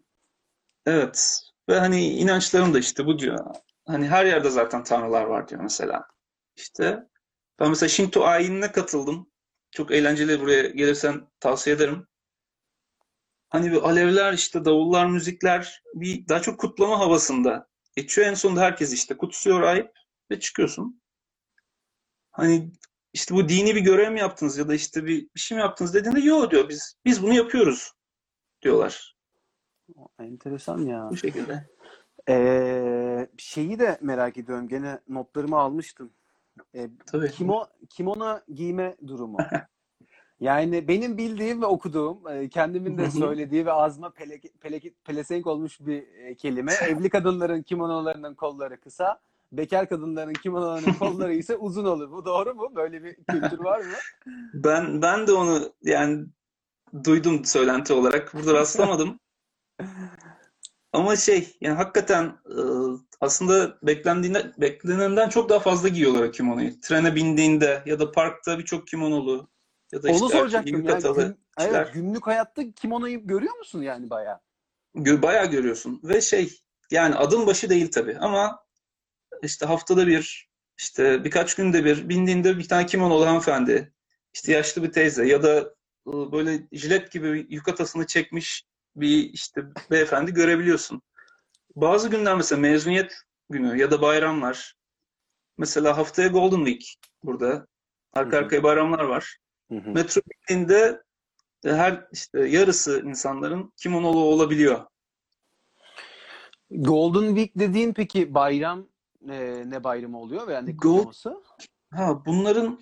Evet. 0.86 1.40
Ve 1.68 1.78
hani 1.78 2.08
inançlarım 2.08 2.74
da 2.74 2.78
işte 2.78 3.06
bu 3.06 3.18
diyor. 3.18 3.54
Hani 3.86 4.08
her 4.08 4.26
yerde 4.26 4.50
zaten 4.50 4.84
tanrılar 4.84 5.24
var 5.24 5.48
diyor 5.48 5.60
mesela. 5.60 6.08
İşte 6.56 7.06
ben 7.60 7.68
mesela 7.68 7.88
Shinto 7.88 8.24
ayinine 8.24 8.72
katıldım. 8.72 9.30
Çok 9.70 9.90
eğlenceli 9.90 10.40
buraya 10.40 10.62
gelirsen 10.62 11.28
tavsiye 11.40 11.76
ederim. 11.76 12.06
Hani 13.48 13.72
bir 13.72 13.82
alevler 13.82 14.32
işte 14.32 14.64
davullar, 14.64 15.06
müzikler 15.06 15.82
bir 15.94 16.28
daha 16.28 16.42
çok 16.42 16.60
kutlama 16.60 16.98
havasında 16.98 17.68
geçiyor. 17.96 18.26
En 18.26 18.34
sonunda 18.34 18.60
herkes 18.60 18.92
işte 18.92 19.16
kutsuyor 19.16 19.62
ayıp 19.62 19.90
ve 20.30 20.40
çıkıyorsun. 20.40 21.02
Hani 22.30 22.72
işte 23.12 23.34
bu 23.34 23.48
dini 23.48 23.74
bir 23.74 23.80
görev 23.80 24.12
mi 24.12 24.20
yaptınız 24.20 24.58
ya 24.58 24.68
da 24.68 24.74
işte 24.74 25.04
bir, 25.04 25.28
bir 25.34 25.40
şey 25.40 25.56
mi 25.56 25.60
yaptınız 25.60 25.94
dediğinde 25.94 26.20
yok 26.20 26.50
diyor 26.50 26.68
biz 26.68 26.96
biz 27.04 27.22
bunu 27.22 27.34
yapıyoruz 27.34 27.92
diyorlar. 28.62 29.16
Enteresan 30.18 30.78
ya. 30.78 31.08
Bu 31.10 31.16
şekilde. 31.16 31.75
Ee, 32.28 33.28
şeyi 33.36 33.78
de 33.78 33.98
merak 34.00 34.38
ediyorum. 34.38 34.68
Gene 34.68 35.00
notlarımı 35.08 35.58
almıştım. 35.58 36.10
Ee, 36.74 36.88
Tabii. 37.06 37.30
kimo, 37.30 37.66
kimono 37.88 38.40
giyme 38.54 38.96
durumu. 39.06 39.38
Yani 40.40 40.88
benim 40.88 41.18
bildiğim 41.18 41.62
ve 41.62 41.66
okuduğum, 41.66 42.28
e, 42.28 42.48
kendimin 42.48 42.98
de 42.98 43.10
söylediği 43.10 43.66
ve 43.66 43.72
ağzıma 43.72 44.10
pele, 44.10 44.40
pele, 44.60 44.80
pelesenk 45.04 45.46
olmuş 45.46 45.80
bir 45.80 46.02
e, 46.02 46.34
kelime. 46.34 46.72
Evli 46.72 47.10
kadınların 47.10 47.62
kimonolarının 47.62 48.34
kolları 48.34 48.80
kısa, 48.80 49.20
bekar 49.52 49.88
kadınların 49.88 50.32
kimonolarının 50.32 50.92
kolları 50.98 51.34
ise 51.34 51.56
uzun 51.56 51.84
olur. 51.84 52.10
Bu 52.10 52.24
doğru 52.24 52.54
mu? 52.54 52.72
Böyle 52.76 53.04
bir 53.04 53.14
kültür 53.14 53.58
var 53.58 53.78
mı? 53.78 53.94
Ben 54.54 55.02
ben 55.02 55.26
de 55.26 55.32
onu 55.32 55.72
yani 55.82 56.26
duydum 57.04 57.44
söylenti 57.44 57.92
olarak. 57.92 58.34
Burada 58.34 58.54
rastlamadım. 58.60 59.18
Ama 60.96 61.16
şey 61.16 61.56
yani 61.60 61.76
hakikaten 61.76 62.24
e, 62.24 62.60
aslında 63.20 63.78
beklendiğinde 63.82 64.52
beklenenden 64.58 65.28
çok 65.28 65.48
daha 65.48 65.60
fazla 65.60 65.88
giyiyorlar 65.88 66.32
kimonoyu. 66.32 66.80
Trene 66.80 67.14
bindiğinde 67.14 67.82
ya 67.86 67.98
da 67.98 68.12
parkta 68.12 68.58
birçok 68.58 68.86
kimonolu 68.86 69.48
ya 69.92 70.02
da 70.02 70.08
Onu 70.08 70.14
işte 70.14 70.28
soracaktım 70.28 70.72
ya. 70.72 70.78
yukatalı 70.78 71.22
Gün- 71.26 71.38
evet, 71.58 71.94
günlük 71.94 72.26
hayatta 72.26 72.72
kimonoyu 72.72 73.26
görüyor 73.26 73.56
musun 73.56 73.82
yani 73.82 74.10
bayağı? 74.10 74.40
Bayağı 74.94 75.46
görüyorsun 75.46 76.00
ve 76.04 76.20
şey 76.20 76.60
yani 76.90 77.14
adım 77.14 77.46
başı 77.46 77.70
değil 77.70 77.90
tabii 77.90 78.16
ama 78.20 78.64
işte 79.42 79.66
haftada 79.66 80.06
bir 80.06 80.50
işte 80.78 81.24
birkaç 81.24 81.54
günde 81.54 81.84
bir 81.84 82.08
bindiğinde 82.08 82.58
bir 82.58 82.68
tane 82.68 82.86
kimonolu 82.86 83.26
hanımefendi 83.26 83.92
işte 84.34 84.52
yaşlı 84.52 84.82
bir 84.82 84.92
teyze 84.92 85.26
ya 85.26 85.42
da 85.42 85.58
e, 86.08 86.12
böyle 86.32 86.68
jilet 86.72 87.12
gibi 87.12 87.46
yukatasını 87.50 88.06
çekmiş 88.06 88.66
bir 88.96 89.32
işte 89.32 89.64
beyefendi 89.90 90.34
görebiliyorsun. 90.34 91.02
Bazı 91.76 92.08
günler 92.08 92.36
mesela 92.36 92.60
mezuniyet 92.60 93.14
günü 93.50 93.78
ya 93.78 93.90
da 93.90 94.02
bayramlar 94.02 94.74
mesela 95.58 95.96
haftaya 95.96 96.28
Golden 96.28 96.64
Week 96.64 96.96
burada 97.22 97.66
arka 98.12 98.38
arkaya 98.38 98.62
bayramlar 98.62 99.04
var. 99.04 99.38
Metro 99.70 100.20
e, 101.64 101.72
her 101.72 102.06
işte 102.12 102.48
yarısı 102.48 103.02
insanların 103.04 103.72
kimonolu 103.76 104.18
olabiliyor. 104.18 104.86
Golden 106.70 107.26
Week 107.26 107.52
dediğin 107.56 107.92
peki 107.92 108.34
bayram 108.34 108.88
e, 109.30 109.62
ne 109.66 109.84
bayramı 109.84 110.20
oluyor 110.20 110.46
veya 110.46 110.62
ne 110.62 110.76
kutlaması? 110.76 111.42
Ha 111.90 112.22
bunların 112.26 112.80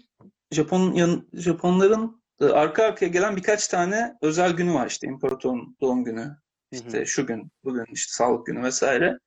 Japon 0.50 0.92
yan, 0.92 1.28
Japonların 1.32 2.23
arka 2.40 2.84
arkaya 2.84 3.06
gelen 3.06 3.36
birkaç 3.36 3.68
tane 3.68 4.16
özel 4.22 4.52
günü 4.52 4.74
var 4.74 4.86
işte 4.86 5.06
imparatorun 5.06 5.76
doğum 5.80 6.04
günü, 6.04 6.36
işte 6.72 7.06
şu 7.06 7.26
gün, 7.26 7.50
bugün 7.64 7.84
işte 7.92 8.12
sağlık 8.12 8.46
günü 8.46 8.62
vesaire. 8.62 9.18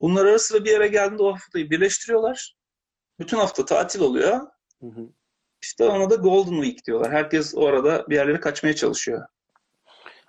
Bunlar 0.00 0.26
ara 0.26 0.38
sıra 0.38 0.64
bir 0.64 0.70
yere 0.70 0.88
geldiğinde 0.88 1.22
o 1.22 1.32
haftayı 1.32 1.70
birleştiriyorlar. 1.70 2.56
Bütün 3.18 3.36
hafta 3.36 3.64
tatil 3.64 4.00
oluyor. 4.00 4.40
Hı 4.80 4.86
hı. 4.86 5.08
İşte 5.62 5.88
ona 5.88 6.10
da 6.10 6.14
Golden 6.14 6.62
Week 6.62 6.86
diyorlar. 6.86 7.12
Herkes 7.12 7.54
o 7.56 7.66
arada 7.66 8.06
bir 8.08 8.14
yerlere 8.14 8.40
kaçmaya 8.40 8.74
çalışıyor. 8.74 9.26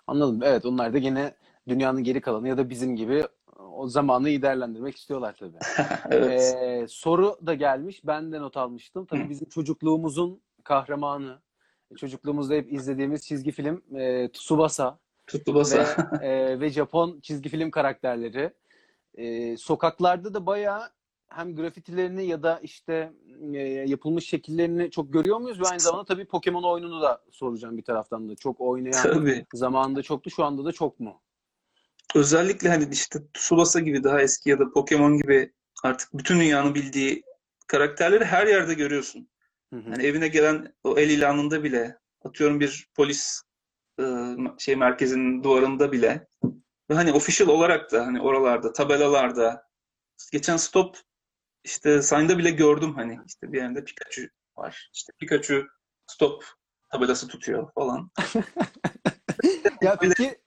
Anladım. 0.07 0.43
Evet 0.43 0.65
onlar 0.65 0.93
da 0.93 0.97
gene 0.97 1.35
dünyanın 1.67 2.03
geri 2.03 2.21
kalanı 2.21 2.47
ya 2.47 2.57
da 2.57 2.69
bizim 2.69 2.95
gibi 2.95 3.27
o 3.71 3.87
zamanı 3.87 4.29
iyi 4.29 4.41
değerlendirmek 4.41 4.97
istiyorlar 4.97 5.35
tabii. 5.39 5.57
Evet. 6.09 6.41
Ee, 6.41 6.85
soru 6.89 7.37
da 7.45 7.53
gelmiş. 7.53 8.01
Ben 8.05 8.31
de 8.31 8.41
not 8.41 8.57
almıştım. 8.57 9.05
Tabii 9.05 9.25
Hı. 9.25 9.29
bizim 9.29 9.49
çocukluğumuzun 9.49 10.41
kahramanı. 10.63 11.41
Çocukluğumuzda 11.97 12.53
hep 12.53 12.73
izlediğimiz 12.73 13.27
çizgi 13.27 13.51
film 13.51 13.95
e, 13.95 14.31
Tsubasa 14.31 14.99
Tuttu 15.27 15.55
ve, 15.55 15.85
e, 16.27 16.59
ve 16.59 16.69
Japon 16.69 17.19
çizgi 17.19 17.49
film 17.49 17.71
karakterleri. 17.71 18.53
E, 19.15 19.57
sokaklarda 19.57 20.33
da 20.33 20.45
bayağı 20.45 20.89
hem 21.27 21.55
grafitilerini 21.55 22.25
ya 22.25 22.43
da 22.43 22.59
işte 22.63 23.13
e, 23.53 23.57
yapılmış 23.61 24.25
şekillerini 24.25 24.91
çok 24.91 25.13
görüyor 25.13 25.37
muyuz? 25.37 25.61
Ve 25.61 25.67
aynı 25.67 25.79
zamanda 25.79 26.05
tabii 26.05 26.25
Pokemon 26.25 26.63
oyununu 26.63 27.01
da 27.01 27.21
soracağım 27.31 27.77
bir 27.77 27.83
taraftan 27.83 28.29
da. 28.29 28.35
Çok 28.35 28.61
oynayan 28.61 29.03
Tabii. 29.03 29.45
zamanında 29.53 30.01
çoktu. 30.01 30.29
Şu 30.29 30.43
anda 30.43 30.65
da 30.65 30.71
çok 30.71 30.99
mu? 30.99 31.21
Özellikle 32.15 32.69
hani 32.69 32.87
işte 32.91 33.19
Tsubasa 33.33 33.79
gibi 33.79 34.03
daha 34.03 34.21
eski 34.21 34.49
ya 34.49 34.59
da 34.59 34.71
Pokemon 34.71 35.17
gibi 35.17 35.53
artık 35.83 36.09
bütün 36.13 36.39
dünyanın 36.39 36.75
bildiği 36.75 37.23
karakterleri 37.67 38.25
her 38.25 38.47
yerde 38.47 38.73
görüyorsun. 38.73 39.27
Hı 39.73 39.79
hı. 39.79 39.89
Yani 39.89 40.03
evine 40.05 40.27
gelen 40.27 40.73
o 40.83 40.97
el 40.97 41.09
ilanında 41.09 41.63
bile 41.63 41.97
atıyorum 42.23 42.59
bir 42.59 42.87
polis 42.95 43.41
e, 43.99 44.03
şey 44.57 44.75
merkezinin 44.75 45.43
duvarında 45.43 45.91
bile 45.91 46.27
ve 46.89 46.93
hani 46.93 47.13
official 47.13 47.47
olarak 47.47 47.91
da 47.91 48.05
hani 48.05 48.21
oralarda 48.21 48.73
tabelalarda 48.73 49.67
geçen 50.31 50.57
stop 50.57 50.97
işte 51.63 52.01
sign'da 52.01 52.37
bile 52.37 52.51
gördüm 52.51 52.93
hani 52.95 53.19
işte 53.27 53.53
bir 53.53 53.57
yerinde 53.57 53.83
Pikachu 53.83 54.21
var. 54.57 54.89
İşte 54.93 55.13
Pikachu 55.19 55.67
stop 56.07 56.45
tabelası 56.91 57.27
tutuyor 57.27 57.71
falan. 57.73 58.11
Ya 59.81 59.95
peki 59.95 60.37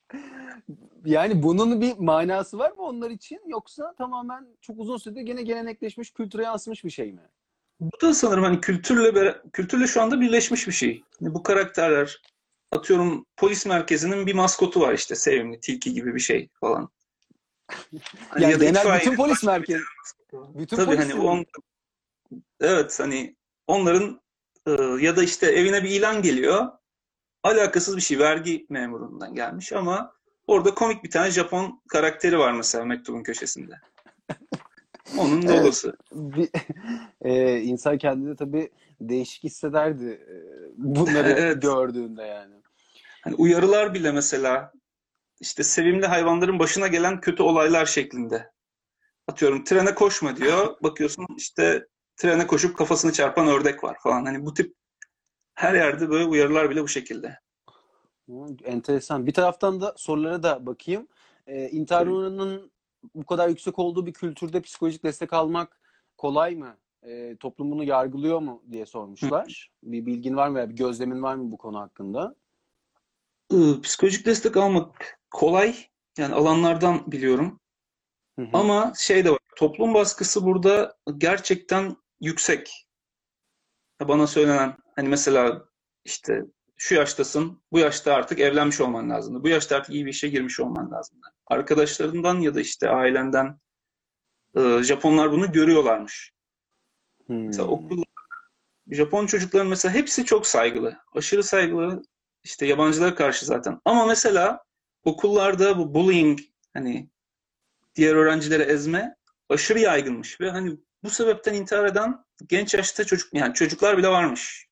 yani 1.05 1.43
bunun 1.43 1.81
bir 1.81 1.99
manası 1.99 2.59
var 2.59 2.71
mı 2.71 2.83
onlar 2.83 3.11
için 3.11 3.41
yoksa 3.47 3.95
tamamen 3.99 4.57
çok 4.61 4.79
uzun 4.79 4.97
süredir 4.97 5.21
gene 5.21 5.43
gelenekleşmiş 5.43 6.11
kültüre 6.11 6.43
yansımış 6.43 6.85
bir 6.85 6.91
şey 6.91 7.13
mi? 7.13 7.31
Bu 7.81 8.01
da 8.01 8.15
sanırım 8.15 8.45
hani 8.45 8.61
kültürle 8.61 9.43
kültürle 9.53 9.87
şu 9.87 10.03
anda 10.03 10.21
birleşmiş 10.21 10.67
bir 10.67 10.73
şey. 10.73 11.03
Hani 11.21 11.35
bu 11.35 11.43
karakterler 11.43 12.23
atıyorum 12.73 13.27
polis 13.37 13.67
merkezinin 13.67 14.27
bir 14.27 14.35
maskotu 14.35 14.81
var 14.81 14.95
işte 14.95 15.15
sevimli 15.15 15.61
tilki 15.61 15.95
gibi 15.95 16.15
bir 16.15 16.21
şey 16.21 16.49
falan. 16.61 16.89
Hani 18.29 18.43
Yani 18.43 18.53
ya 18.53 18.59
genel 18.59 19.01
bütün 19.01 19.17
polis 19.17 19.45
merkezi, 19.45 19.83
bütün 20.33 20.77
Tabii 20.77 20.87
polis 20.87 20.99
hani 20.99 21.15
on, 21.15 21.47
evet 22.61 23.01
hani 23.01 23.37
onların 23.67 24.21
e, 24.67 24.71
ya 25.01 25.17
da 25.17 25.23
işte 25.23 25.47
evine 25.47 25.85
bir 25.85 25.91
ilan 25.91 26.23
geliyor. 26.23 26.67
Alakasız 27.43 27.97
bir 27.97 28.03
şey 28.03 28.19
vergi 28.19 28.67
memurundan 28.69 29.35
gelmiş 29.35 29.73
ama 29.73 30.13
orada 30.47 30.75
komik 30.75 31.05
bir 31.05 31.11
tane 31.11 31.31
Japon 31.31 31.83
karakteri 31.89 32.39
var 32.39 32.53
mesela 32.53 32.85
mektubun 32.85 33.23
köşesinde. 33.23 33.81
Onun 35.17 35.43
Evet. 35.43 35.59
logosu. 35.59 35.93
bir, 36.13 36.49
e, 37.23 37.61
insan 37.61 37.99
kendini 37.99 38.37
tabii 38.37 38.71
değişik 39.01 39.45
hissederdi 39.45 40.21
e, 40.29 40.35
bunları 40.77 41.29
Evet. 41.39 41.63
gördüğünde 41.63 42.23
yani. 42.23 42.55
Hani 43.23 43.35
uyarılar 43.35 43.95
bile 43.95 44.13
mesela 44.13 44.73
işte 45.41 45.63
sevimli 45.63 46.07
hayvanların 46.07 46.59
başına 46.59 46.87
gelen 46.87 47.21
kötü 47.21 47.43
olaylar 47.43 47.87
şeklinde. 47.87 48.51
Atıyorum 49.29 49.65
trene 49.65 49.95
koşma 49.95 50.37
diyor. 50.37 50.77
Bakıyorsun 50.83 51.27
işte 51.37 51.87
trene 52.17 52.47
koşup 52.47 52.79
kafasını 52.79 53.13
çarpan 53.13 53.49
ördek 53.49 53.85
var 53.85 53.97
falan. 54.03 54.25
Hani 54.25 54.47
bu 54.47 54.55
tip 54.55 54.75
her 55.55 55.75
yerde 55.75 56.11
böyle 56.11 56.25
uyarılar 56.25 56.71
bile 56.71 56.83
bu 56.83 56.89
şekilde. 56.89 57.39
Enteresan. 58.65 59.27
Bir 59.27 59.33
taraftan 59.33 59.81
da 59.81 59.95
sorulara 59.97 60.43
da 60.43 60.67
bakayım. 60.67 61.09
E, 61.47 61.69
intihar 61.69 62.07
oranının 62.07 62.71
bu 63.15 63.27
kadar 63.27 63.49
yüksek 63.49 63.79
olduğu 63.79 64.07
bir 64.07 64.13
kültürde 64.13 64.61
psikolojik 64.61 65.05
destek 65.05 65.33
almak 65.33 65.81
kolay 66.17 66.55
mı? 66.55 66.77
E, 67.03 67.37
toplum 67.37 67.71
bunu 67.71 67.85
yargılıyor 67.85 68.41
mu 68.41 68.63
diye 68.71 68.87
sormuşlar. 68.87 69.71
Bir 69.83 70.07
bilgin 70.07 70.37
var 70.37 70.49
mı 70.49 70.55
veya 70.57 70.71
bir 70.71 70.77
gözlemin 70.77 71.23
var 71.23 71.35
mı 71.35 71.53
bu 71.53 71.59
konu 71.59 71.79
hakkında? 71.79 72.35
Ee, 73.53 73.81
psikolojik 73.83 74.27
destek 74.27 74.57
almak 74.57 75.19
kolay. 75.31 75.77
Yani 76.19 76.35
alanlardan 76.35 77.13
biliyorum. 77.13 77.61
Hı 78.39 78.43
hı. 78.43 78.49
Ama 78.53 78.93
şey 78.99 79.25
de 79.25 79.31
var. 79.31 79.39
Toplum 79.57 79.95
baskısı 79.95 80.45
burada 80.45 80.97
gerçekten 81.19 81.97
yüksek. 82.21 82.89
Bana 84.01 84.27
söylenen 84.27 84.77
hani 84.97 85.09
mesela 85.09 85.65
işte 86.05 86.43
şu 86.77 86.95
yaştasın, 86.95 87.63
bu 87.73 87.79
yaşta 87.79 88.15
artık 88.15 88.41
evlenmiş 88.41 88.81
olman 88.81 89.11
lazım. 89.11 89.45
Bu 89.45 89.49
yaşta 89.49 89.77
artık 89.77 89.95
iyi 89.95 90.07
bir 90.07 90.11
işe 90.11 90.29
girmiş 90.29 90.61
olman 90.61 90.91
lazım. 90.91 91.21
Arkadaşlarından 91.49 92.41
ya 92.41 92.55
da 92.55 92.61
işte 92.61 92.91
ailenden 92.91 93.61
e, 94.57 94.83
Japonlar 94.83 95.33
bunu 95.33 95.53
görüyorlarmış. 95.53 96.33
Hmm. 97.27 97.47
Mesela 97.47 97.69
okul 97.69 98.03
Japon 98.91 99.27
çocukların 99.27 99.69
mesela 99.69 99.95
hepsi 99.95 100.25
çok 100.25 100.47
saygılı. 100.47 100.97
Aşırı 101.15 101.43
saygılı 101.43 102.03
işte 102.45 102.67
yabancılara 102.67 103.15
karşı 103.15 103.47
zaten. 103.47 103.81
Ama 103.85 104.07
mesela 104.07 104.65
okullarda 105.05 105.79
bu 105.79 105.95
bullying 105.95 106.41
hani 106.75 107.09
diğer 107.95 108.15
öğrencileri 108.15 108.63
ezme 108.63 109.17
aşırı 109.49 109.79
yaygınmış 109.79 110.41
ve 110.41 110.51
hani 110.51 110.79
bu 111.03 111.11
sebepten 111.11 111.55
intihar 111.55 111.85
eden 111.85 112.25
genç 112.47 112.75
yaşta 112.75 113.05
çocuk 113.05 113.35
yani 113.35 113.55
çocuklar 113.55 113.99
bile 113.99 114.09
varmış. 114.09 114.69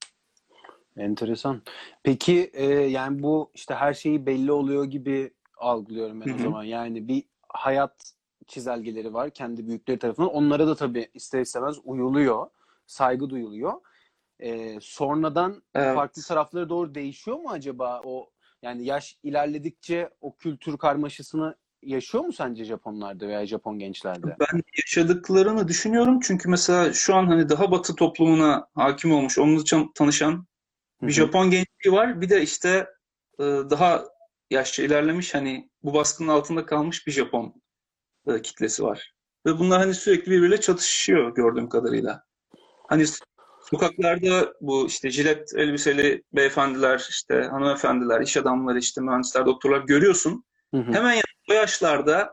Enteresan. 0.97 1.63
Peki 2.03 2.51
e, 2.55 2.65
yani 2.67 3.23
bu 3.23 3.51
işte 3.55 3.75
her 3.75 3.95
şeyi 3.95 4.27
belli 4.27 4.53
oluyor 4.53 4.85
gibi 4.85 5.36
algılıyorum 5.57 6.21
ben 6.21 6.27
Hı 6.27 6.35
o 6.35 6.39
zaman. 6.39 6.65
Yani 6.65 7.09
bir 7.09 7.25
hayat 7.49 8.13
çizelgeleri 8.47 9.15
var 9.15 9.31
kendi 9.31 9.67
büyükleri 9.67 9.99
tarafından. 9.99 10.31
Onlara 10.31 10.67
da 10.67 10.77
tabii 10.77 11.09
ister 11.15 11.41
istemez 11.41 11.77
uyuluyor, 11.85 12.47
saygı 12.87 13.31
duyuluyor. 13.31 13.73
E, 14.41 14.79
sonradan 14.81 15.63
Evet. 15.75 15.95
farklı 15.95 16.23
taraflara 16.23 16.69
doğru 16.69 16.95
değişiyor 16.95 17.37
mu 17.37 17.51
acaba 17.51 18.03
o 18.05 18.31
yani 18.63 18.85
yaş 18.85 19.19
ilerledikçe 19.23 20.11
o 20.21 20.37
kültür 20.37 20.79
karmaşasını 20.79 21.57
yaşıyor 21.83 22.25
mu 22.25 22.33
sence 22.33 22.65
Japonlarda 22.65 23.29
veya 23.29 23.47
Japon 23.47 23.79
gençlerde? 23.79 24.37
Ben 24.41 24.63
yaşadıklarını 24.77 25.69
düşünüyorum 25.69 26.21
çünkü 26.21 26.49
mesela 26.49 26.93
şu 26.93 27.15
an 27.15 27.27
hani 27.27 27.49
daha 27.49 27.71
batı 27.71 27.95
toplumuna 27.95 28.67
hakim 28.75 29.13
olmuş, 29.13 29.39
onunla 29.39 29.63
tanışan 29.95 30.47
bir 31.03 31.07
hı. 31.07 31.11
Japon 31.11 31.51
gençliği 31.51 31.93
var. 31.93 32.21
Bir 32.21 32.31
de 32.31 32.43
işte 32.43 32.87
e, 33.39 33.45
daha 33.45 34.05
yaşça 34.51 34.83
ilerlemiş 34.83 35.35
hani 35.35 35.71
bu 35.83 35.95
baskının 35.95 36.29
altında 36.29 36.67
kalmış 36.67 37.07
bir 37.07 37.13
Japon 37.13 37.63
e, 38.27 38.43
kitlesi 38.43 38.83
var. 38.83 39.15
Ve 39.47 39.59
bunlar 39.59 39.81
hani 39.81 39.95
sürekli 39.95 40.33
birbiriyle 40.33 40.61
çatışıyor 40.61 41.35
gördüğüm 41.35 41.69
kadarıyla. 41.69 42.23
Hani 42.89 43.07
Sokaklarda 43.71 44.55
bu 44.61 44.87
işte 44.87 45.11
jilet 45.11 45.55
elbiseli 45.55 46.23
beyefendiler, 46.33 47.07
işte 47.11 47.43
hanımefendiler, 47.51 48.21
iş 48.21 48.37
adamları, 48.37 48.79
işte 48.79 49.01
mühendisler, 49.01 49.47
doktorlar 49.47 49.81
görüyorsun. 49.81 50.45
Hı 50.75 50.81
hı. 50.81 50.93
Hemen 50.93 51.21
o 51.51 51.53
yaşlarda 51.53 52.31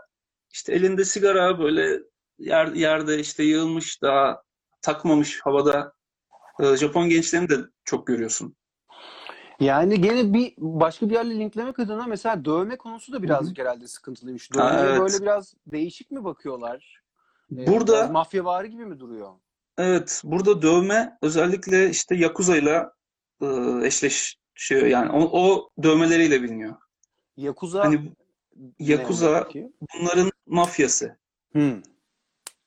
işte 0.51 0.73
elinde 0.73 1.05
sigara 1.05 1.59
böyle 1.59 1.99
yer, 2.37 2.67
yerde 2.67 3.19
işte 3.19 3.43
yığılmış 3.43 4.01
daha 4.01 4.41
takmamış 4.81 5.41
havada 5.41 5.93
e, 6.59 6.77
Japon 6.77 7.09
gençlerini 7.09 7.49
de 7.49 7.57
çok 7.85 8.07
görüyorsun. 8.07 8.55
Yani 9.63 10.01
gene 10.01 10.33
bir 10.33 10.53
başka 10.57 11.09
bir 11.09 11.13
yerle 11.13 11.39
linklemek 11.39 11.79
adına 11.79 12.07
mesela 12.07 12.45
dövme 12.45 12.77
konusu 12.77 13.13
da 13.13 13.23
birazcık 13.23 13.59
herhalde 13.59 13.87
sıkıntılıymış. 13.87 14.53
Dövmeye 14.53 14.79
evet. 14.79 14.99
böyle 14.99 15.21
biraz 15.21 15.53
değişik 15.67 16.11
mi 16.11 16.23
bakıyorlar? 16.23 17.03
Ee, 17.57 17.67
Burada 17.67 17.93
biraz 17.93 18.11
mafyavari 18.11 18.69
gibi 18.69 18.85
mi 18.85 18.99
duruyor? 18.99 19.33
evet 19.77 20.21
burada 20.23 20.61
dövme 20.61 21.17
özellikle 21.21 21.89
işte 21.89 22.15
Yakuza 22.15 22.57
ile 22.57 22.85
e, 23.41 23.47
eşleşiyor 23.83 24.85
yani 24.85 25.11
o, 25.11 25.41
o 25.41 25.69
dövmeleriyle 25.83 26.43
biliniyor. 26.43 26.75
Yakuza 27.37 27.85
Hani 27.85 28.11
Yakuza 28.79 29.49
bunların 29.95 30.31
mafyası. 30.45 31.17
Hı. 31.53 31.81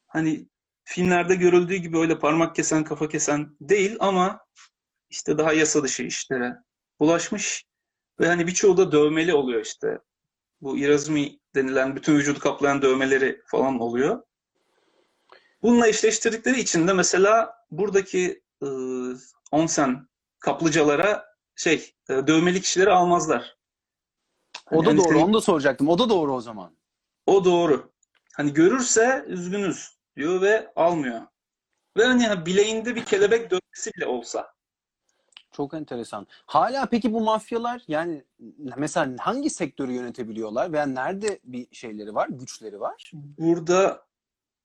Hani 0.06 0.46
filmlerde 0.84 1.34
görüldüğü 1.34 1.76
gibi 1.76 1.98
öyle 1.98 2.18
parmak 2.18 2.56
kesen, 2.56 2.84
kafa 2.84 3.08
kesen 3.08 3.56
değil 3.60 3.96
ama 4.00 4.40
işte 5.10 5.38
daha 5.38 5.52
yasa 5.52 5.82
dışı 5.82 6.02
işlere 6.02 6.56
bulaşmış 7.00 7.64
ve 8.20 8.26
hani 8.26 8.46
birçoğu 8.46 8.76
da 8.76 8.92
dövmeli 8.92 9.34
oluyor 9.34 9.60
işte. 9.60 9.98
Bu 10.60 10.78
irazumi 10.78 11.38
denilen 11.54 11.96
bütün 11.96 12.16
vücudu 12.16 12.38
kaplayan 12.38 12.82
dövmeleri 12.82 13.42
falan 13.46 13.80
oluyor. 13.80 14.22
Bununla 15.62 15.88
eşleştirdikleri 15.88 16.60
için 16.60 16.88
de 16.88 16.92
mesela 16.92 17.54
buradaki 17.70 18.42
e, 18.62 18.66
onsen 19.52 20.08
kaplıcalara 20.38 21.24
şey 21.56 21.94
e, 22.08 22.12
dövmeli 22.26 22.60
kişileri 22.60 22.90
almazlar. 22.90 23.56
O 24.70 24.84
da 24.84 24.88
Hani 24.88 24.98
doğru. 24.98 25.08
senin- 25.08 25.18
Onu 25.22 25.34
da 25.34 25.40
soracaktım. 25.40 25.88
O 25.88 25.98
da 25.98 26.08
doğru 26.08 26.34
o 26.34 26.40
zaman. 26.40 26.76
O 27.26 27.44
doğru. 27.44 27.92
Hani 28.36 28.52
görürse 28.54 29.24
üzgünüz 29.28 29.96
diyor 30.16 30.40
ve 30.40 30.72
almıyor. 30.76 31.20
Ve 31.96 32.04
hani 32.04 32.46
bileğinde 32.46 32.94
bir 32.96 33.04
kelebek 33.04 33.50
dövmesi 33.50 33.90
bile 33.96 34.06
olsa. 34.06 34.54
Çok 35.56 35.74
enteresan. 35.74 36.26
Hala 36.46 36.86
peki 36.86 37.12
bu 37.12 37.20
mafyalar 37.20 37.82
yani 37.88 38.24
mesela 38.76 39.14
hangi 39.18 39.50
sektörü 39.50 39.92
yönetebiliyorlar 39.92 40.72
veya 40.72 40.86
nerede 40.86 41.40
bir 41.44 41.66
şeyleri 41.72 42.14
var, 42.14 42.28
güçleri 42.28 42.80
var? 42.80 43.12
Burada 43.12 44.06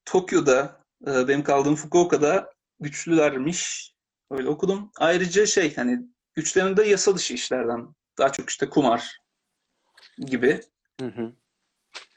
Tokyo'da 0.05 0.81
e, 1.07 1.27
benim 1.27 1.43
kaldığım 1.43 1.75
Fukuoka'da 1.75 2.53
güçlülermiş. 2.79 3.93
Öyle 4.31 4.49
okudum. 4.49 4.91
Ayrıca 4.97 5.45
şey 5.45 5.75
hani 5.75 6.01
güçlerinde 6.33 6.83
yasa 6.83 7.15
dışı 7.15 7.33
işlerden. 7.33 7.87
Daha 8.17 8.31
çok 8.31 8.49
işte 8.49 8.69
kumar 8.69 9.21
gibi. 10.17 10.61
Hı 11.01 11.07
hı. 11.07 11.31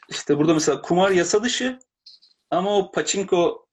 İşte 0.09 0.39
burada 0.39 0.55
mesela 0.55 0.83
kumar 0.83 1.11
yasa 1.11 1.43
dışı 1.43 1.79
ama 2.51 2.79
o 2.79 2.93
pachinko 2.93 3.67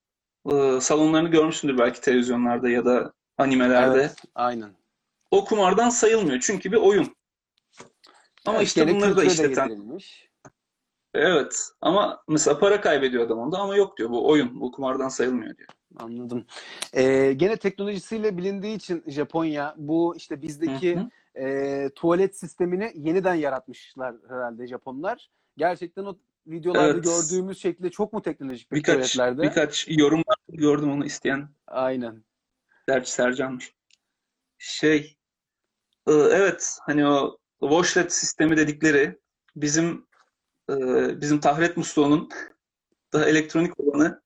e, 0.51 0.81
salonlarını 0.81 1.29
görmüşsündür 1.29 1.77
belki 1.77 2.01
televizyonlarda 2.01 2.69
ya 2.69 2.85
da 2.85 3.13
animelerde. 3.37 3.99
Evet, 3.99 4.15
aynen. 4.35 4.80
O 5.31 5.45
kumardan 5.45 5.89
sayılmıyor 5.89 6.39
çünkü 6.39 6.71
bir 6.71 6.77
oyun. 6.77 7.15
Ama 8.45 8.57
Evet, 8.57 8.67
işte 8.67 8.93
bunları 8.93 9.17
da 9.17 9.23
işleten 9.23 9.89
evet 11.13 11.69
ama 11.81 12.23
mesela 12.27 12.59
para 12.59 12.81
kaybediyor 12.81 13.25
adam 13.25 13.39
onda 13.39 13.57
ama 13.57 13.75
yok 13.75 13.97
diyor 13.97 14.09
bu 14.09 14.29
oyun 14.29 14.61
bu 14.61 14.71
kumardan 14.71 15.09
sayılmıyor 15.09 15.57
diyor. 15.57 15.69
Anladım. 15.99 16.45
Ee, 16.93 17.33
gene 17.33 17.57
teknolojisiyle 17.57 18.37
bilindiği 18.37 18.75
için 18.75 19.03
Japonya 19.07 19.75
bu 19.77 20.15
işte 20.17 20.41
bizdeki 20.41 20.95
Hı 20.95 20.99
hı. 20.99 21.45
e, 21.45 21.89
tuvalet 21.95 22.37
sistemini 22.37 22.91
yeniden 22.95 23.35
yaratmışlar 23.35 24.15
herhalde 24.29 24.67
Japonlar. 24.67 25.29
Gerçekten 25.57 26.05
o 26.05 26.17
videolarda 26.47 26.87
Evet. 26.93 27.03
gördüğümüz 27.03 27.61
şekilde 27.61 27.89
çok 27.89 28.13
mu 28.13 28.21
teknolojik 28.21 28.71
bir 28.71 28.77
Birkaç 28.77 29.13
tuvaletlerde? 29.13 29.41
birkaç 29.41 29.87
yorumlar 29.89 30.35
gördüm 30.49 30.91
onu 30.91 31.05
isteyen 31.05 31.49
Aynen. 31.67 32.23
Gerçi 32.87 33.11
Sercan'mış. 33.11 33.73
Şey 34.57 35.17
evet 36.07 36.77
hani 36.85 37.07
o 37.07 37.37
washlet 37.59 38.13
sistemi 38.13 38.57
dedikleri 38.57 39.19
bizim 39.55 40.07
e, 40.69 40.75
bizim 41.21 41.39
tahret 41.39 41.77
musluğunun 41.77 42.29
daha 43.13 43.25
elektronik 43.25 43.79
olanı 43.79 44.21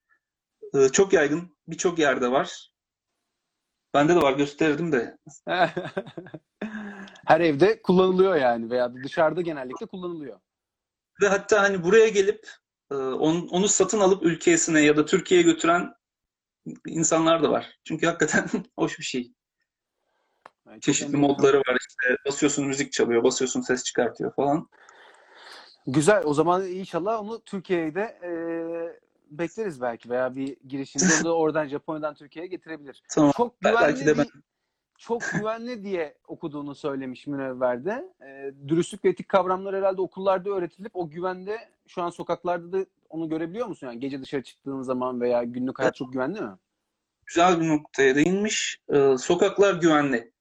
e, 0.74 0.90
çok 0.90 1.14
yaygın 1.14 1.58
birçok 1.68 2.00
yerde 2.00 2.32
var. 2.32 2.72
Bende 3.94 4.16
de 4.16 4.22
var 4.22 4.34
gösterirdim 4.34 4.92
de 4.92 5.18
Her 7.26 7.42
evde 7.42 7.82
kullanılıyor 7.82 8.36
yani 8.36 8.70
veya 8.70 8.94
da 8.94 9.04
dışarıda 9.04 9.42
genellikle 9.42 9.86
kullanılıyor. 9.86 10.40
Ve 11.22 11.28
hatta 11.28 11.62
hani 11.62 11.84
buraya 11.84 12.08
gelip 12.08 12.50
e, 12.92 12.96
onu 12.96 13.68
satın 13.68 14.00
alıp 14.00 14.24
ülkesine 14.24 14.82
ya 14.82 14.98
da 14.98 15.06
Türkiye'ye 15.06 15.46
götüren 15.46 15.94
insanlar 16.88 17.44
da 17.44 17.52
var. 17.52 17.80
Çünkü 17.84 18.06
hakikaten 18.06 18.50
hoş 18.80 19.00
bir 19.00 19.04
şey. 19.04 19.34
Yani 20.68 20.82
Çeşitli 20.82 21.18
modları 21.18 21.58
var 21.58 21.78
işte. 21.80 22.18
Basıyorsun 22.28 22.68
müzik 22.68 22.92
çalıyor, 22.92 23.24
basıyorsun 23.24 23.62
ses 23.62 23.84
çıkartıyor 23.84 24.34
falan. 24.34 24.70
Güzel. 25.88 26.24
O 26.26 26.34
zaman 26.34 26.68
inşallah 26.68 27.22
onu 27.22 27.42
Türkiye'de 27.44 28.02
e, 28.02 28.32
bekleriz 29.32 29.82
belki 29.82 30.10
veya 30.10 30.36
bir 30.36 30.58
girişimde 30.68 31.06
onu 31.18 31.24
da 31.24 31.36
oradan 31.36 31.68
Japonya'dan 31.68 32.16
Türkiye'ye 32.16 32.50
getirebilir. 32.50 33.04
Tamam. 33.10 33.32
Çok 33.38 33.64
Belki 33.64 34.04
güvenli 34.04 34.06
de 34.06 34.18
ben- 34.18 34.42
çok 34.98 35.22
güvenli 35.34 35.84
diye 35.84 36.18
okuduğunu 36.28 36.76
söylemiş 36.76 37.28
Münevver'de. 37.28 38.14
E, 38.22 38.52
dürüstlük 38.68 39.06
ve 39.06 39.10
etik 39.10 39.30
kavramlar 39.30 39.76
herhalde 39.76 40.02
okullarda 40.02 40.50
öğretilip 40.50 40.96
o 40.96 41.10
güvende 41.10 41.58
şu 41.88 42.02
an 42.02 42.10
sokaklarda 42.10 42.72
da 42.80 42.86
onu 43.10 43.30
görebiliyor 43.30 43.68
musun? 43.68 43.88
Yani 43.88 44.00
gece 44.00 44.22
dışarı 44.22 44.44
çıktığın 44.44 44.82
zaman 44.82 45.22
veya 45.22 45.44
günlük 45.44 45.80
hayat 45.80 45.96
çok 45.96 46.14
güvenli 46.14 46.42
mi? 46.42 46.52
Güzel 47.26 47.62
bir 47.62 47.68
noktaya 47.68 48.16
değinmiş. 48.16 48.80
Ee, 48.94 49.16
sokaklar 49.18 49.74
güvenli. 49.74 50.32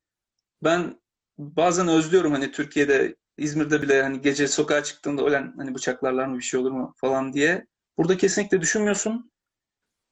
Ben 0.65 1.01
bazen 1.39 1.89
özlüyorum 1.89 2.33
hani 2.33 2.53
Türkiye'de, 2.53 3.17
İzmir'de 3.39 3.83
bile 3.83 4.03
hani 4.03 4.21
gece 4.21 4.49
sokağa 4.49 4.85
çıktığında 4.85 5.25
ölen 5.25 5.55
hani 5.57 5.75
bıçaklarlar 5.75 6.27
mı 6.27 6.39
bir 6.39 6.43
şey 6.43 6.61
olur 6.61 6.71
mu 6.71 6.95
falan 6.97 7.33
diye. 7.33 7.67
Burada 7.99 8.17
kesinlikle 8.17 8.61
düşünmüyorsun. 8.61 9.31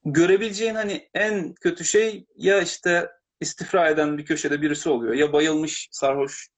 Görebileceğin 0.05 0.75
hani 0.75 1.09
en 1.15 1.55
kötü 1.55 1.85
şey 1.85 2.27
ya 2.37 2.61
işte 2.61 3.11
istifra 3.41 3.89
eden 3.89 4.19
bir 4.19 4.25
köşede 4.25 4.63
birisi 4.63 4.89
oluyor 4.89 5.15
ya 5.15 5.33
bayılmış 5.33 5.89
sarhoş 5.93 6.49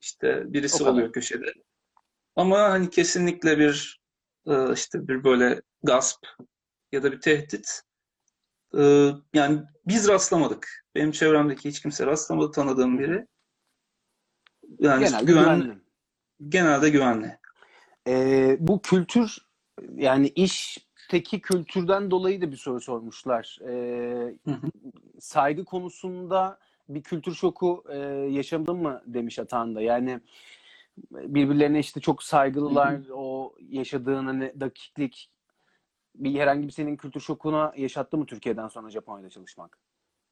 işte 0.00 0.42
birisi 0.46 0.84
oluyor 0.84 1.12
köşede. 1.12 1.52
Ama 2.36 2.58
hani 2.58 2.90
kesinlikle 2.90 3.58
bir 3.58 4.00
e, 4.46 4.72
işte 4.72 5.08
bir 5.08 5.24
böyle 5.24 5.62
gasp 5.82 6.26
ya 6.92 7.02
da 7.02 7.12
bir 7.12 7.20
tehdit 7.20 7.82
e, 8.78 9.10
yani 9.34 9.62
biz 9.86 10.08
rastlamadık. 10.08 10.84
Benim 10.94 11.10
çevremdeki 11.10 11.68
hiç 11.68 11.82
kimse 11.82 12.06
rastlamadı 12.06 12.50
tanıdığım 12.50 12.98
biri. 12.98 13.26
Yani 14.78 15.04
Genelde 15.04 15.24
güven, 15.24 15.60
güvenli. 15.60 15.78
genelde 16.48 16.90
güvenli. 16.90 17.38
Ee, 18.08 18.56
bu 18.60 18.82
kültür 18.82 19.38
yani 19.94 20.28
işteki 20.28 21.40
kültürden 21.40 22.10
dolayı 22.10 22.42
da 22.42 22.52
bir 22.52 22.56
soru 22.56 22.80
sormuşlar. 22.80 23.58
Ee, 23.62 24.34
Hı 24.44 24.50
hı. 24.50 24.70
saygı 25.20 25.64
konusunda 25.64 26.58
bir 26.88 27.02
kültür 27.02 27.34
şoku 27.34 27.84
e, 27.88 27.98
yaşadın 28.30 28.76
mı 28.76 29.02
demiş 29.06 29.38
Atan 29.38 29.74
da. 29.74 29.80
Yani 29.80 30.20
birbirlerine 31.12 31.78
işte 31.78 32.00
çok 32.00 32.22
saygılılar. 32.22 33.00
O 33.12 33.54
yaşadığın 33.68 34.26
hani 34.26 34.60
dakiklik 34.60 35.30
bir 36.14 36.40
herhangi 36.40 36.66
bir 36.66 36.72
senin 36.72 36.96
kültür 36.96 37.20
şokuna 37.20 37.72
yaşattı 37.76 38.16
mı 38.16 38.26
Türkiye'den 38.26 38.68
sonra 38.68 38.90
Japonya'da 38.90 39.30
çalışmak? 39.30 39.78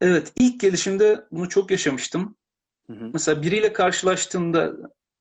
Evet, 0.01 0.33
ilk 0.35 0.59
gelişimde 0.59 1.25
bunu 1.31 1.49
çok 1.49 1.71
yaşamıştım. 1.71 2.35
Hı 2.89 2.93
hı. 2.93 3.09
Mesela 3.13 3.41
biriyle 3.43 3.73
karşılaştığında 3.73 4.73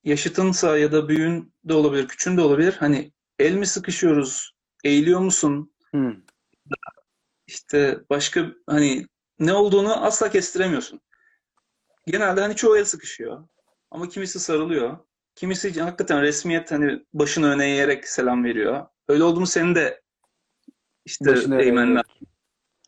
yaşıtınsa 0.05 0.79
ya 0.79 0.93
da 0.93 1.09
büyüğün 1.09 1.55
de 1.65 1.75
olabilir, 1.75 2.09
küçüğün 2.09 2.37
de 2.37 2.41
olabilir. 2.41 2.73
Hani 2.73 3.13
el 3.39 3.55
mi 3.55 3.67
sıkışıyoruz, 3.67 4.53
eğiliyor 4.85 5.21
musun? 5.21 5.73
Hı. 5.95 6.17
İşte 7.47 7.99
başka 8.11 8.47
hani 8.67 9.07
ne 9.39 9.53
olduğunu 9.53 10.05
asla 10.05 10.31
kestiremiyorsun. 10.31 11.01
Genelde 12.07 12.41
hani 12.41 12.57
çoğu 12.57 12.77
el 12.77 12.85
sıkışıyor. 12.85 13.49
Ama 13.91 14.09
kimisi 14.09 14.41
sarılıyor. 14.41 14.99
Kimisi 15.35 15.81
hakikaten 15.81 16.23
resmiyet 16.23 16.73
hani 16.73 17.05
başını 17.13 17.47
öne 17.47 17.67
eğerek 17.67 18.09
selam 18.09 18.45
veriyor. 18.45 18.87
Öyle 19.09 19.25
oldu 19.25 19.41
mu 19.41 19.47
senin 19.47 19.75
de 19.75 20.03
işte 21.05 21.27
Başını 21.27 21.63
eğmen 21.63 21.95
lazım. 21.95 22.27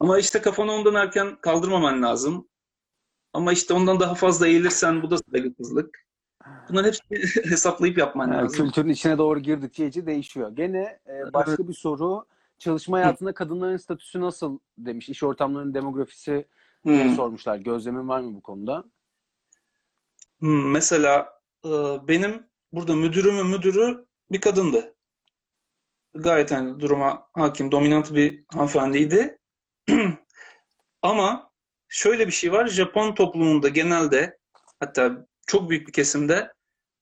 Ama 0.00 0.18
işte 0.18 0.40
kafanı 0.40 0.72
ondan 0.72 0.94
erken 0.94 1.40
kaldırmaman 1.40 2.02
lazım. 2.02 2.49
Ama 3.32 3.52
işte 3.52 3.74
ondan 3.74 4.00
daha 4.00 4.14
fazla 4.14 4.46
eğilirsen 4.48 5.02
bu 5.02 5.10
da 5.10 5.16
saygısızlık. 5.18 6.06
Bunların 6.68 6.86
hepsini 6.88 7.18
hesaplayıp 7.50 7.98
yapman 7.98 8.32
Yani 8.32 8.42
lazım. 8.42 8.64
kültürün 8.66 8.88
içine 8.88 9.18
doğru 9.18 9.40
girdikçe 9.40 9.84
iyice 9.86 10.06
değişiyor. 10.06 10.50
Gene 10.56 11.00
e, 11.08 11.32
başka 11.32 11.68
bir 11.68 11.72
soru. 11.74 12.26
Çalışma 12.58 12.96
hayatında 12.98 13.34
kadınların 13.34 13.76
statüsü 13.76 14.20
nasıl 14.20 14.58
demiş. 14.78 15.08
İş 15.08 15.22
ortamlarının 15.22 15.74
demografisi 15.74 16.46
Hmm. 16.82 17.14
sormuşlar. 17.14 17.56
Gözlemin 17.56 18.08
var 18.08 18.20
mı 18.20 18.34
bu 18.34 18.40
konuda? 18.42 18.84
Hmm, 20.38 20.70
Mesela 20.70 21.40
e, 21.64 21.68
benim 22.08 22.46
burada 22.72 22.96
müdürümün 22.96 23.46
müdürü 23.46 24.06
bir 24.32 24.40
kadındı. 24.40 24.94
Gayet 26.14 26.50
hani 26.52 26.80
duruma 26.80 27.26
hakim, 27.32 27.72
dominant 27.72 28.14
bir 28.14 28.44
hanımefendiydi. 28.52 29.38
Ama 31.02 31.49
şöyle 31.90 32.26
bir 32.26 32.32
şey 32.32 32.52
var. 32.52 32.66
Japon 32.66 33.14
toplumunda 33.14 33.68
genelde 33.68 34.38
hatta 34.80 35.26
çok 35.46 35.70
büyük 35.70 35.88
bir 35.88 35.92
kesimde 35.92 36.52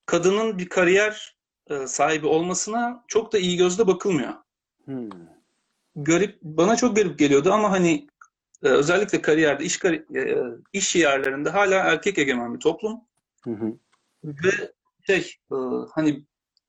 kadının 0.06 0.58
bir 0.58 0.68
kariyer 0.68 1.36
e, 1.70 1.86
sahibi 1.86 2.26
olmasına 2.26 3.04
çok 3.08 3.32
da 3.32 3.38
iyi 3.38 3.56
gözle 3.56 3.86
bakılmıyor. 3.86 4.34
Hmm. 4.84 5.08
Garip, 5.96 6.38
bana 6.42 6.76
çok 6.76 6.96
garip 6.96 7.18
geliyordu 7.18 7.52
ama 7.52 7.70
hani 7.70 8.06
e, 8.62 8.68
özellikle 8.68 9.22
kariyerde, 9.22 9.64
iş 9.64 9.76
kari- 9.78 10.18
e, 10.18 10.36
iş 10.72 10.96
yerlerinde 10.96 11.50
hala 11.50 11.74
erkek 11.74 12.18
egemen 12.18 12.54
bir 12.54 12.60
toplum. 12.60 13.00
Hı 13.44 13.50
hı. 13.50 13.72
Ve 14.24 14.72
şey 15.06 15.36
hani 15.94 16.24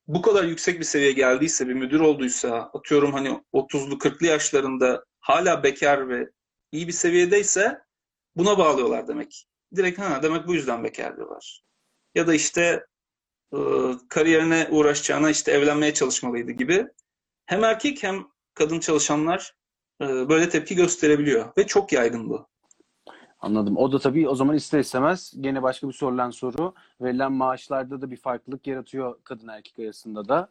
bu 0.08 0.22
kadar 0.22 0.44
yüksek 0.44 0.78
bir 0.78 0.84
seviyeye 0.84 1.12
geldiyse 1.12 1.68
bir 1.68 1.74
müdür 1.74 2.00
olduysa 2.00 2.70
atıyorum 2.74 3.12
hani 3.12 3.40
30'lu 3.52 3.98
40'lı 3.98 4.26
yaşlarında 4.26 5.04
hala 5.20 5.62
bekar 5.62 6.08
ve 6.08 6.30
iyi 6.72 6.88
bir 6.88 6.92
seviyedeyse 6.92 7.78
buna 8.36 8.58
bağlıyorlar 8.58 9.08
demek. 9.08 9.46
Direkt 9.76 9.98
ha 9.98 10.22
demek 10.22 10.46
bu 10.46 10.54
yüzden 10.54 10.84
bekar 10.84 11.16
diyorlar. 11.16 11.62
Ya 12.14 12.26
da 12.26 12.34
işte 12.34 12.86
e, 13.54 13.58
kariyerine 14.08 14.68
uğraşacağına 14.70 15.30
işte 15.30 15.52
evlenmeye 15.52 15.94
çalışmalıydı 15.94 16.52
gibi. 16.52 16.86
Hem 17.46 17.64
erkek 17.64 18.02
hem 18.02 18.26
kadın 18.54 18.80
çalışanlar 18.80 19.54
e, 20.02 20.28
böyle 20.28 20.48
tepki 20.48 20.74
gösterebiliyor 20.74 21.52
ve 21.58 21.66
çok 21.66 21.92
yaygın 21.92 22.30
bu. 22.30 22.46
Anladım. 23.40 23.76
O 23.76 23.92
da 23.92 23.98
tabii 23.98 24.28
o 24.28 24.34
zaman 24.34 24.56
ister 24.56 24.78
istemez 24.78 25.32
gene 25.40 25.62
başka 25.62 25.88
bir 25.88 25.92
sorulan 25.92 26.30
soru. 26.30 26.74
Verilen 27.00 27.32
maaşlarda 27.32 28.02
da 28.02 28.10
bir 28.10 28.16
farklılık 28.16 28.66
yaratıyor 28.66 29.18
kadın 29.24 29.48
erkek 29.48 29.78
arasında 29.78 30.28
da 30.28 30.48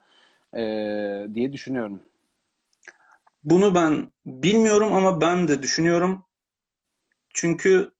eee, 0.55 1.27
diye 1.33 1.53
düşünüyorum. 1.53 2.01
Bunu 3.43 3.75
ben 3.75 4.11
bilmiyorum 4.25 4.93
ama 4.93 5.21
ben 5.21 5.47
de 5.47 5.63
düşünüyorum. 5.63 6.25
Çünkü 7.33 7.91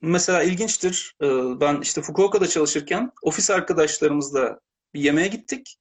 mesela 0.00 0.42
ilginçtir. 0.42 1.16
Ee, 1.22 1.60
Ben 1.60 1.80
işte 1.80 2.02
Fukuoka'da 2.02 2.46
çalışırken 2.46 3.12
ofis 3.22 3.50
arkadaşlarımızla 3.50 4.60
bir 4.94 5.00
yemeğe 5.00 5.28
gittik. 5.28 5.78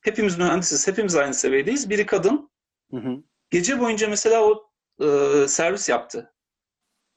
Hepimiz 0.00 0.38
mühendisiz, 0.38 0.86
hepimiz 0.88 1.16
aynı 1.16 1.34
seviyedeyiz. 1.34 1.90
Biri 1.90 2.06
kadın. 2.06 2.50
Hı 2.90 2.96
hı. 2.96 3.22
Gece 3.50 3.80
boyunca 3.80 4.08
mesela 4.08 4.44
o 4.44 4.70
e, 5.04 5.48
servis 5.48 5.88
yaptı. 5.88 6.32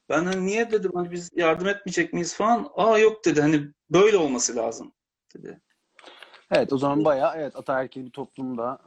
Ben 0.08 0.24
hani 0.24 0.46
niye 0.46 0.70
dedim 0.70 0.90
hani 0.94 1.10
biz 1.10 1.30
yardım 1.34 1.68
etmeyecek 1.68 2.12
miyiz 2.12 2.34
falan. 2.34 2.70
Aa 2.74 2.98
yok 2.98 3.24
dedi 3.24 3.40
hani 3.40 3.68
böyle 3.90 4.16
olması 4.16 4.56
lazım 4.56 4.92
dedi. 5.36 5.60
Evet 6.50 6.72
o 6.72 6.78
zaman 6.78 7.04
bayağı 7.04 7.36
evet 7.36 7.56
ataerkil 7.56 8.04
bir 8.04 8.10
toplumda 8.10 8.78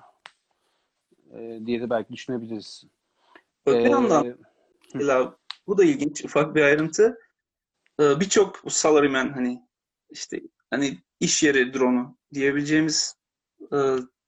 eee, 1.34 1.66
diye 1.66 1.82
de 1.82 1.90
belki 1.90 2.14
düşünebiliriz. 2.14 2.84
Öte 3.66 3.80
Eee, 3.80 3.90
yandan 3.90 4.38
Mesela 4.94 5.36
bu 5.68 5.78
da 5.78 5.84
ilginç 5.84 6.26
ufak 6.26 6.56
bir 6.56 6.62
ayrıntı. 6.62 7.18
Ee, 8.00 8.20
Birçok 8.20 8.62
salaryman 8.68 9.34
hani 9.34 9.62
işte 10.10 10.42
hani 10.70 11.04
iş 11.20 11.44
yeri 11.44 11.74
drone'u 11.74 12.18
diyebileceğimiz 12.34 13.16
e, 13.74 13.78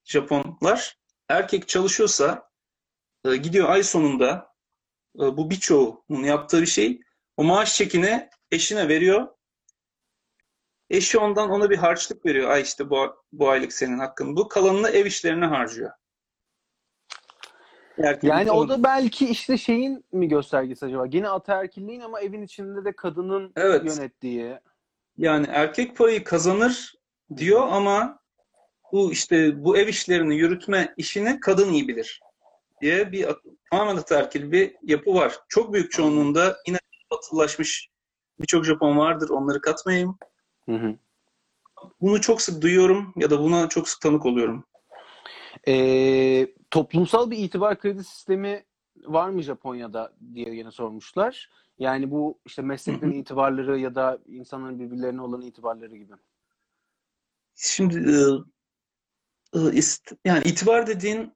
Japonlar 0.04 1.00
erkek 1.30 1.68
çalışıyorsa 1.68 2.50
e, 3.26 3.36
gidiyor 3.36 3.70
ay 3.70 3.84
sonunda 3.84 4.54
e, 5.16 5.20
bu 5.20 5.50
birçoğunun 5.50 6.24
yaptığı 6.24 6.62
bir 6.62 6.68
şey 6.68 7.02
o 7.38 7.44
maaş 7.44 7.76
çekini 7.76 8.30
eşine 8.52 8.88
veriyor. 8.88 9.28
Eşi 10.90 11.18
ondan 11.18 11.50
ona 11.50 11.70
bir 11.70 11.78
harçlık 11.78 12.26
veriyor. 12.26 12.50
Ay 12.50 12.62
işte 12.62 12.90
bu, 12.90 13.16
bu 13.32 13.50
aylık 13.50 13.74
senin 13.74 14.00
hakkın. 14.00 14.36
Bu 14.36 14.48
kalanını 14.48 14.90
ev 14.90 15.06
işlerine 15.06 15.46
harcıyor. 15.46 15.92
Erkeğin 17.98 18.34
Yani 18.34 18.52
o 18.52 18.70
da 18.70 18.84
belki 18.84 19.30
işte 19.30 19.58
şeyin 19.58 20.06
mi 20.12 20.28
göstergesi 20.28 20.86
acaba? 20.86 21.06
Yine 21.12 21.30
ataerkilliğin 21.30 22.02
ama 22.02 22.22
evin 22.22 22.42
içinde 22.42 22.86
de 22.86 22.92
kadının 22.92 23.54
Evet. 23.56 23.86
yönettiği. 23.86 24.60
Yani 25.18 25.48
erkek 25.50 25.98
parayı 25.98 26.24
kazanır 26.24 26.94
diyor 27.38 27.68
ama 27.72 28.20
bu 28.92 29.12
işte 29.12 29.64
bu 29.64 29.78
ev 29.78 29.88
işlerini 29.88 30.36
yürütme 30.36 30.94
işini 30.98 31.40
kadın 31.40 31.74
iyi 31.74 31.88
bilir 31.88 32.22
diye 32.82 33.12
bir 33.12 33.28
tamamen 33.72 33.98
ataerkil 33.98 34.52
bir 34.52 34.76
yapı 34.82 35.14
var. 35.14 35.40
Çok 35.50 35.74
büyük 35.74 35.92
çoğunluğunda 35.92 36.58
yine 36.68 36.78
batılılaşmış 37.12 37.90
birçok 38.40 38.66
Japon 38.66 38.98
vardır. 38.98 39.30
Onları 39.30 39.62
katmayayım. 39.62 40.18
Hı 40.70 40.76
hı. 40.76 40.96
Bunu 42.02 42.22
çok 42.22 42.42
sık 42.42 42.62
duyuyorum 42.62 43.14
ya 43.16 43.30
da 43.30 43.40
buna 43.40 43.70
çok 43.70 43.90
sık 43.90 44.02
tanık 44.02 44.26
oluyorum. 44.26 44.66
Ee, 45.68 46.48
toplumsal 46.72 47.32
bir 47.32 47.38
itibar 47.38 47.80
kredi 47.80 48.04
sistemi 48.04 48.66
var 49.04 49.30
mı 49.30 49.42
Japonya'da 49.42 50.14
diye 50.34 50.56
yine 50.56 50.72
sormuşlar. 50.72 51.50
Yani 51.80 52.12
bu 52.12 52.40
işte 52.46 52.62
mesleklerin 52.62 53.12
itibarları 53.12 53.80
ya 53.80 53.96
da 53.96 54.20
insanların 54.26 54.80
birbirlerine 54.80 55.22
olan 55.22 55.42
itibarları 55.42 55.96
gibi. 55.98 56.14
Şimdi 57.56 57.96
e, 59.54 59.60
e, 59.60 59.82
yani 60.26 60.44
itibar 60.46 60.88
dediğin 60.88 61.34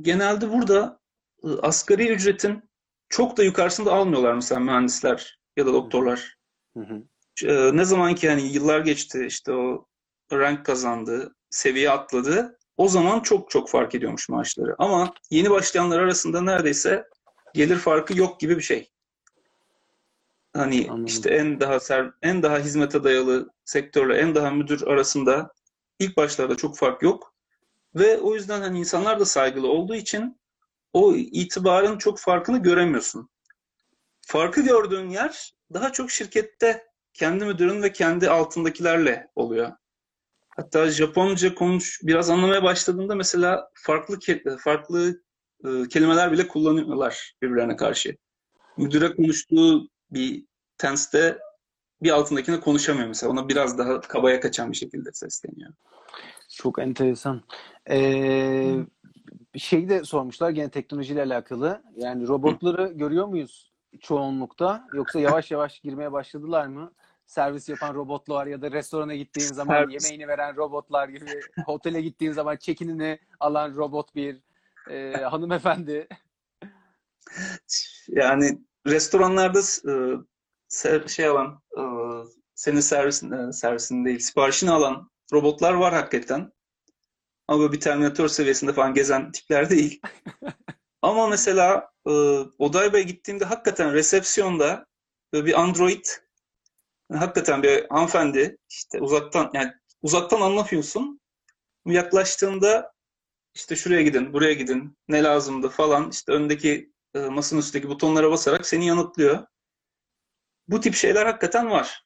genelde 0.00 0.52
burada 0.52 1.00
e, 1.44 1.48
asgari 1.48 2.08
ücretin 2.08 2.70
çok 3.08 3.36
da 3.36 3.44
yukarısında 3.44 3.92
almıyorlar 3.92 4.34
mesela 4.34 4.60
mühendisler 4.60 5.40
ya 5.56 5.66
da 5.66 5.72
doktorlar. 5.72 6.38
Hı 6.76 6.80
hı. 6.80 7.02
e, 7.46 7.76
ne 7.76 7.84
zaman 7.84 8.14
ki 8.14 8.28
hani 8.28 8.42
yıllar 8.42 8.80
geçti 8.80 9.24
işte 9.26 9.52
o 9.52 9.86
rank 10.32 10.66
kazandı, 10.66 11.34
seviye 11.50 11.90
atladı. 11.90 12.57
O 12.78 12.88
zaman 12.88 13.20
çok 13.20 13.50
çok 13.50 13.68
fark 13.68 13.94
ediyormuş 13.94 14.28
maaşları. 14.28 14.74
Ama 14.78 15.14
yeni 15.30 15.50
başlayanlar 15.50 15.98
arasında 15.98 16.40
neredeyse 16.40 17.08
gelir 17.54 17.76
farkı 17.76 18.18
yok 18.18 18.40
gibi 18.40 18.56
bir 18.56 18.62
şey. 18.62 18.90
Hani 20.52 20.86
Anladım. 20.88 21.04
işte 21.04 21.30
en 21.30 21.60
daha 21.60 21.80
ser, 21.80 22.10
en 22.22 22.42
daha 22.42 22.58
hizmete 22.58 23.04
dayalı 23.04 23.50
sektörle 23.64 24.14
en 24.14 24.34
daha 24.34 24.50
müdür 24.50 24.86
arasında 24.86 25.52
ilk 25.98 26.16
başlarda 26.16 26.56
çok 26.56 26.76
fark 26.76 27.02
yok. 27.02 27.34
Ve 27.94 28.18
o 28.18 28.34
yüzden 28.34 28.60
hani 28.60 28.78
insanlar 28.78 29.20
da 29.20 29.24
saygılı 29.24 29.68
olduğu 29.68 29.94
için 29.94 30.40
o 30.92 31.14
itibarın 31.14 31.98
çok 31.98 32.18
farkını 32.18 32.58
göremiyorsun. 32.58 33.30
Farkı 34.20 34.60
gördüğün 34.60 35.08
yer 35.08 35.54
daha 35.72 35.92
çok 35.92 36.10
şirkette 36.10 36.86
kendi 37.14 37.44
müdürün 37.44 37.82
ve 37.82 37.92
kendi 37.92 38.30
altındakilerle 38.30 39.30
oluyor. 39.36 39.72
Hatta 40.58 40.90
Japonca 40.90 41.54
konuş 41.54 42.00
biraz 42.02 42.30
anlamaya 42.30 42.62
başladığında 42.62 43.14
mesela 43.14 43.70
farklı 43.74 44.14
ke- 44.14 44.58
farklı 44.58 45.22
e, 45.64 45.88
kelimeler 45.88 46.32
bile 46.32 46.48
kullanıyorlar 46.48 47.34
birbirlerine 47.42 47.76
karşı. 47.76 48.16
Müdüre 48.76 49.16
konuştuğu 49.16 49.88
bir 50.10 50.44
tenste 50.78 51.38
bir 52.02 52.10
altındakine 52.10 52.60
konuşamıyor 52.60 53.08
mesela. 53.08 53.32
Ona 53.32 53.48
biraz 53.48 53.78
daha 53.78 54.00
kabaya 54.00 54.40
kaçan 54.40 54.72
bir 54.72 54.76
şekilde 54.76 55.12
sesleniyor. 55.12 55.72
Çok 56.48 56.78
enteresan. 56.78 57.42
Ee, 57.90 58.76
bir 59.54 59.58
şey 59.58 59.88
de 59.88 60.04
sormuşlar 60.04 60.50
gene 60.50 60.70
teknolojiyle 60.70 61.22
alakalı. 61.22 61.82
Yani 61.96 62.28
robotları 62.28 62.88
görüyor 62.88 63.26
muyuz 63.26 63.72
çoğunlukta? 64.00 64.88
Yoksa 64.92 65.20
yavaş 65.20 65.50
yavaş 65.50 65.80
girmeye 65.80 66.12
başladılar 66.12 66.66
mı? 66.66 66.92
Servis 67.28 67.68
yapan 67.68 67.94
robotlar 67.94 68.46
ya 68.46 68.62
da 68.62 68.70
restorana 68.72 69.14
gittiğin 69.14 69.52
zaman 69.52 69.74
Servis. 69.74 70.04
yemeğini 70.04 70.28
veren 70.28 70.56
robotlar 70.56 71.08
gibi, 71.08 71.40
otele 71.66 72.02
gittiğin 72.02 72.32
zaman 72.32 72.56
check-in'ini 72.56 73.18
alan 73.40 73.76
robot 73.76 74.14
bir 74.14 74.42
e, 74.90 75.12
hanımefendi. 75.12 76.08
Yani 78.08 78.58
restoranlarda 78.86 79.58
e, 79.58 79.92
ser- 80.68 81.08
şey 81.08 81.26
alan 81.26 81.62
e, 81.78 81.82
senin 82.54 82.80
servisin 82.80 83.30
e, 83.32 83.52
servisini 83.52 84.04
değil 84.04 84.18
siparişini 84.18 84.70
alan 84.70 85.10
robotlar 85.32 85.74
var 85.74 85.94
hakikaten. 85.94 86.52
Ama 87.48 87.72
bir 87.72 87.80
Terminator 87.80 88.28
seviyesinde 88.28 88.72
falan 88.72 88.94
gezen 88.94 89.32
tipler 89.32 89.70
değil. 89.70 90.00
Ama 91.02 91.26
mesela 91.28 91.90
e, 92.06 92.10
Odaiba'ya 92.58 93.02
gittiğimde 93.02 93.44
hakikaten 93.44 93.92
resepsiyonda 93.92 94.86
böyle 95.32 95.46
bir 95.46 95.60
android 95.60 96.04
hakikaten 97.12 97.62
bir 97.62 97.86
hanımefendi 97.90 98.58
işte 98.68 99.00
uzaktan 99.00 99.50
yani 99.54 99.72
uzaktan 100.02 100.40
anlatıyorsun. 100.40 101.20
Yaklaştığında 101.86 102.92
işte 103.54 103.76
şuraya 103.76 104.02
gidin, 104.02 104.32
buraya 104.32 104.52
gidin, 104.52 104.98
ne 105.08 105.22
lazımdı 105.22 105.68
falan 105.68 106.10
işte 106.10 106.32
öndeki 106.32 106.92
e, 107.14 107.18
masanın 107.18 107.60
üstteki 107.60 107.88
butonlara 107.88 108.30
basarak 108.30 108.66
seni 108.66 108.86
yanıtlıyor. 108.86 109.46
Bu 110.68 110.80
tip 110.80 110.94
şeyler 110.94 111.26
hakikaten 111.26 111.70
var. 111.70 112.04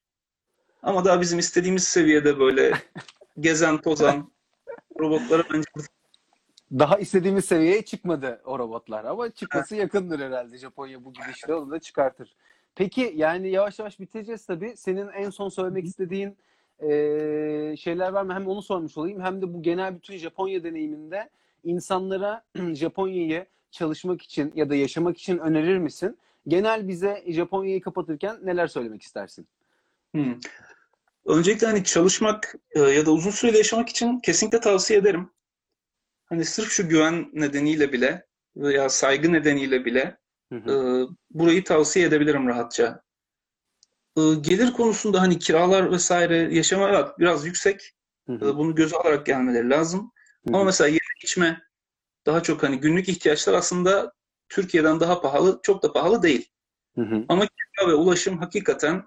Ama 0.82 1.04
daha 1.04 1.20
bizim 1.20 1.38
istediğimiz 1.38 1.84
seviyede 1.84 2.38
böyle 2.38 2.72
gezen, 3.40 3.80
tozan 3.80 4.32
robotlara 5.00 5.42
bence 5.52 5.64
Daha 6.72 6.98
istediğimiz 6.98 7.44
seviyeye 7.44 7.84
çıkmadı 7.84 8.42
o 8.44 8.58
robotlar 8.58 9.04
ama 9.04 9.30
çıkması 9.30 9.76
yakındır 9.76 10.20
herhalde 10.20 10.58
Japonya 10.58 11.04
bu 11.04 11.12
gidişle 11.12 11.54
onu 11.54 11.70
da 11.70 11.80
çıkartır. 11.80 12.36
Peki 12.74 13.12
yani 13.16 13.50
yavaş 13.50 13.78
yavaş 13.78 14.00
bitireceğiz 14.00 14.46
tabii. 14.46 14.74
Senin 14.76 15.08
en 15.08 15.30
son 15.30 15.48
söylemek 15.48 15.84
istediğin 15.84 16.36
e, 16.78 16.88
şeyler 17.76 18.12
var 18.12 18.22
mı? 18.22 18.34
Hem 18.34 18.46
onu 18.46 18.62
sormuş 18.62 18.98
olayım 18.98 19.20
hem 19.20 19.42
de 19.42 19.54
bu 19.54 19.62
genel 19.62 19.96
bütün 19.96 20.16
Japonya 20.16 20.64
deneyiminde 20.64 21.30
insanlara 21.64 22.44
Japonya'yı 22.74 23.46
çalışmak 23.70 24.22
için 24.22 24.52
ya 24.54 24.70
da 24.70 24.74
yaşamak 24.74 25.18
için 25.18 25.38
önerir 25.38 25.78
misin? 25.78 26.18
Genel 26.48 26.88
bize 26.88 27.24
Japonya'yı 27.28 27.80
kapatırken 27.80 28.36
neler 28.42 28.66
söylemek 28.66 29.02
istersin? 29.02 29.46
Hmm. 30.12 30.34
Öncelikle 31.24 31.66
hani 31.66 31.84
çalışmak 31.84 32.54
e, 32.70 32.80
ya 32.80 33.06
da 33.06 33.12
uzun 33.12 33.30
süreli 33.30 33.56
yaşamak 33.56 33.88
için 33.88 34.20
kesinlikle 34.20 34.60
tavsiye 34.60 34.98
ederim. 34.98 35.30
Hani 36.24 36.44
sırf 36.44 36.70
şu 36.70 36.88
güven 36.88 37.30
nedeniyle 37.32 37.92
bile 37.92 38.26
veya 38.56 38.88
saygı 38.88 39.32
nedeniyle 39.32 39.84
bile 39.84 40.18
Hı 40.52 40.56
e, 40.56 40.72
hı. 40.72 41.08
burayı 41.30 41.64
tavsiye 41.64 42.06
edebilirim 42.06 42.48
rahatça. 42.48 43.02
E, 44.16 44.20
gelir 44.40 44.72
konusunda 44.72 45.20
hani 45.20 45.38
kiralar 45.38 45.92
vesaire 45.92 46.54
yaşama 46.54 46.88
evet, 46.88 47.08
biraz 47.18 47.46
yüksek. 47.46 47.94
Hı 48.26 48.32
hı. 48.32 48.56
bunu 48.58 48.74
göze 48.74 48.96
alarak 48.96 49.26
gelmeleri 49.26 49.70
lazım. 49.70 50.12
Hı 50.46 50.48
Ama 50.48 50.60
hı. 50.60 50.64
mesela 50.64 50.88
yeme 50.88 50.98
içme 51.22 51.62
daha 52.26 52.42
çok 52.42 52.62
hani 52.62 52.80
günlük 52.80 53.08
ihtiyaçlar 53.08 53.54
aslında 53.54 54.12
Türkiye'den 54.48 55.00
daha 55.00 55.20
pahalı, 55.20 55.60
çok 55.62 55.82
da 55.82 55.92
pahalı 55.92 56.22
değil. 56.22 56.50
Hı 56.94 57.00
hı. 57.02 57.24
Ama 57.28 57.46
kira 57.46 57.88
ve 57.88 57.94
ulaşım 57.94 58.38
hakikaten 58.38 59.04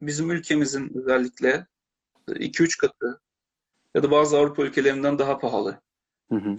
bizim 0.00 0.30
ülkemizin 0.30 0.92
özellikle 0.94 1.66
2-3 2.28 2.78
katı 2.78 3.20
ya 3.94 4.02
da 4.02 4.10
bazı 4.10 4.38
Avrupa 4.38 4.62
ülkelerinden 4.62 5.18
daha 5.18 5.38
pahalı. 5.38 5.80
Hı 6.28 6.36
hı. 6.36 6.56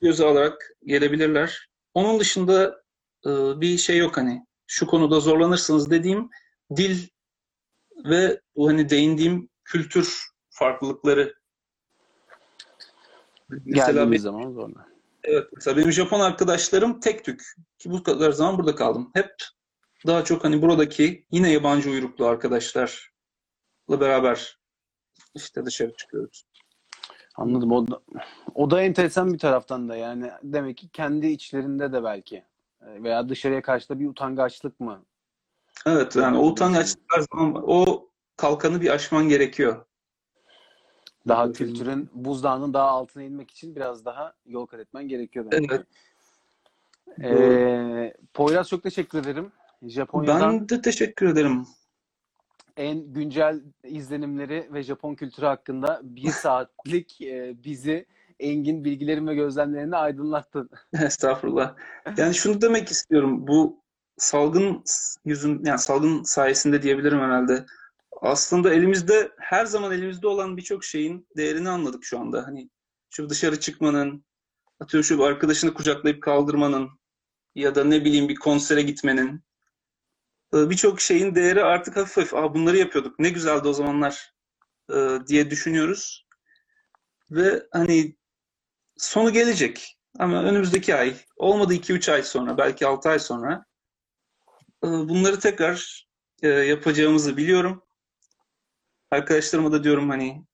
Göze 0.00 0.26
alarak 0.26 0.72
gelebilirler. 0.84 1.68
Onun 1.94 2.20
dışında 2.20 2.82
bir 3.60 3.78
şey 3.78 3.98
yok 3.98 4.16
hani 4.16 4.46
şu 4.66 4.86
konuda 4.86 5.20
zorlanırsınız 5.20 5.90
dediğim 5.90 6.30
dil 6.76 7.08
ve 8.04 8.40
bu 8.56 8.68
hani 8.68 8.90
değindiğim 8.90 9.48
kültür 9.64 10.22
farklılıkları. 10.50 11.34
Mesela 13.48 13.86
Geldiğimiz 13.86 14.12
bir, 14.12 14.18
zaman 14.18 14.52
zorla. 14.52 14.86
evet, 15.24 15.46
mesela 15.54 15.76
benim 15.76 15.92
Japon 15.92 16.20
arkadaşlarım 16.20 17.00
tek 17.00 17.24
tük 17.24 17.42
ki 17.78 17.90
bu 17.90 18.02
kadar 18.02 18.32
zaman 18.32 18.58
burada 18.58 18.74
kaldım. 18.74 19.10
Hep 19.14 19.34
daha 20.06 20.24
çok 20.24 20.44
hani 20.44 20.62
buradaki 20.62 21.26
yine 21.30 21.52
yabancı 21.52 21.90
uyruklu 21.90 22.26
arkadaşlarla 22.26 22.90
beraber 23.88 24.58
işte 25.34 25.66
dışarı 25.66 25.92
çıkıyoruz. 25.96 26.44
Anladım. 27.36 27.72
O 27.72 27.86
da, 27.88 28.00
o 28.54 28.70
da 28.70 28.82
enteresan 28.82 29.32
bir 29.32 29.38
taraftan 29.38 29.88
da 29.88 29.96
yani 29.96 30.30
demek 30.42 30.76
ki 30.76 30.88
kendi 30.88 31.26
içlerinde 31.26 31.92
de 31.92 32.04
belki 32.04 32.36
e, 32.36 32.44
veya 32.80 33.28
dışarıya 33.28 33.62
karşı 33.62 33.88
da 33.88 34.00
bir 34.00 34.08
utangaçlık 34.08 34.80
mı? 34.80 35.04
Evet 35.86 36.16
yani 36.16 36.38
o 36.38 36.46
utangaçlık 36.46 37.02
her 37.10 37.24
zaman 37.32 37.62
o 37.66 38.08
kalkanı 38.36 38.80
bir 38.80 38.90
aşman 38.90 39.28
gerekiyor. 39.28 39.84
Daha 41.28 41.52
kültürün 41.52 42.10
buzdağının 42.12 42.74
daha 42.74 42.88
altına 42.88 43.22
inmek 43.22 43.50
için 43.50 43.76
biraz 43.76 44.04
daha 44.04 44.34
yol 44.46 44.66
kat 44.66 44.80
etmen 44.80 45.08
gerekiyor 45.08 45.50
demek 45.50 45.70
Evet. 45.70 45.86
Ee, 47.22 48.14
Poyraz 48.34 48.68
çok 48.68 48.82
teşekkür 48.82 49.18
ederim. 49.18 49.52
Japonya'dan 49.82 50.60
Ben 50.60 50.68
de 50.68 50.80
teşekkür 50.82 51.28
ederim. 51.28 51.66
en 52.76 53.12
güncel 53.12 53.62
izlenimleri 53.84 54.68
ve 54.72 54.82
Japon 54.82 55.14
kültürü 55.14 55.46
hakkında 55.46 56.00
bir 56.02 56.30
saatlik 56.30 57.20
e, 57.20 57.54
bizi 57.64 58.06
engin 58.40 58.84
bilgilerin 58.84 59.26
ve 59.26 59.34
gözlemlerini 59.34 59.96
aydınlattın. 59.96 60.70
Estağfurullah. 61.02 61.76
Yani 62.16 62.34
şunu 62.34 62.60
demek 62.60 62.90
istiyorum. 62.90 63.46
Bu 63.46 63.84
salgın 64.16 64.84
yüzün 65.24 65.64
yani 65.64 65.78
salgın 65.78 66.22
sayesinde 66.22 66.82
diyebilirim 66.82 67.20
herhalde. 67.20 67.66
Aslında 68.22 68.74
elimizde 68.74 69.32
her 69.38 69.66
zaman 69.66 69.92
elimizde 69.92 70.26
olan 70.26 70.56
birçok 70.56 70.84
şeyin 70.84 71.26
değerini 71.36 71.68
anladık 71.68 72.04
şu 72.04 72.20
anda. 72.20 72.46
Hani 72.46 72.70
şu 73.10 73.28
dışarı 73.28 73.60
çıkmanın, 73.60 74.24
atıyorum 74.80 75.04
şu 75.04 75.24
arkadaşını 75.24 75.74
kucaklayıp 75.74 76.22
kaldırmanın 76.22 76.88
ya 77.54 77.74
da 77.74 77.84
ne 77.84 78.04
bileyim 78.04 78.28
bir 78.28 78.34
konsere 78.34 78.82
gitmenin 78.82 79.42
e, 80.54 80.70
birçok 80.70 81.00
şeyin 81.00 81.34
değeri 81.34 81.64
artık 81.64 81.96
hafif 81.96 82.16
hafif 82.16 82.34
Aa, 82.34 82.54
bunları 82.54 82.76
yapıyorduk. 82.76 83.18
Ne 83.18 83.30
güzeldi 83.30 83.68
o 83.68 83.72
zamanlar 83.72 84.34
e, 84.92 85.18
diye 85.26 85.50
düşünüyoruz. 85.50 86.28
Ve 87.30 87.62
hani 87.72 88.16
sonu 88.98 89.32
gelecek. 89.32 89.98
Ama 90.18 90.42
önümüzdeki 90.42 90.94
ay, 90.94 91.16
olmadı 91.36 91.74
2-3 91.74 92.12
ay 92.12 92.22
sonra, 92.22 92.58
belki 92.58 92.86
6 92.86 93.08
ay 93.08 93.18
sonra 93.18 93.64
e, 94.84 94.86
bunları 94.86 95.38
tekrar 95.38 96.06
e, 96.42 96.48
yapacağımızı 96.48 97.36
biliyorum. 97.36 97.82
Arkadaşlarıma 99.10 99.72
da 99.72 99.84
diyorum 99.84 100.08
hani 100.08 100.44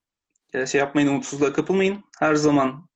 e, 0.52 0.66
şey 0.66 0.78
yapmayın, 0.78 1.08
umutsuzluğa 1.08 1.52
kapılmayın. 1.52 2.04
Her 2.18 2.34
zaman 2.34 2.88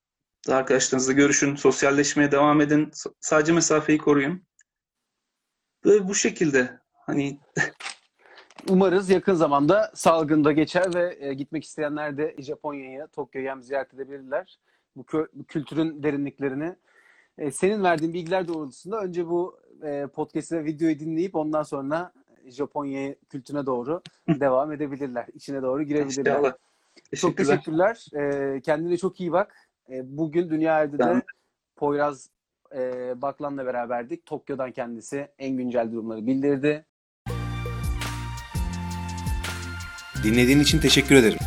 arkadaşlarınızla 0.49 1.13
görüşün, 1.13 1.57
sosyalleşmeye 1.57 2.33
devam 2.33 2.61
edin. 2.61 2.91
Sadece 3.21 3.53
mesafeyi 3.53 3.99
koruyun. 3.99 4.47
Ve 5.85 6.09
bu 6.09 6.15
şekilde 6.15 6.81
hani 7.07 7.41
Umarız 8.69 9.11
yakın 9.11 9.35
zamanda 9.35 9.93
salgında 9.95 10.53
geçer 10.53 10.95
ve 10.95 11.35
gitmek 11.35 11.65
isteyenler 11.65 12.19
de 12.19 12.37
Japonya'ya, 12.39 13.07
Tokyo'ya 13.07 13.51
hem 13.51 13.63
ziyaret 13.63 13.95
edebilirler. 13.95 14.59
Bu, 14.99 15.03
kö- 15.03 15.29
bu 15.35 15.45
kültürün 15.45 16.03
derinliklerini. 16.03 16.77
E, 17.39 17.51
senin 17.51 17.83
verdiğin 17.83 18.15
bilgiler 18.15 18.49
doğrultusunda 18.49 19.01
önce 19.01 19.27
bu 19.27 19.59
e, 19.83 20.07
podcast'ı 20.07 20.57
ve 20.57 20.65
videoyu 20.65 20.99
dinleyip 20.99 21.35
ondan 21.37 21.63
sonra 21.63 22.13
Japonya 22.47 23.15
kültürüne 23.31 23.67
doğru 23.67 24.03
devam 24.29 24.73
edebilirler. 24.73 25.27
İçine 25.35 25.63
doğru 25.63 25.83
girebilirler. 25.83 26.31
inşallah. 26.37 26.53
Çok 27.17 27.37
Teşekkürler. 27.37 27.95
teşekkürler. 27.95 28.57
E, 28.57 28.61
kendine 28.61 28.97
çok 28.97 29.21
iyi 29.21 29.33
bak. 29.33 29.55
E, 29.91 30.17
bugün 30.19 30.51
Dünya 30.51 30.83
Ev'de 30.83 30.99
de 30.99 31.23
Poyraz 31.77 32.31
e, 32.77 33.13
Baklan'la 33.23 33.67
beraberdik. 33.67 34.27
Tokyo'dan 34.27 34.73
kendisi 34.73 35.29
en 35.39 35.57
güncel 35.57 35.93
durumları 35.93 36.27
bildirdi. 36.27 36.85
Dinlediğin 40.25 40.61
için 40.61 40.81
teşekkür 40.81 41.15
ederim. 41.15 41.39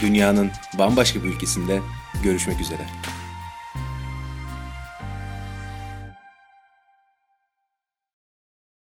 Dünyanın 0.00 0.50
bambaşka 0.78 1.24
bir 1.24 1.28
ülkesinde 1.28 1.80
görüşmek 2.22 2.60
üzere. 2.60 2.86